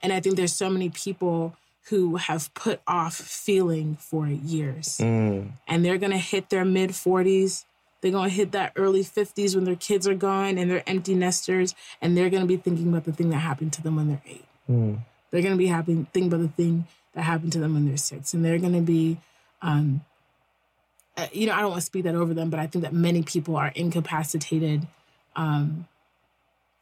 And 0.00 0.12
I 0.12 0.20
think 0.20 0.36
there's 0.36 0.54
so 0.54 0.70
many 0.70 0.88
people 0.88 1.56
who 1.88 2.16
have 2.16 2.52
put 2.54 2.80
off 2.86 3.14
feeling 3.14 3.96
for 3.96 4.26
years. 4.26 4.98
Mm. 4.98 5.52
And 5.66 5.84
they're 5.84 5.98
going 5.98 6.12
to 6.12 6.18
hit 6.18 6.50
their 6.50 6.64
mid 6.64 6.90
40s. 6.90 7.64
They're 8.00 8.12
going 8.12 8.28
to 8.28 8.34
hit 8.34 8.52
that 8.52 8.72
early 8.76 9.02
50s 9.02 9.54
when 9.54 9.64
their 9.64 9.76
kids 9.76 10.06
are 10.06 10.14
gone 10.14 10.58
and 10.58 10.70
they're 10.70 10.82
empty 10.86 11.14
nesters. 11.14 11.74
And 12.02 12.16
they're 12.16 12.30
going 12.30 12.42
to 12.42 12.46
be 12.46 12.56
thinking 12.56 12.88
about 12.88 13.04
the 13.04 13.12
thing 13.12 13.30
that 13.30 13.38
happened 13.38 13.72
to 13.74 13.82
them 13.82 13.96
when 13.96 14.08
they're 14.08 14.22
eight. 14.26 14.44
Mm. 14.70 14.98
They're 15.30 15.42
going 15.42 15.54
to 15.54 15.58
be 15.58 15.66
happy, 15.66 16.06
thinking 16.12 16.32
about 16.32 16.42
the 16.42 16.62
thing 16.62 16.86
that 17.14 17.22
happened 17.22 17.52
to 17.52 17.58
them 17.58 17.74
when 17.74 17.86
they're 17.86 17.96
six. 17.96 18.34
And 18.34 18.44
they're 18.44 18.58
going 18.58 18.74
to 18.74 18.82
be, 18.82 19.18
um, 19.62 20.02
uh, 21.16 21.26
you 21.32 21.46
know, 21.46 21.54
I 21.54 21.60
don't 21.60 21.70
want 21.70 21.80
to 21.80 21.86
speak 21.86 22.04
that 22.04 22.14
over 22.14 22.34
them, 22.34 22.50
but 22.50 22.60
I 22.60 22.66
think 22.66 22.84
that 22.84 22.92
many 22.92 23.22
people 23.22 23.56
are 23.56 23.72
incapacitated 23.74 24.86
um, 25.36 25.88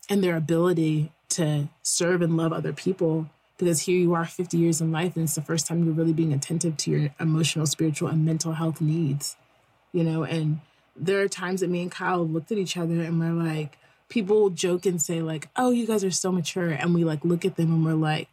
in 0.08 0.20
their 0.20 0.36
ability 0.36 1.12
to 1.28 1.68
serve 1.82 2.22
and 2.22 2.36
love 2.36 2.52
other 2.52 2.72
people 2.72 3.28
because 3.58 3.80
here 3.80 3.98
you 3.98 4.14
are 4.14 4.24
50 4.24 4.56
years 4.56 4.80
in 4.80 4.92
life 4.92 5.16
and 5.16 5.24
it's 5.24 5.34
the 5.34 5.42
first 5.42 5.66
time 5.66 5.84
you're 5.84 5.94
really 5.94 6.12
being 6.12 6.32
attentive 6.32 6.76
to 6.78 6.90
your 6.90 7.10
emotional 7.18 7.66
spiritual 7.66 8.08
and 8.08 8.24
mental 8.24 8.52
health 8.52 8.80
needs 8.80 9.36
you 9.96 10.04
know? 10.04 10.24
And 10.24 10.60
there 10.94 11.22
are 11.22 11.28
times 11.28 11.60
that 11.60 11.70
me 11.70 11.82
and 11.82 11.90
kyle 11.90 12.26
looked 12.26 12.52
at 12.52 12.58
each 12.58 12.76
other 12.76 13.00
and 13.02 13.18
we're 13.18 13.32
like 13.32 13.78
people 14.08 14.50
joke 14.50 14.86
and 14.86 15.02
say 15.02 15.20
like 15.20 15.48
oh 15.56 15.70
you 15.70 15.86
guys 15.86 16.04
are 16.04 16.10
so 16.10 16.32
mature 16.32 16.70
and 16.70 16.94
we 16.94 17.04
like 17.04 17.22
look 17.24 17.44
at 17.44 17.56
them 17.56 17.72
and 17.72 17.84
we're 17.84 17.92
like 17.92 18.28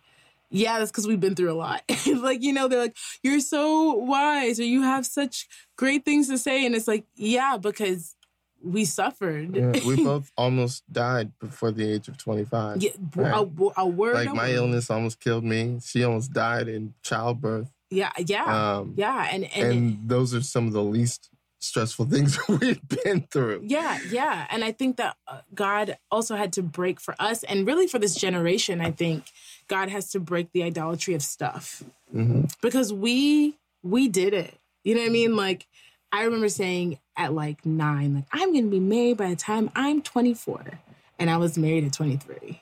yeah 0.49 0.80
that's 0.80 0.91
because 0.91 1.05
we've 1.07 1.19
been 1.19 1.36
through 1.36 1.51
a 1.51 1.55
lot. 1.55 1.82
Like 2.05 2.41
you 2.41 2.53
know 2.53 2.67
they're 2.67 2.80
like 2.80 2.95
you're 3.21 3.39
so 3.39 3.93
wise 3.93 4.59
or 4.59 4.63
you 4.63 4.82
have 4.84 5.05
such 5.05 5.47
great 5.76 6.05
things 6.05 6.30
to 6.30 6.38
say 6.38 6.65
and 6.65 6.76
it's 6.76 6.88
like 6.88 7.05
yeah 7.15 7.57
because 7.57 8.15
we 8.64 8.86
suffered. 8.86 9.55
Yeah, 9.55 9.72
we 9.86 9.95
both 10.03 10.32
almost 10.38 10.84
died 10.91 11.32
before 11.39 11.72
the 11.72 11.91
age 11.91 12.07
of 12.07 12.18
25. 12.18 12.82
Yeah, 12.82 12.91
right? 13.16 13.34
a, 13.34 13.82
a, 13.82 13.88
word. 13.88 14.16
Like 14.16 14.34
my 14.34 14.51
illness 14.51 14.89
almost 14.89 15.20
killed 15.20 15.43
me. 15.43 15.80
She 15.84 16.03
almost 16.03 16.34
died 16.34 16.68
in 16.68 16.93
childbirth. 17.03 17.70
Yeah, 17.89 18.11
yeah, 18.18 18.78
um, 18.78 18.93
yeah, 18.97 19.30
and 19.32 19.43
and, 19.55 19.72
and 19.72 20.09
those 20.09 20.34
are 20.34 20.41
some 20.41 20.66
of 20.66 20.74
the 20.74 20.82
least 20.82 21.30
stressful 21.59 22.05
things 22.09 22.39
we've 22.47 22.82
been 22.88 23.28
through. 23.30 23.64
Yeah, 23.66 23.99
yeah, 24.09 24.47
and 24.49 24.64
I 24.64 24.72
think 24.72 24.97
that 24.97 25.16
uh, 25.28 25.41
God 25.53 25.97
also 26.09 26.36
had 26.36 26.53
to 26.53 26.64
break 26.64 26.99
for 26.99 27.16
us, 27.20 27.43
and 27.43 27.68
really 27.68 27.88
for 27.88 27.99
this 27.99 28.16
generation. 28.16 28.82
I 28.82 28.91
think 28.91 29.26
God 29.68 29.89
has 29.89 30.09
to 30.11 30.20
break 30.20 30.51
the 30.53 30.64
idolatry 30.64 31.14
of 31.14 31.22
stuff 31.22 31.84
mm-hmm. 32.14 32.45
because 32.61 32.91
we 32.91 33.57
we 33.84 34.07
did 34.07 34.34
it. 34.34 34.57
You 34.84 34.95
know 34.95 35.01
what 35.01 35.07
I 35.07 35.11
mean? 35.11 35.36
Like 35.36 35.68
I 36.11 36.24
remember 36.24 36.49
saying 36.49 36.99
at 37.18 37.34
like 37.34 37.66
nine, 37.66 38.16
like, 38.16 38.26
I'm 38.32 38.51
going 38.51 38.66
to 38.66 38.70
be 38.70 38.80
married 38.80 39.18
by 39.18 39.30
the 39.30 39.36
time 39.36 39.70
I'm 39.76 40.01
24. 40.01 40.80
And 41.20 41.30
I 41.30 41.38
was 41.38 41.57
married 41.57 41.86
at 41.86 41.93
23. 41.93 42.61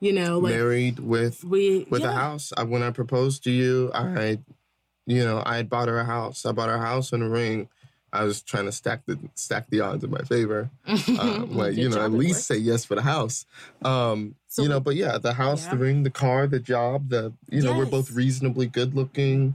You 0.00 0.12
know, 0.12 0.38
like 0.38 0.52
married 0.52 0.98
with 0.98 1.44
we, 1.44 1.86
with 1.88 2.02
yeah. 2.02 2.10
a 2.10 2.12
house. 2.12 2.52
I, 2.56 2.64
when 2.64 2.82
I 2.82 2.90
proposed 2.90 3.44
to 3.44 3.50
you, 3.50 3.90
I, 3.94 4.38
you 5.06 5.24
know, 5.24 5.42
I 5.46 5.56
had 5.56 5.70
bought 5.70 5.88
her 5.88 5.98
a 5.98 6.04
house. 6.04 6.44
I 6.44 6.52
bought 6.52 6.68
her 6.68 6.74
a 6.74 6.80
house 6.80 7.12
and 7.12 7.22
a 7.22 7.28
ring. 7.28 7.68
I 8.14 8.24
was 8.24 8.42
trying 8.42 8.66
to 8.66 8.72
stack 8.72 9.04
the 9.06 9.18
stack 9.34 9.68
the 9.70 9.80
odds 9.80 10.04
in 10.04 10.10
my 10.10 10.22
favor. 10.22 10.70
Um, 11.18 11.56
like 11.56 11.74
you 11.74 11.88
know, 11.88 12.02
at 12.02 12.12
least 12.12 12.46
say 12.46 12.56
yes 12.56 12.84
for 12.84 12.94
the 12.94 13.02
house. 13.02 13.46
Um, 13.84 14.36
so, 14.54 14.62
you 14.62 14.68
know, 14.68 14.78
but 14.78 14.94
yeah, 14.94 15.18
the 15.18 15.32
house, 15.32 15.64
yeah. 15.64 15.70
the 15.72 15.78
ring, 15.78 16.04
the 16.04 16.10
car, 16.10 16.46
the 16.46 16.60
job, 16.60 17.08
the 17.08 17.32
you 17.50 17.60
know, 17.60 17.70
yes. 17.70 17.78
we're 17.78 17.86
both 17.86 18.12
reasonably 18.12 18.68
good 18.68 18.94
looking 18.94 19.52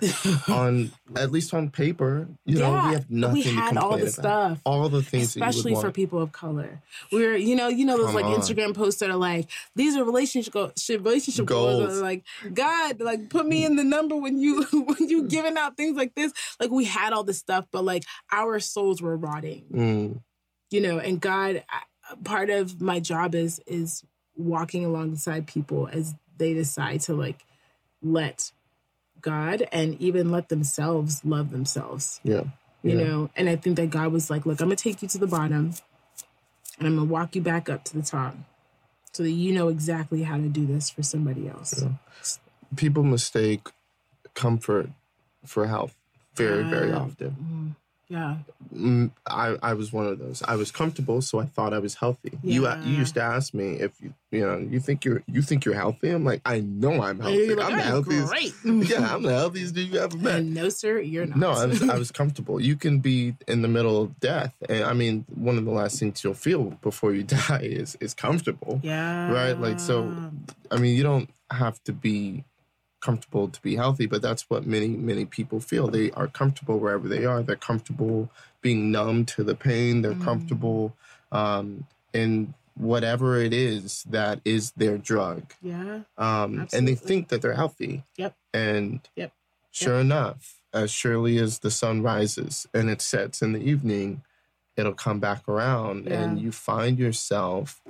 on 0.50 0.91
at 1.16 1.32
least 1.32 1.54
on 1.54 1.70
paper. 1.70 2.28
You 2.43 2.60
yeah. 2.60 2.68
know, 2.68 2.88
we 2.89 2.93
have 2.95 3.10
nothing. 3.10 3.36
We 3.36 3.43
had 3.43 3.78
all 3.78 3.95
the 3.95 4.04
about. 4.04 4.12
stuff, 4.12 4.62
all 4.66 4.89
the 4.89 5.02
things, 5.02 5.28
especially 5.28 5.74
for 5.74 5.89
people 5.89 6.22
of 6.22 6.34
color. 6.34 6.82
We're 7.14 7.38
you 7.38 7.56
know, 7.56 7.70
you 7.70 7.86
know 7.86 7.95
those 7.95 8.08
Come 8.08 8.16
like 8.16 8.26
on. 8.26 8.41
Instagram 8.41 8.76
posts 8.76 9.00
that 9.00 9.10
are 9.10 9.16
like 9.16 9.47
these 9.74 9.95
are 9.95 10.04
relationship 10.04 10.52
go- 10.52 10.74
relationship 10.89 11.45
goals. 11.45 11.86
goals. 11.86 12.02
Like 12.02 12.26
God, 12.54 13.00
like 13.00 13.30
put 13.30 13.45
me 13.45 13.64
in 13.64 13.78
the 13.78 13.86
number 13.86 14.18
when 14.18 14.38
you 14.38 14.64
when 14.74 15.08
you 15.08 15.30
giving 15.30 15.56
out 15.56 15.78
things 15.78 15.95
like 15.95 16.14
this. 16.14 16.34
Like 16.60 16.72
we 16.72 16.84
had 16.84 17.14
all 17.14 17.24
this 17.24 17.38
stuff, 17.38 17.66
but 17.72 17.86
like 17.86 18.04
our 18.34 18.60
souls 18.60 19.02
were 19.02 19.16
rotting. 19.16 19.64
Mm. 19.74 20.22
You 20.72 20.82
know, 20.82 21.00
and 21.00 21.22
God, 21.22 21.64
part 22.26 22.50
of 22.50 22.82
my 22.82 23.00
job 23.00 23.34
is 23.34 23.62
is 23.66 24.04
walking 24.40 24.86
alongside 24.86 25.46
people 25.46 25.90
as 25.92 26.16
they 26.38 26.54
decide 26.54 27.02
to 27.02 27.14
like 27.14 27.46
let 28.02 28.52
God 29.22 29.68
and 29.72 30.00
even 30.02 30.32
let 30.32 30.50
themselves 30.50 31.24
love 31.26 31.52
themselves. 31.52 32.20
Yeah. 32.24 32.44
You 32.82 32.98
yeah. 32.98 33.04
know, 33.04 33.30
and 33.36 33.50
I 33.50 33.58
think 33.58 33.76
that 33.76 33.90
God 33.90 34.14
was 34.14 34.30
like, 34.30 34.46
look, 34.46 34.62
I'm 34.62 34.68
going 34.68 34.78
to 34.78 34.84
take 34.84 35.02
you 35.02 35.08
to 35.10 35.18
the 35.18 35.28
bottom 35.28 35.74
and 36.80 36.88
I'm 36.88 36.96
going 36.96 37.08
to 37.08 37.14
walk 37.14 37.36
you 37.36 37.42
back 37.42 37.68
up 37.68 37.84
to 37.86 37.98
the 37.98 38.04
top 38.04 38.36
so 39.12 39.24
that 39.24 39.32
you 39.32 39.52
know 39.52 39.68
exactly 39.68 40.24
how 40.24 40.38
to 40.38 40.48
do 40.48 40.66
this 40.66 40.90
for 40.90 41.04
somebody 41.04 41.50
else. 41.50 41.82
Yeah. 41.82 41.90
People 42.78 43.04
mistake 43.04 43.68
comfort 44.34 44.90
for 45.46 45.68
health 45.68 45.94
very, 46.36 46.64
uh, 46.64 46.70
very 46.70 46.94
often. 46.94 47.76
Mm. 47.76 47.76
Yeah. 48.10 48.38
Mm, 48.74 49.12
I, 49.28 49.55
I 49.62 49.74
was 49.74 49.93
one 49.93 50.07
of 50.07 50.18
those. 50.18 50.41
I 50.47 50.55
was 50.55 50.72
comfortable, 50.72 51.22
so 51.22 51.39
I 51.39 51.45
thought 51.45 51.74
I 51.74 51.80
was 51.80 51.93
healthy. 51.93 52.39
Yeah. 52.43 52.82
You 52.82 52.89
you 52.89 52.97
used 52.97 53.14
to 53.14 53.22
ask 53.22 53.53
me 53.53 53.74
if 53.74 54.01
you 54.01 54.14
you 54.32 54.41
know 54.41 54.57
you 54.57 54.80
think 54.80 55.05
you're 55.05 55.22
you 55.28 55.43
think 55.43 55.64
you're 55.64 55.76
healthy. 55.76 56.10
I'm 56.10 56.26
like 56.26 56.41
I 56.43 56.62
know 56.62 57.03
I'm 57.03 57.20
healthy. 57.20 57.53
Like, 57.53 57.66
I'm 57.68 57.78
the 57.78 57.84
healthiest. 57.84 58.32
Great. 58.32 58.53
yeah, 58.89 59.14
I'm 59.14 59.22
the 59.22 59.34
healthiest 59.34 59.76
dude 59.76 59.93
you 59.93 59.99
ever 59.99 60.18
met. 60.18 60.39
And 60.39 60.55
no, 60.55 60.70
sir, 60.70 60.99
you're 60.99 61.28
not. 61.28 61.38
No, 61.38 61.51
I 61.51 61.68
was 61.68 61.88
I 61.88 61.97
was 61.97 62.12
comfortable. 62.12 62.60
You 62.60 62.76
can 62.76 62.99
be 62.99 63.36
in 63.47 63.62
the 63.62 63.68
middle 63.68 64.01
of 64.01 64.20
death, 64.20 64.55
and 64.68 64.84
I 64.84 64.93
mean 64.93 65.26
one 65.36 65.60
of 65.60 65.66
the 65.66 65.72
last 65.72 65.99
things 65.99 66.24
you'll 66.24 66.34
feel 66.34 66.72
before 66.82 67.14
you 67.14 67.24
die 67.47 67.62
is 67.62 67.95
is 68.01 68.16
comfortable. 68.16 68.80
Yeah. 68.84 69.32
Right. 69.32 69.60
Like 69.60 69.80
so. 69.80 70.32
I 70.72 70.78
mean, 70.78 70.95
you 70.95 71.03
don't 71.03 71.30
have 71.51 71.84
to 71.84 71.93
be 71.93 72.43
comfortable 73.02 73.47
to 73.47 73.62
be 73.62 73.76
healthy, 73.76 74.06
but 74.06 74.22
that's 74.22 74.50
what 74.50 74.66
many, 74.66 74.89
many 74.89 75.26
people 75.26 75.60
feel. 75.60 75.88
They 75.88 76.12
are 76.12 76.28
comfortable 76.28 76.80
wherever 76.80 77.08
they 77.08 77.26
are. 77.26 77.41
They're 77.41 77.56
comfortable 77.56 78.30
being 78.62 78.91
numb 78.91 79.26
to 79.26 79.43
the 79.43 79.56
pain. 79.56 80.02
They're 80.02 80.14
mm. 80.14 80.24
comfortable 80.24 80.95
um, 81.32 81.88
in 82.14 82.54
whatever 82.76 83.38
it 83.38 83.54
is 83.54 84.04
that 84.10 84.39
is 84.45 84.72
their 84.72 84.97
drug. 84.97 85.54
Yeah. 85.62 86.02
Um, 86.18 86.68
and 86.74 86.88
they 86.88 86.95
think 86.95 87.28
that 87.30 87.41
they're 87.41 87.54
healthy. 87.54 88.04
Yep. 88.18 88.36
And 88.54 89.08
yep. 89.16 89.34
sure 89.72 89.95
yep. 89.95 90.06
enough, 90.06 90.62
as 90.74 90.91
surely 90.91 91.38
as 91.38 91.60
the 91.60 91.72
sun 91.72 92.02
rises 92.02 92.68
and 92.74 92.89
it 92.89 93.02
sets 93.02 93.41
in 93.41 93.54
the 93.54 93.60
evening, 93.60 94.22
it'll 94.78 94.93
come 94.93 95.20
back 95.20 95.47
around 95.47 96.06
yeah. 96.06 96.22
and 96.22 96.39
you 96.39 96.52
find 96.52 96.97
yourself 96.97 97.82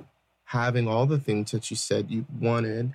having 0.46 0.88
all 0.88 1.06
the 1.06 1.18
things 1.18 1.52
that 1.52 1.70
you 1.70 1.76
said 1.76 2.10
you 2.10 2.26
wanted 2.40 2.94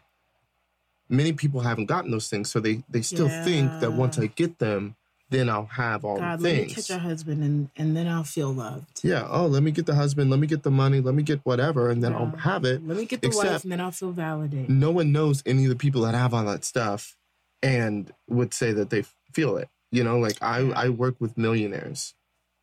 many 1.10 1.34
people 1.34 1.62
haven't 1.62 1.86
gotten 1.86 2.12
those 2.12 2.30
things, 2.30 2.52
so 2.52 2.60
they 2.60 2.84
they 2.90 3.02
still 3.02 3.28
yeah. 3.28 3.44
think 3.44 3.80
that 3.80 3.94
once 3.94 4.18
I 4.18 4.28
get 4.28 4.60
them, 4.60 4.96
then 5.30 5.50
I'll 5.50 5.66
have 5.66 6.06
all 6.06 6.18
God, 6.18 6.40
the 6.40 6.44
things. 6.44 6.60
Let 6.60 6.68
me 6.68 6.74
catch 6.74 6.90
a 6.90 7.00
husband 7.00 7.44
and 7.44 7.70
and 7.76 7.96
then 7.96 8.08
I'll 8.08 8.24
feel 8.24 8.54
loved. 8.54 9.02
Yeah. 9.04 9.28
Oh, 9.30 9.48
let 9.48 9.64
me 9.64 9.72
get 9.72 9.86
the 9.86 9.96
husband. 9.96 10.30
Let 10.30 10.40
me 10.40 10.48
get 10.48 10.64
the 10.64 10.72
money. 10.72 11.02
Let 11.02 11.16
me 11.16 11.24
get 11.24 11.42
whatever, 11.44 11.90
and 11.90 12.04
then 12.04 12.12
yeah. 12.12 12.20
I'll 12.20 12.38
have 12.38 12.66
it. 12.66 12.86
Let 12.86 12.98
me 12.98 13.06
get 13.06 13.22
the 13.22 13.28
Except 13.28 13.46
wife, 13.46 13.64
and 13.64 13.72
then 13.72 13.82
I'll 13.82 13.92
feel 13.92 14.12
validated. 14.12 14.70
No 14.70 14.92
one 14.92 15.12
knows 15.12 15.42
any 15.46 15.64
of 15.64 15.70
the 15.70 15.76
people 15.76 16.02
that 16.02 16.16
have 16.16 16.34
all 16.34 16.46
that 16.46 16.64
stuff, 16.64 17.16
and 17.62 18.12
would 18.28 18.54
say 18.54 18.72
that 18.74 18.90
they 18.90 19.04
feel 19.34 19.58
it. 19.58 19.70
You 19.92 20.04
know, 20.04 20.18
like 20.18 20.42
I 20.42 20.60
I 20.72 20.90
work 20.90 21.16
with 21.20 21.38
millionaires. 21.38 22.14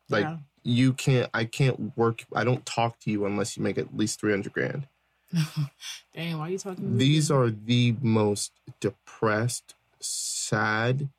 Like 0.09 0.25
yeah. 0.25 0.37
you 0.63 0.93
can't. 0.93 1.29
I 1.33 1.45
can't 1.45 1.97
work. 1.97 2.23
I 2.33 2.43
don't 2.43 2.65
talk 2.65 2.99
to 3.01 3.11
you 3.11 3.25
unless 3.25 3.57
you 3.57 3.63
make 3.63 3.77
at 3.77 3.95
least 3.95 4.19
three 4.19 4.31
hundred 4.31 4.53
grand. 4.53 4.87
Dang, 6.13 6.37
why 6.37 6.47
are 6.47 6.49
you 6.49 6.57
talking? 6.57 6.97
These 6.97 7.31
are 7.31 7.49
the 7.49 7.95
most 8.01 8.51
depressed, 8.79 9.75
sad, 9.99 11.09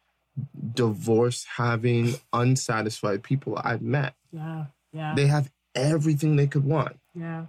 divorce 0.74 1.46
having, 1.56 2.14
unsatisfied 2.32 3.22
people 3.22 3.58
I've 3.62 3.82
met. 3.82 4.14
Yeah, 4.32 4.66
yeah. 4.92 5.14
They 5.14 5.26
have 5.26 5.50
everything 5.74 6.36
they 6.36 6.46
could 6.46 6.64
want. 6.64 6.98
Yeah. 7.14 7.46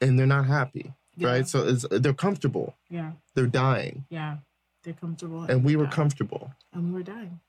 And 0.00 0.18
they're 0.18 0.26
not 0.26 0.46
happy, 0.46 0.92
yeah. 1.16 1.28
right? 1.28 1.48
So 1.48 1.72
they're 1.72 2.12
comfortable. 2.12 2.74
Yeah. 2.88 3.12
They're 3.34 3.46
dying. 3.46 4.04
Yeah. 4.08 4.38
They're 4.84 4.94
comfortable. 4.94 5.42
And, 5.42 5.50
and 5.50 5.64
we 5.64 5.76
were 5.76 5.84
dying. 5.84 5.92
comfortable. 5.92 6.52
And 6.72 6.86
we 6.86 6.92
were 6.92 7.02
dying. 7.02 7.40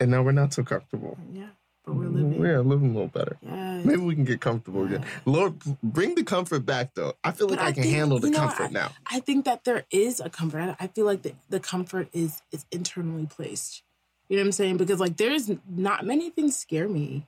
And 0.00 0.10
now 0.10 0.22
we're 0.22 0.32
not 0.32 0.52
so 0.52 0.62
comfortable. 0.62 1.18
Yeah 1.32 1.48
but 1.86 1.94
we're 1.94 2.08
living. 2.08 2.44
Yeah, 2.44 2.58
living 2.58 2.90
a 2.90 2.92
little 2.94 3.08
better. 3.08 3.38
Yes. 3.40 3.84
Maybe 3.84 4.00
we 4.02 4.14
can 4.16 4.24
get 4.24 4.40
comfortable 4.40 4.88
yeah. 4.88 4.96
again. 4.96 5.06
Lord, 5.24 5.54
bring 5.82 6.16
the 6.16 6.24
comfort 6.24 6.66
back, 6.66 6.94
though. 6.94 7.14
I 7.22 7.30
feel 7.30 7.48
like 7.48 7.60
I, 7.60 7.68
I, 7.68 7.72
can 7.72 7.84
think, 7.84 7.94
handle 7.94 8.18
the 8.18 8.32
comfort 8.32 8.64
I, 8.64 8.70
now. 8.70 8.90
I 9.06 9.20
think 9.20 9.44
that 9.44 9.64
there 9.64 9.84
is 9.90 10.18
a 10.18 10.28
comfort. 10.28 10.76
I 10.80 10.88
feel 10.88 11.06
like 11.06 11.22
the, 11.22 11.34
the 11.48 11.60
comfort 11.60 12.08
is 12.12 12.42
is 12.50 12.66
internally 12.72 13.26
placed. 13.26 13.82
You 14.28 14.36
know 14.36 14.42
what 14.42 14.46
I'm 14.46 14.52
saying? 14.52 14.76
Because 14.78 14.98
like 14.98 15.16
there's 15.16 15.50
not 15.68 16.04
many 16.04 16.30
things 16.30 16.56
scare 16.56 16.88
me. 16.88 17.26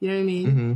You 0.00 0.08
know 0.08 0.14
what 0.14 0.20
I 0.20 0.24
mean? 0.24 0.46
Mm-hmm. 0.46 0.72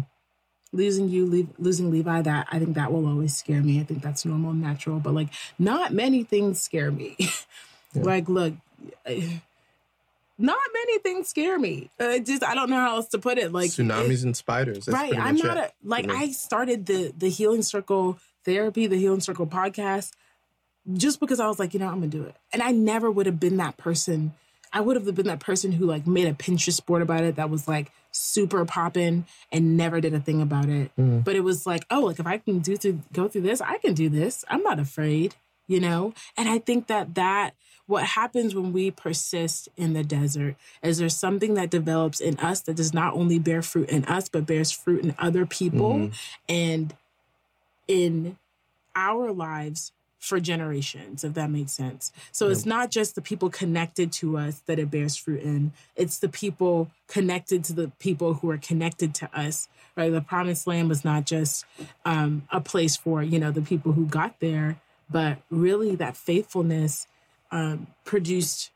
Losing 0.73 1.09
you, 1.09 1.25
leave, 1.25 1.49
losing 1.59 1.91
Levi, 1.91 2.21
that 2.23 2.49
I 2.53 2.59
think 2.59 2.75
that 2.75 2.93
will 2.93 3.07
always 3.07 3.35
scare 3.35 3.63
me. 3.63 3.81
I 3.81 3.85
think 3.85 4.03
that's 4.03 4.27
normal 4.27 4.51
and 4.51 4.61
natural. 4.61 5.01
But 5.01 5.15
like, 5.15 5.29
not 5.59 5.95
many 5.95 6.23
things 6.23 6.61
scare 6.61 6.91
me. 6.91 7.17
yeah. 7.19 8.03
Like, 8.03 8.29
look. 8.29 8.53
I, 9.07 9.43
not 10.39 10.59
many 10.73 10.99
things 10.99 11.29
scare 11.29 11.59
me. 11.59 11.91
Uh, 11.99 12.19
just 12.19 12.45
I 12.45 12.55
don't 12.55 12.71
know 12.71 12.77
how 12.77 12.97
else 12.97 13.09
to 13.09 13.19
put 13.19 13.39
it. 13.39 13.53
Like 13.53 13.71
tsunamis 13.71 14.21
it, 14.21 14.25
and 14.25 14.37
spiders. 14.37 14.87
That's 14.87 14.95
right. 14.95 15.17
I'm 15.17 15.37
not 15.37 15.57
a, 15.57 15.73
like 15.83 16.11
I 16.11 16.31
started 16.31 16.87
the 16.87 17.13
the 17.17 17.29
healing 17.29 17.63
circle 17.63 18.19
therapy, 18.47 18.87
the 18.87 18.97
Healing 18.97 19.21
Circle 19.21 19.47
podcast, 19.47 20.13
just 20.95 21.21
because 21.21 21.41
I 21.41 21.49
was 21.49 21.59
like, 21.59 21.75
you 21.75 21.81
know, 21.81 21.89
I'm 21.89 21.97
gonna 21.97 22.07
do 22.07 22.23
it. 22.23 22.37
And 22.53 22.63
I 22.63 22.71
never 22.71 23.11
would 23.11 23.27
have 23.27 23.39
been 23.39 23.59
that 23.59 23.77
person. 23.77 24.33
I 24.73 24.81
would 24.81 24.97
have 24.97 25.15
been 25.15 25.27
that 25.27 25.41
person 25.41 25.73
who 25.73 25.85
like 25.85 26.07
made 26.07 26.27
a 26.27 26.33
Pinterest 26.33 26.85
board 26.85 27.03
about 27.03 27.25
it 27.25 27.37
that 27.37 27.51
was 27.51 27.69
like 27.69 27.91
super 28.11 28.65
popping 28.65 29.27
and 29.53 29.77
never 29.77 30.01
did 30.01 30.15
a 30.15 30.21
thing 30.21 30.41
about 30.41 30.69
it. 30.69 30.91
Mm. 30.99 31.25
But 31.25 31.37
it 31.37 31.41
was 31.41 31.67
like, 31.67 31.85
oh, 31.91 32.01
like 32.01 32.19
if 32.19 32.27
I 32.27 32.39
can 32.39 32.61
do 32.61 32.77
through 32.77 33.01
go 33.13 33.29
through 33.29 33.43
this, 33.43 33.61
I 33.61 33.79
can 33.79 33.95
do 33.95 34.09
this. 34.09 34.45
I'm 34.49 34.63
not 34.63 34.79
afraid, 34.79 35.35
you 35.67 35.81
know? 35.81 36.15
And 36.37 36.49
I 36.49 36.59
think 36.59 36.87
that 36.87 37.15
that 37.17 37.55
what 37.87 38.05
happens 38.05 38.55
when 38.55 38.73
we 38.73 38.91
persist 38.91 39.69
in 39.77 39.93
the 39.93 40.05
desert 40.05 40.57
is 40.83 40.99
there's 40.99 41.17
something 41.17 41.55
that 41.55 41.71
develops 41.71 42.21
in 42.21 42.37
us 42.39 42.61
that 42.63 42.77
does 42.77 42.93
not 42.93 43.15
only 43.15 43.39
bear 43.39 43.63
fruit 43.63 43.89
in 43.89 44.05
us 44.07 44.29
but 44.29 44.47
bears 44.47 44.73
fruit 44.73 45.05
in 45.05 45.15
other 45.19 45.47
people 45.47 45.95
mm-hmm. 45.95 46.13
and 46.49 46.95
in 47.89 48.37
our 48.95 49.31
lives 49.31 49.93
for 50.19 50.41
generations, 50.41 51.23
if 51.23 51.35
that 51.35 51.51
makes 51.51 51.73
sense. 51.73 52.13
So 52.33 52.49
it's 52.49 52.67
not 52.67 52.91
just 52.91 53.15
the 53.15 53.23
people 53.23 53.49
connected 53.49 54.11
to 54.13 54.37
us 54.37 54.61
that 54.67 54.79
it 54.79 54.91
bears 54.91 55.17
fruit 55.17 55.43
in, 55.43 55.73
it's 55.95 56.19
the 56.19 56.29
people 56.29 56.91
connected 57.07 57.63
to 57.65 57.73
the 57.73 57.93
people 58.01 58.35
who 58.35 58.51
are 58.51 58.59
connected 58.59 59.15
to 59.17 59.39
us, 59.39 59.69
right? 59.95 60.11
The 60.11 60.21
promised 60.21 60.67
land 60.67 60.89
was 60.89 61.05
not 61.05 61.27
just 61.27 61.65
um, 62.05 62.49
a 62.51 62.61
place 62.61 62.97
for, 62.97 63.23
you 63.23 63.39
know, 63.39 63.53
the 63.53 63.63
people 63.63 63.93
who 63.93 64.07
got 64.07 64.41
there, 64.41 64.81
but 65.09 65.39
really 65.49 65.95
that 65.95 66.17
faithfulness 66.17 67.07
um, 67.51 67.89
produced 68.05 68.71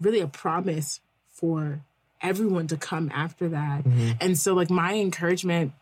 really 0.00 0.20
a 0.20 0.28
promise 0.28 1.00
for 1.30 1.80
everyone 2.20 2.66
to 2.66 2.76
come 2.76 3.10
after 3.14 3.48
that. 3.48 3.84
Mm-hmm. 3.84 4.10
And 4.20 4.38
so, 4.38 4.54
like, 4.54 4.70
my 4.70 4.94
encouragement 4.94 5.72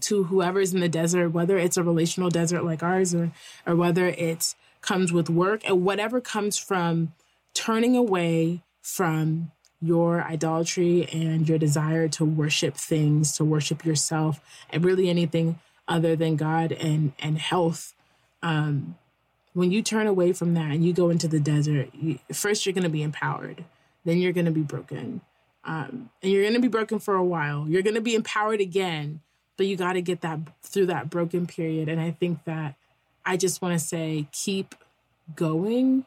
to 0.00 0.24
whoever's 0.24 0.74
in 0.74 0.80
the 0.80 0.88
desert, 0.88 1.30
whether 1.30 1.56
it's 1.56 1.76
a 1.76 1.82
relational 1.82 2.28
desert 2.28 2.64
like 2.64 2.82
ours 2.82 3.14
or 3.14 3.32
or 3.66 3.74
whether 3.74 4.06
it 4.06 4.54
comes 4.82 5.12
with 5.12 5.30
work 5.30 5.62
and 5.64 5.84
whatever 5.84 6.20
comes 6.20 6.58
from 6.58 7.12
turning 7.54 7.96
away 7.96 8.62
from 8.82 9.50
your 9.80 10.22
idolatry 10.22 11.08
and 11.12 11.48
your 11.48 11.58
desire 11.58 12.08
to 12.08 12.24
worship 12.24 12.76
things, 12.76 13.36
to 13.36 13.44
worship 13.44 13.84
yourself, 13.84 14.40
and 14.70 14.84
really 14.84 15.08
anything 15.08 15.58
other 15.88 16.16
than 16.16 16.36
God 16.36 16.72
and 16.72 17.12
and 17.18 17.38
health. 17.38 17.94
Um, 18.42 18.96
when 19.56 19.72
you 19.72 19.80
turn 19.80 20.06
away 20.06 20.34
from 20.34 20.52
that 20.52 20.70
and 20.70 20.84
you 20.84 20.92
go 20.92 21.08
into 21.08 21.26
the 21.26 21.40
desert, 21.40 21.88
you, 21.94 22.18
first 22.30 22.66
you're 22.66 22.74
going 22.74 22.84
to 22.84 22.90
be 22.90 23.02
empowered, 23.02 23.64
then 24.04 24.18
you're 24.18 24.34
going 24.34 24.44
to 24.44 24.52
be 24.52 24.60
broken, 24.60 25.22
um, 25.64 26.10
and 26.22 26.30
you're 26.30 26.42
going 26.42 26.52
to 26.52 26.60
be 26.60 26.68
broken 26.68 26.98
for 26.98 27.14
a 27.14 27.24
while. 27.24 27.66
You're 27.66 27.80
going 27.80 27.94
to 27.94 28.02
be 28.02 28.14
empowered 28.14 28.60
again, 28.60 29.22
but 29.56 29.64
you 29.64 29.74
got 29.74 29.94
to 29.94 30.02
get 30.02 30.20
that 30.20 30.40
through 30.62 30.86
that 30.86 31.08
broken 31.08 31.46
period. 31.46 31.88
And 31.88 31.98
I 31.98 32.10
think 32.10 32.44
that 32.44 32.74
I 33.24 33.38
just 33.38 33.62
want 33.62 33.72
to 33.72 33.78
say 33.78 34.28
keep 34.30 34.74
going, 35.34 36.04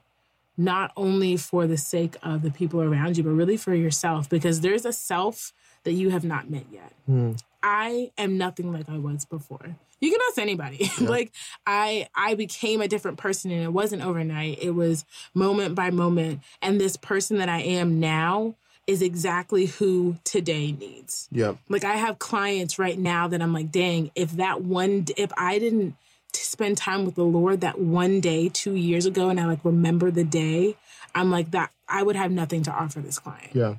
not 0.56 0.92
only 0.96 1.36
for 1.36 1.66
the 1.66 1.76
sake 1.76 2.18
of 2.22 2.44
the 2.44 2.52
people 2.52 2.84
around 2.84 3.18
you, 3.18 3.24
but 3.24 3.32
really 3.32 3.58
for 3.58 3.74
yourself, 3.74 4.30
because 4.30 4.62
there's 4.62 4.86
a 4.86 4.94
self 4.94 5.54
that 5.86 5.94
you 5.94 6.12
have 6.12 6.24
not 6.24 6.52
met 6.52 6.66
yet. 6.72 6.94
Mm. 7.10 7.42
I 7.62 8.12
am 8.18 8.38
nothing 8.38 8.72
like 8.72 8.90
I 8.90 8.98
was 8.98 9.26
before. 9.26 9.76
You 10.02 10.12
can 10.12 10.20
ask 10.30 10.38
anybody. 10.38 10.90
Yeah. 11.00 11.10
like 11.10 11.32
I 11.66 12.08
I 12.16 12.36
became 12.36 12.82
a 12.82 12.88
different 12.88 13.18
person 13.18 13.52
and 13.52 13.64
it 13.64 13.74
wasn't 13.74 14.04
overnight. 14.06 14.60
It 14.62 14.72
was 14.72 15.06
moment 15.34 15.76
by 15.76 15.90
moment. 15.92 16.42
And 16.62 16.80
this 16.80 16.96
person 16.98 17.38
that 17.38 17.50
I 17.50 17.62
am 17.62 18.00
now 18.00 18.56
is 18.88 19.02
exactly 19.02 19.68
who 19.68 20.18
today 20.24 20.72
needs. 20.72 21.28
Yeah. 21.32 21.54
Like 21.70 21.84
I 21.84 21.96
have 21.96 22.18
clients 22.18 22.80
right 22.80 22.98
now 22.98 23.28
that 23.28 23.42
I'm 23.42 23.54
like, 23.54 23.72
dang, 23.72 24.10
if 24.16 24.32
that 24.32 24.62
one, 24.62 25.06
if 25.16 25.32
I 25.38 25.60
didn't 25.60 25.96
spend 26.34 26.78
time 26.78 27.06
with 27.06 27.16
the 27.16 27.24
Lord 27.24 27.62
that 27.62 27.80
one 27.80 28.20
day 28.20 28.50
two 28.50 28.76
years 28.76 29.06
ago 29.06 29.30
and 29.30 29.40
I 29.40 29.46
like 29.46 29.64
remember 29.64 30.10
the 30.12 30.24
day, 30.24 30.76
I'm 31.14 31.30
like 31.30 31.52
that, 31.52 31.72
I 31.88 32.02
would 32.04 32.16
have 32.16 32.32
nothing 32.32 32.64
to 32.64 32.72
offer 32.72 33.00
this 33.00 33.20
client. 33.20 33.52
Yeah. 33.54 33.76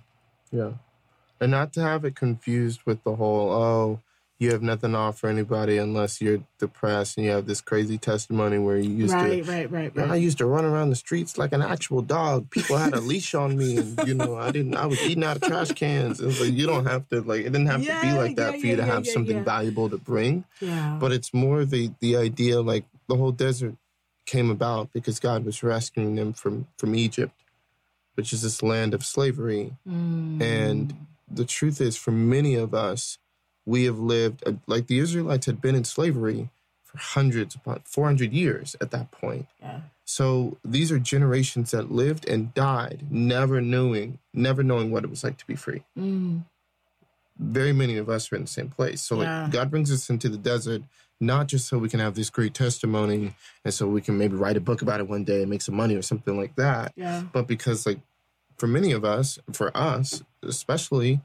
Yeah. 0.53 0.73
And 1.41 1.51
not 1.51 1.73
to 1.75 1.81
have 1.81 2.05
it 2.05 2.15
confused 2.15 2.81
with 2.85 3.03
the 3.05 3.17
whole, 3.17 3.51
oh, 3.51 4.01
you 4.41 4.53
have 4.53 4.63
nothing 4.63 4.93
to 4.93 4.99
offer 4.99 5.29
anybody 5.29 5.77
unless 5.77 6.21
you're 6.23 6.41
depressed 6.59 7.19
and 7.19 7.27
you 7.27 7.33
have 7.33 7.47
this 7.47 7.61
crazy 7.61 7.99
testimony 7.99 8.59
where 8.59 8.79
you 8.79 8.89
used 8.89 9.13
right, 9.13 9.45
to 9.45 9.53
right, 9.53 9.71
right, 9.71 9.95
right. 9.95 10.11
I 10.11 10.17
used 10.17 10.39
to 10.39 10.47
run 10.47 10.65
around 10.65 10.89
the 10.89 10.97
streets 10.97 11.37
like 11.37 11.53
an 11.53 11.61
actual 11.61 12.01
dog. 12.01 12.49
People 12.49 12.79
had 12.79 12.95
a 12.95 13.01
leash 13.03 13.35
on 13.35 13.59
me 13.59 13.77
and 13.77 14.01
you 14.09 14.15
know, 14.15 14.37
I 14.37 14.51
didn't 14.51 14.75
I 14.77 14.87
was 14.87 15.01
eating 15.03 15.25
out 15.25 15.37
of 15.37 15.43
trash 15.43 15.73
cans. 15.73 16.23
It 16.23 16.27
was 16.27 16.41
like 16.41 16.55
you 16.55 16.67
don't 16.67 16.87
have 16.87 17.07
to 17.11 17.21
like 17.21 17.41
it 17.41 17.51
didn't 17.51 17.67
have 17.67 17.83
yeah, 17.83 18.01
to 18.01 18.07
be 18.07 18.13
like 18.15 18.37
that 18.37 18.55
yeah, 18.55 18.61
for 18.61 18.67
you 18.67 18.77
yeah, 18.77 18.77
to 18.77 18.85
have 18.85 19.07
something 19.07 19.45
valuable 19.45 19.91
to 19.91 19.99
bring. 19.99 20.45
Yeah. 20.59 20.97
But 20.99 21.13
it's 21.13 21.35
more 21.35 21.67
the 21.67 21.91
the 22.01 22.17
idea 22.17 22.63
like 22.63 22.87
the 23.09 23.17
whole 23.17 23.33
desert 23.33 23.75
came 24.25 24.51
about 24.51 24.91
because 24.95 25.21
God 25.21 25.45
was 25.45 25.63
rescuing 25.63 26.15
them 26.15 26.33
from 26.33 26.67
from 26.79 26.95
Egypt, 26.95 27.35
which 28.15 28.33
is 28.33 28.41
this 28.41 28.63
land 28.63 28.95
of 28.95 29.05
slavery. 29.05 29.77
Mm. 29.87 30.41
And 30.41 31.07
the 31.31 31.45
truth 31.45 31.81
is 31.81 31.97
for 31.97 32.11
many 32.11 32.55
of 32.55 32.75
us 32.75 33.19
we 33.67 33.85
have 33.85 33.99
lived 33.99 34.43
uh, 34.47 34.53
like 34.67 34.87
the 34.87 34.99
Israelites 34.99 35.47
had 35.47 35.61
been 35.61 35.75
in 35.75 35.85
slavery 35.85 36.51
for 36.83 36.99
hundreds, 36.99 37.55
about 37.55 37.87
400 37.87 38.33
years 38.33 38.75
at 38.81 38.91
that 38.91 39.11
point. 39.11 39.47
Yeah. 39.61 39.81
So 40.05 40.59
these 40.65 40.91
are 40.91 40.99
generations 40.99 41.71
that 41.71 41.93
lived 41.93 42.29
and 42.29 42.53
died, 42.53 43.07
never 43.11 43.61
knowing, 43.61 44.19
never 44.35 44.65
knowing 44.65 44.91
what 44.91 45.05
it 45.05 45.11
was 45.11 45.23
like 45.23 45.37
to 45.39 45.47
be 45.47 45.55
free. 45.55 45.85
Mm. 45.97 46.45
Very 47.39 47.73
many 47.73 47.97
of 47.97 48.09
us 48.09 48.33
are 48.33 48.37
in 48.37 48.43
the 48.43 48.49
same 48.49 48.69
place. 48.69 49.03
So 49.03 49.21
yeah. 49.21 49.43
like 49.43 49.53
God 49.53 49.71
brings 49.71 49.93
us 49.93 50.11
into 50.11 50.29
the 50.29 50.37
desert 50.37 50.83
not 51.21 51.47
just 51.47 51.69
so 51.69 51.79
we 51.79 51.89
can 51.89 52.01
have 52.01 52.15
this 52.15 52.31
great 52.31 52.55
testimony 52.55 53.35
and 53.65 53.75
so 53.75 53.87
we 53.87 54.01
can 54.01 54.17
maybe 54.17 54.35
write 54.35 54.57
a 54.57 54.61
book 54.61 54.81
about 54.81 55.01
it 55.01 55.09
one 55.09 55.23
day 55.23 55.43
and 55.43 55.51
make 55.51 55.61
some 55.61 55.77
money 55.77 55.95
or 55.95 56.03
something 56.03 56.37
like 56.37 56.57
that. 56.57 56.93
Yeah. 56.97 57.23
But 57.33 57.47
because 57.47 57.87
like 57.87 58.01
for 58.57 58.67
many 58.67 58.91
of 58.93 59.05
us, 59.05 59.39
for 59.53 59.75
us 59.77 60.23
especially, 60.43 61.21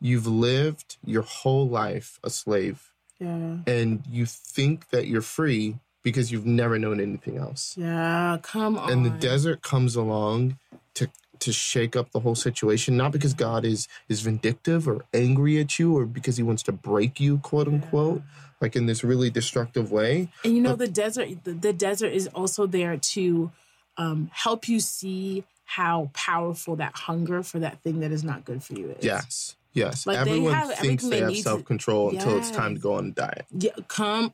you've 0.00 0.26
lived 0.26 0.96
your 1.04 1.22
whole 1.22 1.68
life 1.68 2.18
a 2.22 2.30
slave. 2.30 2.90
Yeah. 3.18 3.58
And 3.66 4.04
you 4.08 4.26
think 4.26 4.90
that 4.90 5.06
you're 5.08 5.22
free 5.22 5.76
because 6.02 6.30
you've 6.30 6.46
never 6.46 6.78
known 6.78 7.00
anything 7.00 7.36
else. 7.36 7.74
Yeah, 7.76 8.38
come 8.42 8.78
on. 8.78 8.90
And 8.90 9.04
the 9.04 9.10
desert 9.10 9.62
comes 9.62 9.96
along 9.96 10.58
to 10.94 11.08
to 11.40 11.52
shake 11.52 11.96
up 11.96 12.12
the 12.12 12.20
whole 12.20 12.34
situation, 12.34 12.96
not 12.96 13.12
because 13.12 13.34
God 13.34 13.64
is 13.64 13.88
is 14.08 14.20
vindictive 14.20 14.88
or 14.88 15.04
angry 15.12 15.58
at 15.60 15.78
you 15.78 15.96
or 15.96 16.06
because 16.06 16.36
he 16.36 16.42
wants 16.42 16.62
to 16.64 16.72
break 16.72 17.18
you, 17.20 17.38
quote 17.38 17.68
unquote, 17.68 18.22
yeah. 18.24 18.42
like 18.60 18.76
in 18.76 18.86
this 18.86 19.02
really 19.02 19.30
destructive 19.30 19.90
way. 19.90 20.28
And 20.44 20.54
you 20.54 20.62
know 20.62 20.76
but, 20.76 20.86
the 20.86 20.88
desert 20.88 21.44
the, 21.44 21.52
the, 21.52 21.72
desert 21.72 22.12
is 22.12 22.28
also 22.28 22.66
there 22.66 22.96
to 22.96 23.50
um, 23.96 24.30
help 24.32 24.68
you 24.68 24.78
see 24.80 25.44
how 25.68 26.10
powerful 26.14 26.76
that 26.76 26.96
hunger 26.96 27.42
for 27.42 27.58
that 27.58 27.82
thing 27.82 28.00
that 28.00 28.10
is 28.10 28.24
not 28.24 28.42
good 28.42 28.62
for 28.62 28.72
you 28.72 28.88
is. 28.98 29.04
Yes. 29.04 29.54
Yes, 29.74 30.06
like 30.06 30.16
everyone 30.16 30.68
they 30.68 30.74
thinks 30.76 31.04
they, 31.04 31.20
they 31.20 31.34
have 31.34 31.36
self 31.36 31.64
control 31.64 32.12
yes. 32.12 32.24
until 32.24 32.38
it's 32.38 32.50
time 32.50 32.74
to 32.74 32.80
go 32.80 32.94
on 32.94 33.08
a 33.08 33.10
diet. 33.10 33.44
Yeah, 33.56 33.72
come. 33.86 34.32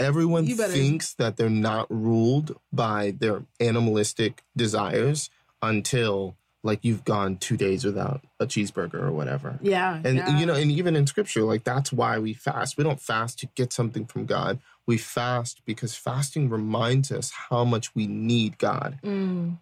Everyone 0.00 0.46
thinks 0.46 1.12
that 1.14 1.36
they're 1.36 1.50
not 1.50 1.86
ruled 1.90 2.58
by 2.72 3.14
their 3.16 3.44
animalistic 3.60 4.42
desires 4.56 5.28
until 5.60 6.34
like 6.62 6.80
you've 6.82 7.04
gone 7.04 7.36
two 7.36 7.58
days 7.58 7.84
without 7.84 8.22
a 8.40 8.46
cheeseburger 8.46 9.02
or 9.02 9.12
whatever. 9.12 9.58
Yeah. 9.60 10.00
And 10.02 10.16
yeah. 10.16 10.38
you 10.38 10.46
know, 10.46 10.54
and 10.54 10.72
even 10.72 10.96
in 10.96 11.06
scripture, 11.06 11.42
like 11.42 11.62
that's 11.62 11.92
why 11.92 12.18
we 12.18 12.32
fast. 12.32 12.78
We 12.78 12.82
don't 12.82 13.00
fast 13.00 13.38
to 13.40 13.46
get 13.54 13.72
something 13.72 14.06
from 14.06 14.24
God. 14.24 14.58
We 14.86 14.96
fast 14.96 15.60
because 15.66 15.94
fasting 15.94 16.48
reminds 16.48 17.12
us 17.12 17.30
how 17.30 17.64
much 17.64 17.94
we 17.94 18.06
need 18.06 18.58
God. 18.58 18.98
Mm. 19.04 19.58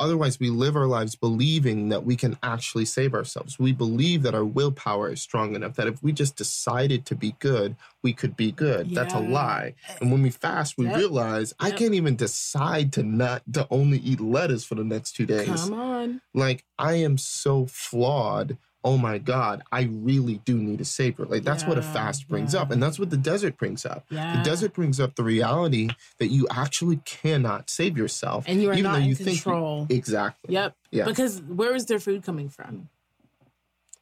Otherwise, 0.00 0.38
we 0.38 0.50
live 0.50 0.76
our 0.76 0.86
lives 0.86 1.16
believing 1.16 1.88
that 1.88 2.04
we 2.04 2.16
can 2.16 2.38
actually 2.42 2.84
save 2.84 3.14
ourselves. 3.14 3.58
We 3.58 3.72
believe 3.72 4.22
that 4.22 4.34
our 4.34 4.44
willpower 4.44 5.12
is 5.12 5.20
strong 5.20 5.54
enough 5.54 5.74
that 5.76 5.86
if 5.86 6.02
we 6.02 6.12
just 6.12 6.36
decided 6.36 7.04
to 7.06 7.14
be 7.14 7.34
good, 7.38 7.76
we 8.02 8.12
could 8.12 8.36
be 8.36 8.52
good. 8.52 8.88
Yeah. 8.88 9.02
That's 9.02 9.14
a 9.14 9.20
lie. 9.20 9.74
Eh, 9.88 9.94
and 10.00 10.12
when 10.12 10.22
we 10.22 10.30
fast, 10.30 10.78
we 10.78 10.86
yep. 10.86 10.96
realize 10.96 11.54
yep. 11.60 11.72
I 11.72 11.76
can't 11.76 11.94
even 11.94 12.16
decide 12.16 12.92
to 12.94 13.02
not 13.02 13.42
to 13.52 13.66
only 13.70 13.98
eat 13.98 14.20
lettuce 14.20 14.64
for 14.64 14.74
the 14.74 14.84
next 14.84 15.12
two 15.12 15.26
days. 15.26 15.48
Come 15.48 15.74
on. 15.74 16.20
Like 16.34 16.64
I 16.78 16.94
am 16.94 17.18
so 17.18 17.66
flawed 17.66 18.56
oh 18.84 18.96
my 18.96 19.18
God, 19.18 19.62
I 19.72 19.82
really 19.90 20.40
do 20.44 20.56
need 20.56 20.80
a 20.80 20.84
savior. 20.84 21.26
Like 21.26 21.42
that's 21.42 21.62
yeah, 21.62 21.68
what 21.68 21.78
a 21.78 21.82
fast 21.82 22.28
brings 22.28 22.54
yeah. 22.54 22.60
up. 22.60 22.70
And 22.70 22.82
that's 22.82 22.98
what 22.98 23.10
the 23.10 23.16
desert 23.16 23.56
brings 23.56 23.84
up. 23.84 24.04
Yeah. 24.08 24.36
The 24.36 24.42
desert 24.42 24.72
brings 24.72 25.00
up 25.00 25.16
the 25.16 25.24
reality 25.24 25.88
that 26.18 26.28
you 26.28 26.46
actually 26.50 27.00
cannot 27.04 27.70
save 27.70 27.98
yourself. 27.98 28.44
And 28.46 28.62
you 28.62 28.70
are 28.70 28.76
not 28.76 29.02
in 29.02 29.16
control. 29.16 29.86
You, 29.90 29.96
exactly. 29.96 30.54
Yep. 30.54 30.76
Yeah. 30.90 31.04
Because 31.04 31.42
where 31.42 31.74
is 31.74 31.86
their 31.86 31.98
food 31.98 32.22
coming 32.22 32.48
from? 32.48 32.88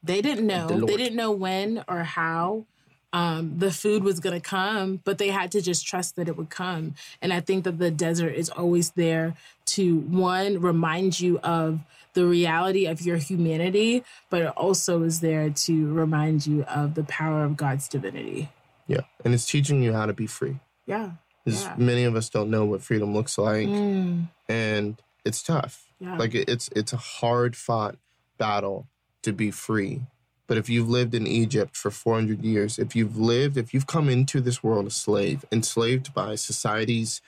They 0.03 0.21
didn't 0.21 0.47
know. 0.47 0.69
The 0.69 0.87
they 0.87 0.97
didn't 0.97 1.17
know 1.17 1.33
when 1.33 1.85
or 1.89 2.05
how. 2.05 2.67
Um, 3.13 3.59
the 3.59 3.71
food 3.71 4.05
was 4.05 4.21
going 4.21 4.39
to 4.39 4.47
come, 4.47 5.01
but 5.05 5.17
they 5.17 5.29
had 5.29 5.51
to 5.53 5.63
just 5.63 5.87
trust 5.87 6.17
that 6.17 6.29
it 6.29 6.37
would 6.37 6.51
come. 6.51 6.97
And 7.23 7.33
I 7.33 7.41
think 7.41 7.65
that 7.65 7.79
the 7.79 7.91
desert 7.91 8.35
is 8.35 8.51
always 8.51 8.91
there 8.91 9.35
to 9.67 9.97
one, 10.01 10.61
remind 10.61 11.19
you 11.19 11.39
of 11.39 11.81
the 12.17 12.27
reality 12.27 12.87
of 12.87 13.03
your 13.03 13.19
humanity, 13.19 14.03
but 14.31 14.41
it 14.41 14.49
also 14.57 15.03
is 15.03 15.21
there 15.21 15.51
to 15.51 15.93
remind 15.93 16.47
you 16.47 16.65
of 16.65 16.95
the 16.95 17.05
power 17.05 17.45
of 17.45 17.59
God's 17.59 17.89
divinity. 17.89 18.49
Yeah. 18.87 19.03
And 19.23 19.35
it's 19.35 19.47
teaching 19.47 19.83
you 19.83 19.93
how 19.93 20.07
to 20.07 20.15
be 20.15 20.27
free. 20.27 20.59
Yeah. 20.87 21.11
Yeah. 21.45 21.75
Many 21.77 22.05
of 22.05 22.17
us 22.17 22.31
don't 22.31 22.51
know 22.51 22.65
what 22.65 22.83
freedom 22.83 23.15
looks 23.15 23.39
like, 23.39 23.69
mm. 23.69 24.29
and 24.49 25.01
it's 25.25 25.43
tough. 25.43 25.93
Yeah. 26.01 26.17
Like 26.17 26.35
it's 26.35 26.69
it's 26.75 26.93
a 26.93 26.97
hard 26.97 27.55
fought 27.55 27.97
battle 28.37 28.89
to 29.23 29.33
be 29.33 29.53
free. 29.53 30.03
But 30.49 30.57
if 30.57 30.69
you've 30.69 30.89
lived 30.89 31.15
in 31.15 31.27
Egypt 31.27 31.77
for 31.77 31.91
400 31.91 32.43
years, 32.45 32.79
if 32.79 32.97
you've 32.97 33.17
lived, 33.17 33.57
if 33.57 33.75
you've 33.75 33.87
come 33.87 34.09
into 34.09 34.41
this 34.41 34.63
world 34.63 34.87
a 34.87 34.91
slave, 34.91 35.45
enslaved 35.53 36.15
by 36.15 36.35
society's 36.35 37.21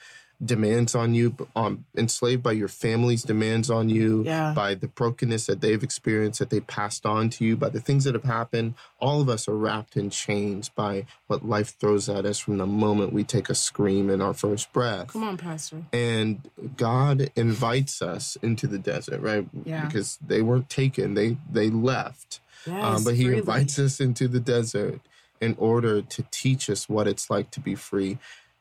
demands 0.44 0.94
on 0.94 1.14
you, 1.14 1.34
um, 1.56 1.84
enslaved 1.96 2.42
by 2.42 2.52
your 2.52 2.68
family's 2.68 3.22
demands 3.22 3.70
on 3.70 3.88
you, 3.88 4.22
yeah. 4.24 4.52
by 4.54 4.74
the 4.74 4.86
brokenness 4.86 5.46
that 5.46 5.60
they've 5.60 5.82
experienced, 5.82 6.38
that 6.38 6.50
they 6.50 6.60
passed 6.60 7.04
on 7.04 7.28
to 7.28 7.44
you, 7.44 7.56
by 7.56 7.68
the 7.68 7.80
things 7.80 8.04
that 8.04 8.14
have 8.14 8.24
happened. 8.24 8.74
All 9.00 9.20
of 9.20 9.28
us 9.28 9.48
are 9.48 9.56
wrapped 9.56 9.96
in 9.96 10.10
chains 10.10 10.68
by 10.68 11.06
what 11.26 11.44
life 11.44 11.76
throws 11.78 12.08
at 12.08 12.24
us 12.24 12.38
from 12.38 12.58
the 12.58 12.66
moment 12.66 13.12
we 13.12 13.24
take 13.24 13.48
a 13.48 13.54
scream 13.54 14.08
in 14.10 14.20
our 14.20 14.34
first 14.34 14.72
breath. 14.72 15.08
Come 15.08 15.24
on, 15.24 15.36
Pastor. 15.36 15.82
And 15.92 16.48
God 16.76 17.30
invites 17.34 18.00
us 18.00 18.36
into 18.40 18.68
the 18.68 18.78
desert, 18.78 19.20
right? 19.20 19.46
Yeah. 19.64 19.84
Because 19.86 20.18
they 20.24 20.42
weren't 20.42 20.70
taken; 20.70 21.14
they 21.14 21.36
they 21.50 21.68
left. 21.68 22.40
Yes, 22.64 22.84
um, 22.84 23.04
but 23.04 23.14
He 23.14 23.24
freely. 23.24 23.38
invites 23.38 23.78
us 23.78 24.00
into 24.00 24.28
the 24.28 24.40
desert 24.40 25.00
in 25.40 25.54
order 25.58 26.02
to 26.02 26.26
teach 26.30 26.68
us 26.68 26.88
what 26.88 27.06
it's 27.06 27.30
like 27.30 27.50
to 27.52 27.60
be 27.60 27.74
free 27.74 28.18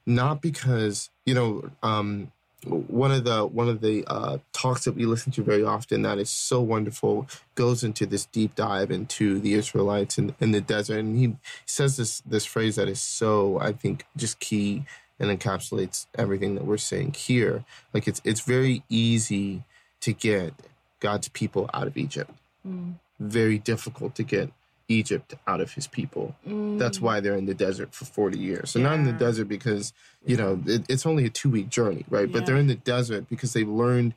not 0.07 0.41
because 0.41 1.11
you 1.25 1.35
know 1.35 1.69
um, 1.83 2.31
one 2.65 3.11
of 3.11 3.25
the 3.25 3.45
one 3.45 3.69
of 3.69 3.81
the 3.81 4.03
uh, 4.07 4.37
talks 4.53 4.85
that 4.85 4.95
we 4.95 5.05
listen 5.05 5.31
to 5.33 5.43
very 5.43 5.63
often 5.63 6.01
that 6.01 6.17
is 6.17 6.29
so 6.29 6.59
wonderful 6.61 7.27
goes 7.53 7.83
into 7.83 8.05
this 8.05 8.25
deep 8.25 8.55
dive 8.55 8.89
into 8.89 9.39
the 9.39 9.53
Israelites 9.53 10.17
in, 10.17 10.33
in 10.39 10.53
the 10.53 10.61
desert, 10.61 10.99
and 10.99 11.17
he 11.17 11.35
says 11.65 11.97
this 11.97 12.21
this 12.21 12.45
phrase 12.45 12.77
that 12.77 12.87
is 12.87 13.01
so 13.01 13.59
I 13.59 13.73
think 13.73 14.05
just 14.15 14.39
key 14.39 14.85
and 15.19 15.37
encapsulates 15.37 16.07
everything 16.15 16.55
that 16.55 16.65
we're 16.65 16.77
saying 16.77 17.13
here. 17.13 17.65
Like 17.93 18.07
it's 18.07 18.21
it's 18.23 18.41
very 18.41 18.83
easy 18.89 19.63
to 20.01 20.13
get 20.13 20.53
God's 20.99 21.27
people 21.27 21.69
out 21.73 21.85
of 21.87 21.97
Egypt. 21.97 22.31
Mm. 22.67 22.95
Very 23.19 23.57
difficult 23.57 24.15
to 24.15 24.23
get 24.23 24.51
Egypt 24.89 25.35
out 25.47 25.61
of 25.61 25.73
his 25.73 25.87
people. 25.87 26.35
Mm. 26.47 26.79
That's 26.79 27.01
why 27.01 27.19
they're 27.19 27.35
in 27.35 27.45
the 27.45 27.53
desert 27.53 27.93
for 27.93 28.05
40 28.05 28.37
years. 28.37 28.71
So, 28.71 28.79
yeah. 28.79 28.85
not 28.85 28.95
in 28.95 29.03
the 29.05 29.13
desert 29.13 29.45
because, 29.45 29.93
you 30.25 30.37
know, 30.37 30.61
it, 30.65 30.85
it's 30.89 31.05
only 31.05 31.25
a 31.25 31.29
two 31.29 31.49
week 31.49 31.69
journey, 31.69 32.05
right? 32.09 32.27
Yeah. 32.27 32.33
But 32.33 32.45
they're 32.45 32.57
in 32.57 32.67
the 32.67 32.75
desert 32.75 33.27
because 33.29 33.53
they've 33.53 33.67
learned 33.67 34.13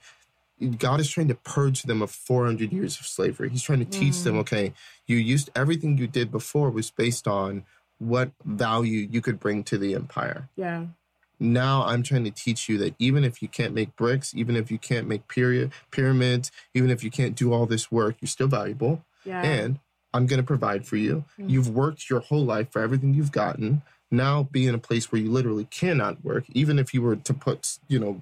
God 0.78 1.00
is 1.00 1.08
trying 1.08 1.28
to 1.28 1.34
purge 1.34 1.84
them 1.84 2.02
of 2.02 2.10
400 2.10 2.72
years 2.72 3.00
of 3.00 3.06
slavery. 3.06 3.48
He's 3.48 3.62
trying 3.62 3.78
to 3.78 3.86
teach 3.86 4.14
mm. 4.14 4.24
them, 4.24 4.38
okay, 4.38 4.74
you 5.06 5.16
used 5.16 5.50
everything 5.56 5.96
you 5.96 6.06
did 6.06 6.30
before 6.30 6.70
was 6.70 6.90
based 6.90 7.26
on 7.26 7.64
what 7.98 8.30
value 8.44 9.08
you 9.10 9.20
could 9.20 9.40
bring 9.40 9.62
to 9.64 9.78
the 9.78 9.94
empire. 9.94 10.48
Yeah. 10.56 10.86
Now 11.38 11.84
I'm 11.84 12.02
trying 12.02 12.24
to 12.24 12.30
teach 12.30 12.68
you 12.68 12.76
that 12.78 12.94
even 12.98 13.24
if 13.24 13.40
you 13.40 13.48
can't 13.48 13.72
make 13.72 13.96
bricks, 13.96 14.34
even 14.34 14.56
if 14.56 14.70
you 14.70 14.78
can't 14.78 15.08
make 15.08 15.26
period 15.26 15.72
pyramids, 15.90 16.52
even 16.74 16.90
if 16.90 17.02
you 17.02 17.10
can't 17.10 17.34
do 17.34 17.52
all 17.52 17.64
this 17.64 17.90
work, 17.90 18.16
you're 18.20 18.28
still 18.28 18.46
valuable. 18.46 19.02
Yeah. 19.24 19.42
And 19.42 19.78
I'm 20.12 20.26
going 20.26 20.40
to 20.40 20.46
provide 20.46 20.86
for 20.86 20.96
you. 20.96 21.24
Mm-hmm. 21.38 21.48
You've 21.48 21.68
worked 21.68 22.11
your 22.11 22.20
whole 22.20 22.44
life 22.44 22.70
for 22.72 22.82
everything 22.82 23.14
you've 23.14 23.32
gotten. 23.32 23.82
Now 24.11 24.44
be 24.44 24.66
in 24.66 24.74
a 24.74 24.78
place 24.78 25.12
where 25.12 25.20
you 25.20 25.30
literally 25.30 25.66
cannot 25.66 26.24
work. 26.24 26.44
Even 26.50 26.78
if 26.78 26.92
you 26.92 27.02
were 27.02 27.16
to 27.16 27.34
put, 27.34 27.78
you 27.88 27.98
know, 27.98 28.20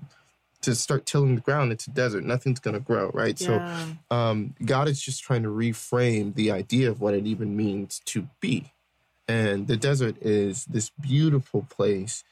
to 0.60 0.74
start 0.74 1.06
tilling 1.06 1.36
the 1.36 1.40
ground, 1.40 1.72
it's 1.72 1.86
a 1.86 1.90
desert. 1.90 2.24
Nothing's 2.24 2.60
going 2.60 2.74
to 2.74 2.80
grow, 2.80 3.10
right? 3.14 3.40
Yeah. 3.40 3.86
So 4.10 4.14
um, 4.14 4.54
God 4.64 4.88
is 4.88 5.00
just 5.00 5.22
trying 5.22 5.44
to 5.44 5.48
reframe 5.48 6.34
the 6.34 6.50
idea 6.50 6.90
of 6.90 7.00
what 7.00 7.14
it 7.14 7.26
even 7.26 7.56
means 7.56 8.00
to 8.06 8.28
be. 8.40 8.72
And 9.26 9.66
the 9.66 9.76
desert 9.76 10.16
is 10.20 10.64
this 10.64 10.90
beautiful 11.00 11.66
place. 11.68 12.24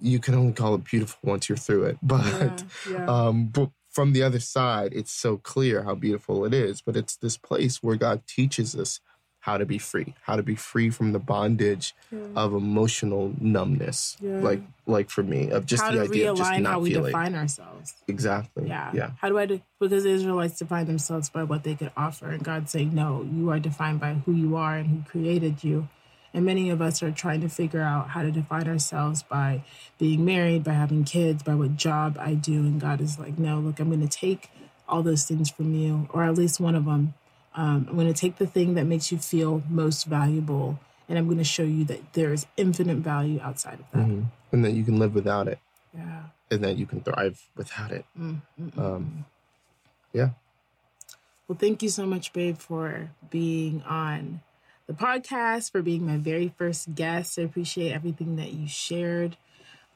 You 0.00 0.18
can 0.18 0.34
only 0.34 0.52
call 0.52 0.74
it 0.74 0.84
beautiful 0.84 1.18
once 1.22 1.48
you're 1.48 1.58
through 1.58 1.84
it. 1.84 1.98
But, 2.02 2.64
yeah, 2.88 2.92
yeah. 2.92 3.06
Um, 3.06 3.46
but 3.46 3.70
from 3.90 4.12
the 4.12 4.22
other 4.22 4.40
side, 4.40 4.92
it's 4.94 5.12
so 5.12 5.36
clear 5.36 5.82
how 5.82 5.94
beautiful 5.94 6.44
it 6.44 6.54
is. 6.54 6.80
But 6.80 6.96
it's 6.96 7.16
this 7.16 7.36
place 7.36 7.82
where 7.82 7.96
God 7.96 8.22
teaches 8.26 8.74
us 8.76 9.00
how 9.40 9.56
to 9.56 9.64
be 9.64 9.78
free, 9.78 10.14
how 10.22 10.36
to 10.36 10.42
be 10.42 10.54
free 10.54 10.90
from 10.90 11.12
the 11.12 11.18
bondage 11.18 11.94
yeah. 12.12 12.18
of 12.36 12.52
emotional 12.52 13.32
numbness. 13.40 14.16
Yeah. 14.20 14.40
Like, 14.40 14.60
like 14.86 15.08
for 15.08 15.22
me, 15.22 15.50
of 15.50 15.64
just 15.64 15.82
how 15.82 15.92
the 15.92 16.02
idea 16.02 16.30
of 16.30 16.36
just 16.36 16.58
not 16.58 16.72
how 16.72 16.80
we 16.80 16.90
feeling. 16.92 17.06
define 17.06 17.34
ourselves. 17.34 17.94
Exactly. 18.06 18.68
Yeah. 18.68 18.90
Yeah. 18.94 19.10
How 19.18 19.28
do 19.30 19.38
I? 19.38 19.46
De- 19.46 19.62
because 19.80 20.04
the 20.04 20.10
Israelites 20.10 20.58
define 20.58 20.86
themselves 20.86 21.30
by 21.30 21.42
what 21.44 21.64
they 21.64 21.74
could 21.74 21.90
offer, 21.96 22.30
and 22.30 22.44
God's 22.44 22.70
saying, 22.70 22.94
"No, 22.94 23.26
you 23.32 23.50
are 23.50 23.58
defined 23.58 23.98
by 23.98 24.14
who 24.14 24.32
you 24.32 24.56
are 24.56 24.76
and 24.76 24.86
who 24.88 25.02
created 25.10 25.64
you." 25.64 25.88
And 26.32 26.44
many 26.44 26.70
of 26.70 26.80
us 26.80 27.02
are 27.02 27.10
trying 27.10 27.40
to 27.40 27.48
figure 27.48 27.82
out 27.82 28.10
how 28.10 28.22
to 28.22 28.30
define 28.30 28.68
ourselves 28.68 29.22
by 29.22 29.64
being 29.98 30.24
married, 30.24 30.62
by 30.62 30.74
having 30.74 31.04
kids, 31.04 31.42
by 31.42 31.54
what 31.54 31.76
job 31.76 32.16
I 32.20 32.34
do. 32.34 32.60
And 32.60 32.80
God 32.80 33.00
is 33.00 33.18
like, 33.18 33.38
no, 33.38 33.58
look, 33.58 33.80
I'm 33.80 33.88
going 33.88 34.06
to 34.06 34.08
take 34.08 34.48
all 34.88 35.02
those 35.02 35.24
things 35.24 35.50
from 35.50 35.74
you, 35.74 36.08
or 36.12 36.24
at 36.24 36.34
least 36.34 36.60
one 36.60 36.74
of 36.74 36.84
them. 36.84 37.14
Um, 37.54 37.86
I'm 37.88 37.96
going 37.96 38.12
to 38.12 38.18
take 38.18 38.36
the 38.36 38.46
thing 38.46 38.74
that 38.74 38.84
makes 38.84 39.10
you 39.10 39.18
feel 39.18 39.62
most 39.68 40.04
valuable, 40.04 40.78
and 41.08 41.18
I'm 41.18 41.26
going 41.26 41.38
to 41.38 41.44
show 41.44 41.64
you 41.64 41.84
that 41.86 42.12
there 42.12 42.32
is 42.32 42.46
infinite 42.56 42.98
value 42.98 43.40
outside 43.40 43.80
of 43.80 43.86
that. 43.92 44.06
Mm-hmm. 44.06 44.22
And 44.52 44.64
that 44.64 44.72
you 44.72 44.84
can 44.84 44.98
live 44.98 45.14
without 45.14 45.48
it. 45.48 45.58
Yeah. 45.92 46.22
And 46.50 46.62
that 46.62 46.76
you 46.76 46.86
can 46.86 47.00
thrive 47.00 47.48
without 47.56 47.90
it. 47.90 48.04
Mm-hmm. 48.18 48.80
Um, 48.80 49.24
yeah. 50.12 50.30
Well, 51.46 51.58
thank 51.58 51.82
you 51.82 51.88
so 51.88 52.06
much, 52.06 52.32
babe, 52.32 52.58
for 52.58 53.10
being 53.30 53.82
on 53.82 54.42
the 54.90 54.96
podcast, 54.96 55.70
for 55.70 55.82
being 55.82 56.04
my 56.04 56.16
very 56.16 56.52
first 56.58 56.94
guest. 56.94 57.38
I 57.38 57.42
appreciate 57.42 57.92
everything 57.92 58.36
that 58.36 58.52
you 58.52 58.66
shared. 58.66 59.36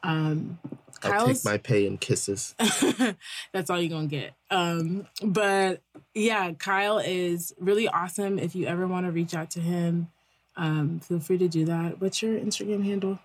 Um, 0.05 0.59
I'll 1.03 1.27
take 1.27 1.45
my 1.45 1.59
pay 1.59 1.87
and 1.87 2.01
kisses. 2.01 2.55
that's 3.53 3.71
all 3.71 3.81
you're 3.81 3.91
gonna 3.91 4.07
get. 4.07 4.35
Um, 4.51 5.07
but 5.23 5.81
yeah, 6.15 6.53
Kyle 6.53 6.99
is 6.99 7.55
really 7.59 7.89
awesome. 7.89 8.39
If 8.39 8.55
you 8.55 8.67
ever 8.67 8.87
want 8.87 9.07
to 9.07 9.13
reach 9.13 9.35
out 9.35 9.51
to 9.53 9.61
him, 9.61 10.09
um, 10.57 11.01
feel 11.01 11.19
free 11.19 11.39
to 11.39 11.49
do 11.49 11.65
that. 11.65 12.01
What's 12.01 12.23
your 12.23 12.39
Instagram 12.39 12.85
handle? 12.85 13.19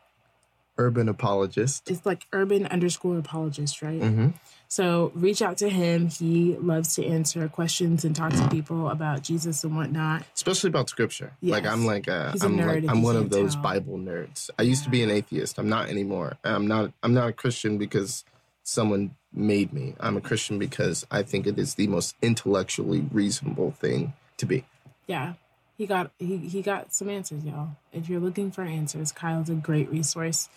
Urban 0.78 1.08
apologist. 1.08 1.92
It's 1.92 2.06
like 2.06 2.26
urban 2.34 2.66
underscore 2.66 3.18
apologist, 3.20 3.82
right? 3.82 4.02
Mm-hmm. 4.02 4.30
So 4.70 5.12
reach 5.16 5.42
out 5.42 5.58
to 5.58 5.70
him. 5.70 6.10
He 6.10 6.56
loves 6.56 6.94
to 6.96 7.06
answer 7.06 7.48
questions 7.50 8.06
and 8.06 8.16
talk 8.16 8.32
to 8.34 8.48
people 8.50 8.90
about 8.90 9.24
Jesus 9.24 9.64
and 9.64 9.76
whatnot, 9.76 10.24
especially 10.36 10.70
about 10.70 10.90
Scripture. 10.90 11.34
Yes. 11.42 11.54
Like 11.54 11.66
I'm 11.66 11.86
like 11.86 12.08
uh, 12.08 12.34
I'm 12.40 12.56
like 12.56 12.86
I'm 12.88 13.02
one 13.02 13.16
of 13.16 13.32
those 13.32 13.56
tell. 13.56 13.64
Bible 13.64 13.98
nerds. 13.98 14.52
I 14.60 14.62
used 14.62 14.84
to 14.84 14.92
be 14.92 15.02
an 15.02 15.10
atheist. 15.10 15.58
I'm 15.58 15.70
not 15.70 15.90
anymore. 15.90 16.38
I'm 16.44 16.68
not. 16.68 16.94
I'm 17.02 17.16
not 17.16 17.30
a 17.30 17.34
Christian 17.34 17.80
because 17.80 18.24
someone 18.62 19.16
made 19.34 19.74
me. 19.74 19.96
I'm 20.00 20.18
a 20.18 20.22
Christian 20.22 20.60
because 20.60 21.06
I 21.10 21.24
think 21.24 21.48
it 21.48 21.58
is 21.58 21.74
the 21.74 21.88
most 21.88 22.16
intellectually 22.22 23.08
reasonable 23.12 23.72
thing 23.72 24.14
to 24.38 24.46
be. 24.46 24.66
Yeah. 25.08 25.34
He 25.78 25.88
got 25.88 26.12
he, 26.20 26.38
he 26.38 26.62
got 26.62 26.94
some 26.94 27.10
answers, 27.10 27.44
y'all. 27.44 27.70
If 27.92 28.08
you're 28.08 28.20
looking 28.20 28.52
for 28.52 28.62
answers, 28.64 29.12
Kyle's 29.12 29.50
a 29.50 29.56
great 29.56 29.90
resource. 29.90 30.50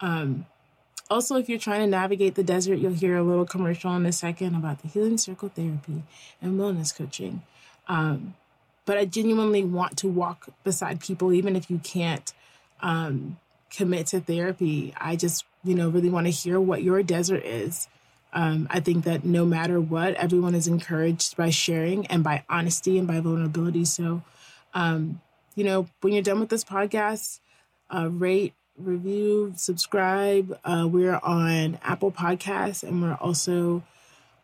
Um, 0.00 0.46
also, 1.10 1.36
if 1.36 1.48
you're 1.48 1.58
trying 1.58 1.80
to 1.80 1.86
navigate 1.86 2.34
the 2.34 2.42
desert, 2.42 2.78
you'll 2.78 2.94
hear 2.94 3.16
a 3.16 3.22
little 3.22 3.44
commercial 3.44 3.94
in 3.94 4.06
a 4.06 4.12
second 4.12 4.54
about 4.54 4.82
the 4.82 4.88
Healing 4.88 5.18
Circle 5.18 5.50
therapy 5.50 6.02
and 6.40 6.58
wellness 6.58 6.96
coaching. 6.96 7.42
Um, 7.88 8.34
but 8.86 8.96
I 8.96 9.04
genuinely 9.04 9.64
want 9.64 9.96
to 9.98 10.08
walk 10.08 10.48
beside 10.62 11.00
people, 11.00 11.32
even 11.32 11.56
if 11.56 11.70
you 11.70 11.78
can't 11.78 12.32
um, 12.80 13.38
commit 13.70 14.08
to 14.08 14.20
therapy. 14.20 14.94
I 14.98 15.16
just, 15.16 15.44
you 15.62 15.74
know, 15.74 15.88
really 15.88 16.10
want 16.10 16.26
to 16.26 16.30
hear 16.30 16.60
what 16.60 16.82
your 16.82 17.02
desert 17.02 17.44
is. 17.44 17.88
Um, 18.32 18.66
I 18.70 18.80
think 18.80 19.04
that 19.04 19.24
no 19.24 19.44
matter 19.44 19.80
what, 19.80 20.14
everyone 20.14 20.54
is 20.54 20.66
encouraged 20.66 21.36
by 21.36 21.50
sharing 21.50 22.06
and 22.06 22.24
by 22.24 22.44
honesty 22.48 22.98
and 22.98 23.06
by 23.06 23.20
vulnerability. 23.20 23.84
So, 23.84 24.22
um, 24.74 25.20
you 25.54 25.64
know, 25.64 25.86
when 26.00 26.12
you're 26.12 26.22
done 26.22 26.40
with 26.40 26.48
this 26.48 26.64
podcast, 26.64 27.40
uh, 27.94 28.08
rate, 28.10 28.54
review, 28.78 29.52
subscribe. 29.56 30.58
Uh, 30.64 30.86
we're 30.90 31.16
on 31.22 31.78
Apple 31.82 32.12
Podcasts 32.12 32.82
and 32.82 33.02
we're 33.02 33.14
also 33.14 33.82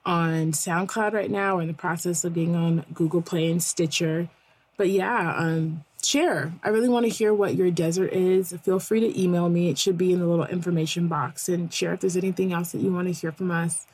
on 0.05 0.53
SoundCloud 0.53 1.13
right 1.13 1.31
now. 1.31 1.57
We're 1.57 1.63
in 1.63 1.69
the 1.69 1.75
process 1.75 2.25
of 2.25 2.35
being 2.35 2.55
on 2.55 2.85
Google 2.95 3.23
Play 3.23 3.51
and 3.51 3.63
Stitcher. 3.63 4.29
But 4.77 4.89
yeah, 4.89 5.35
um, 5.37 5.85
share. 6.03 6.53
I 6.63 6.71
really 6.71 6.89
want 6.89 7.05
to 7.07 7.11
hear 7.11 7.35
what 7.35 7.55
your 7.55 7.71
desert 7.71 8.13
is. 8.13 8.53
Feel 8.63 8.79
free 8.79 9.01
to 9.01 9.21
email 9.21 9.49
me. 9.49 9.69
It 9.69 9.79
should 9.79 9.99
be 9.99 10.13
in 10.13 10.21
the 10.21 10.27
little 10.27 10.47
information 10.47 11.09
box 11.09 11.49
and 11.49 11.73
share 11.73 11.95
if 11.95 12.01
there's 12.01 12.17
anything 12.17 12.53
else 12.53 12.73
that 12.73 12.81
you 12.81 12.93
want 12.93 13.09
to 13.09 13.13
hear 13.15 13.33
from 13.33 13.51
us. 13.51 13.87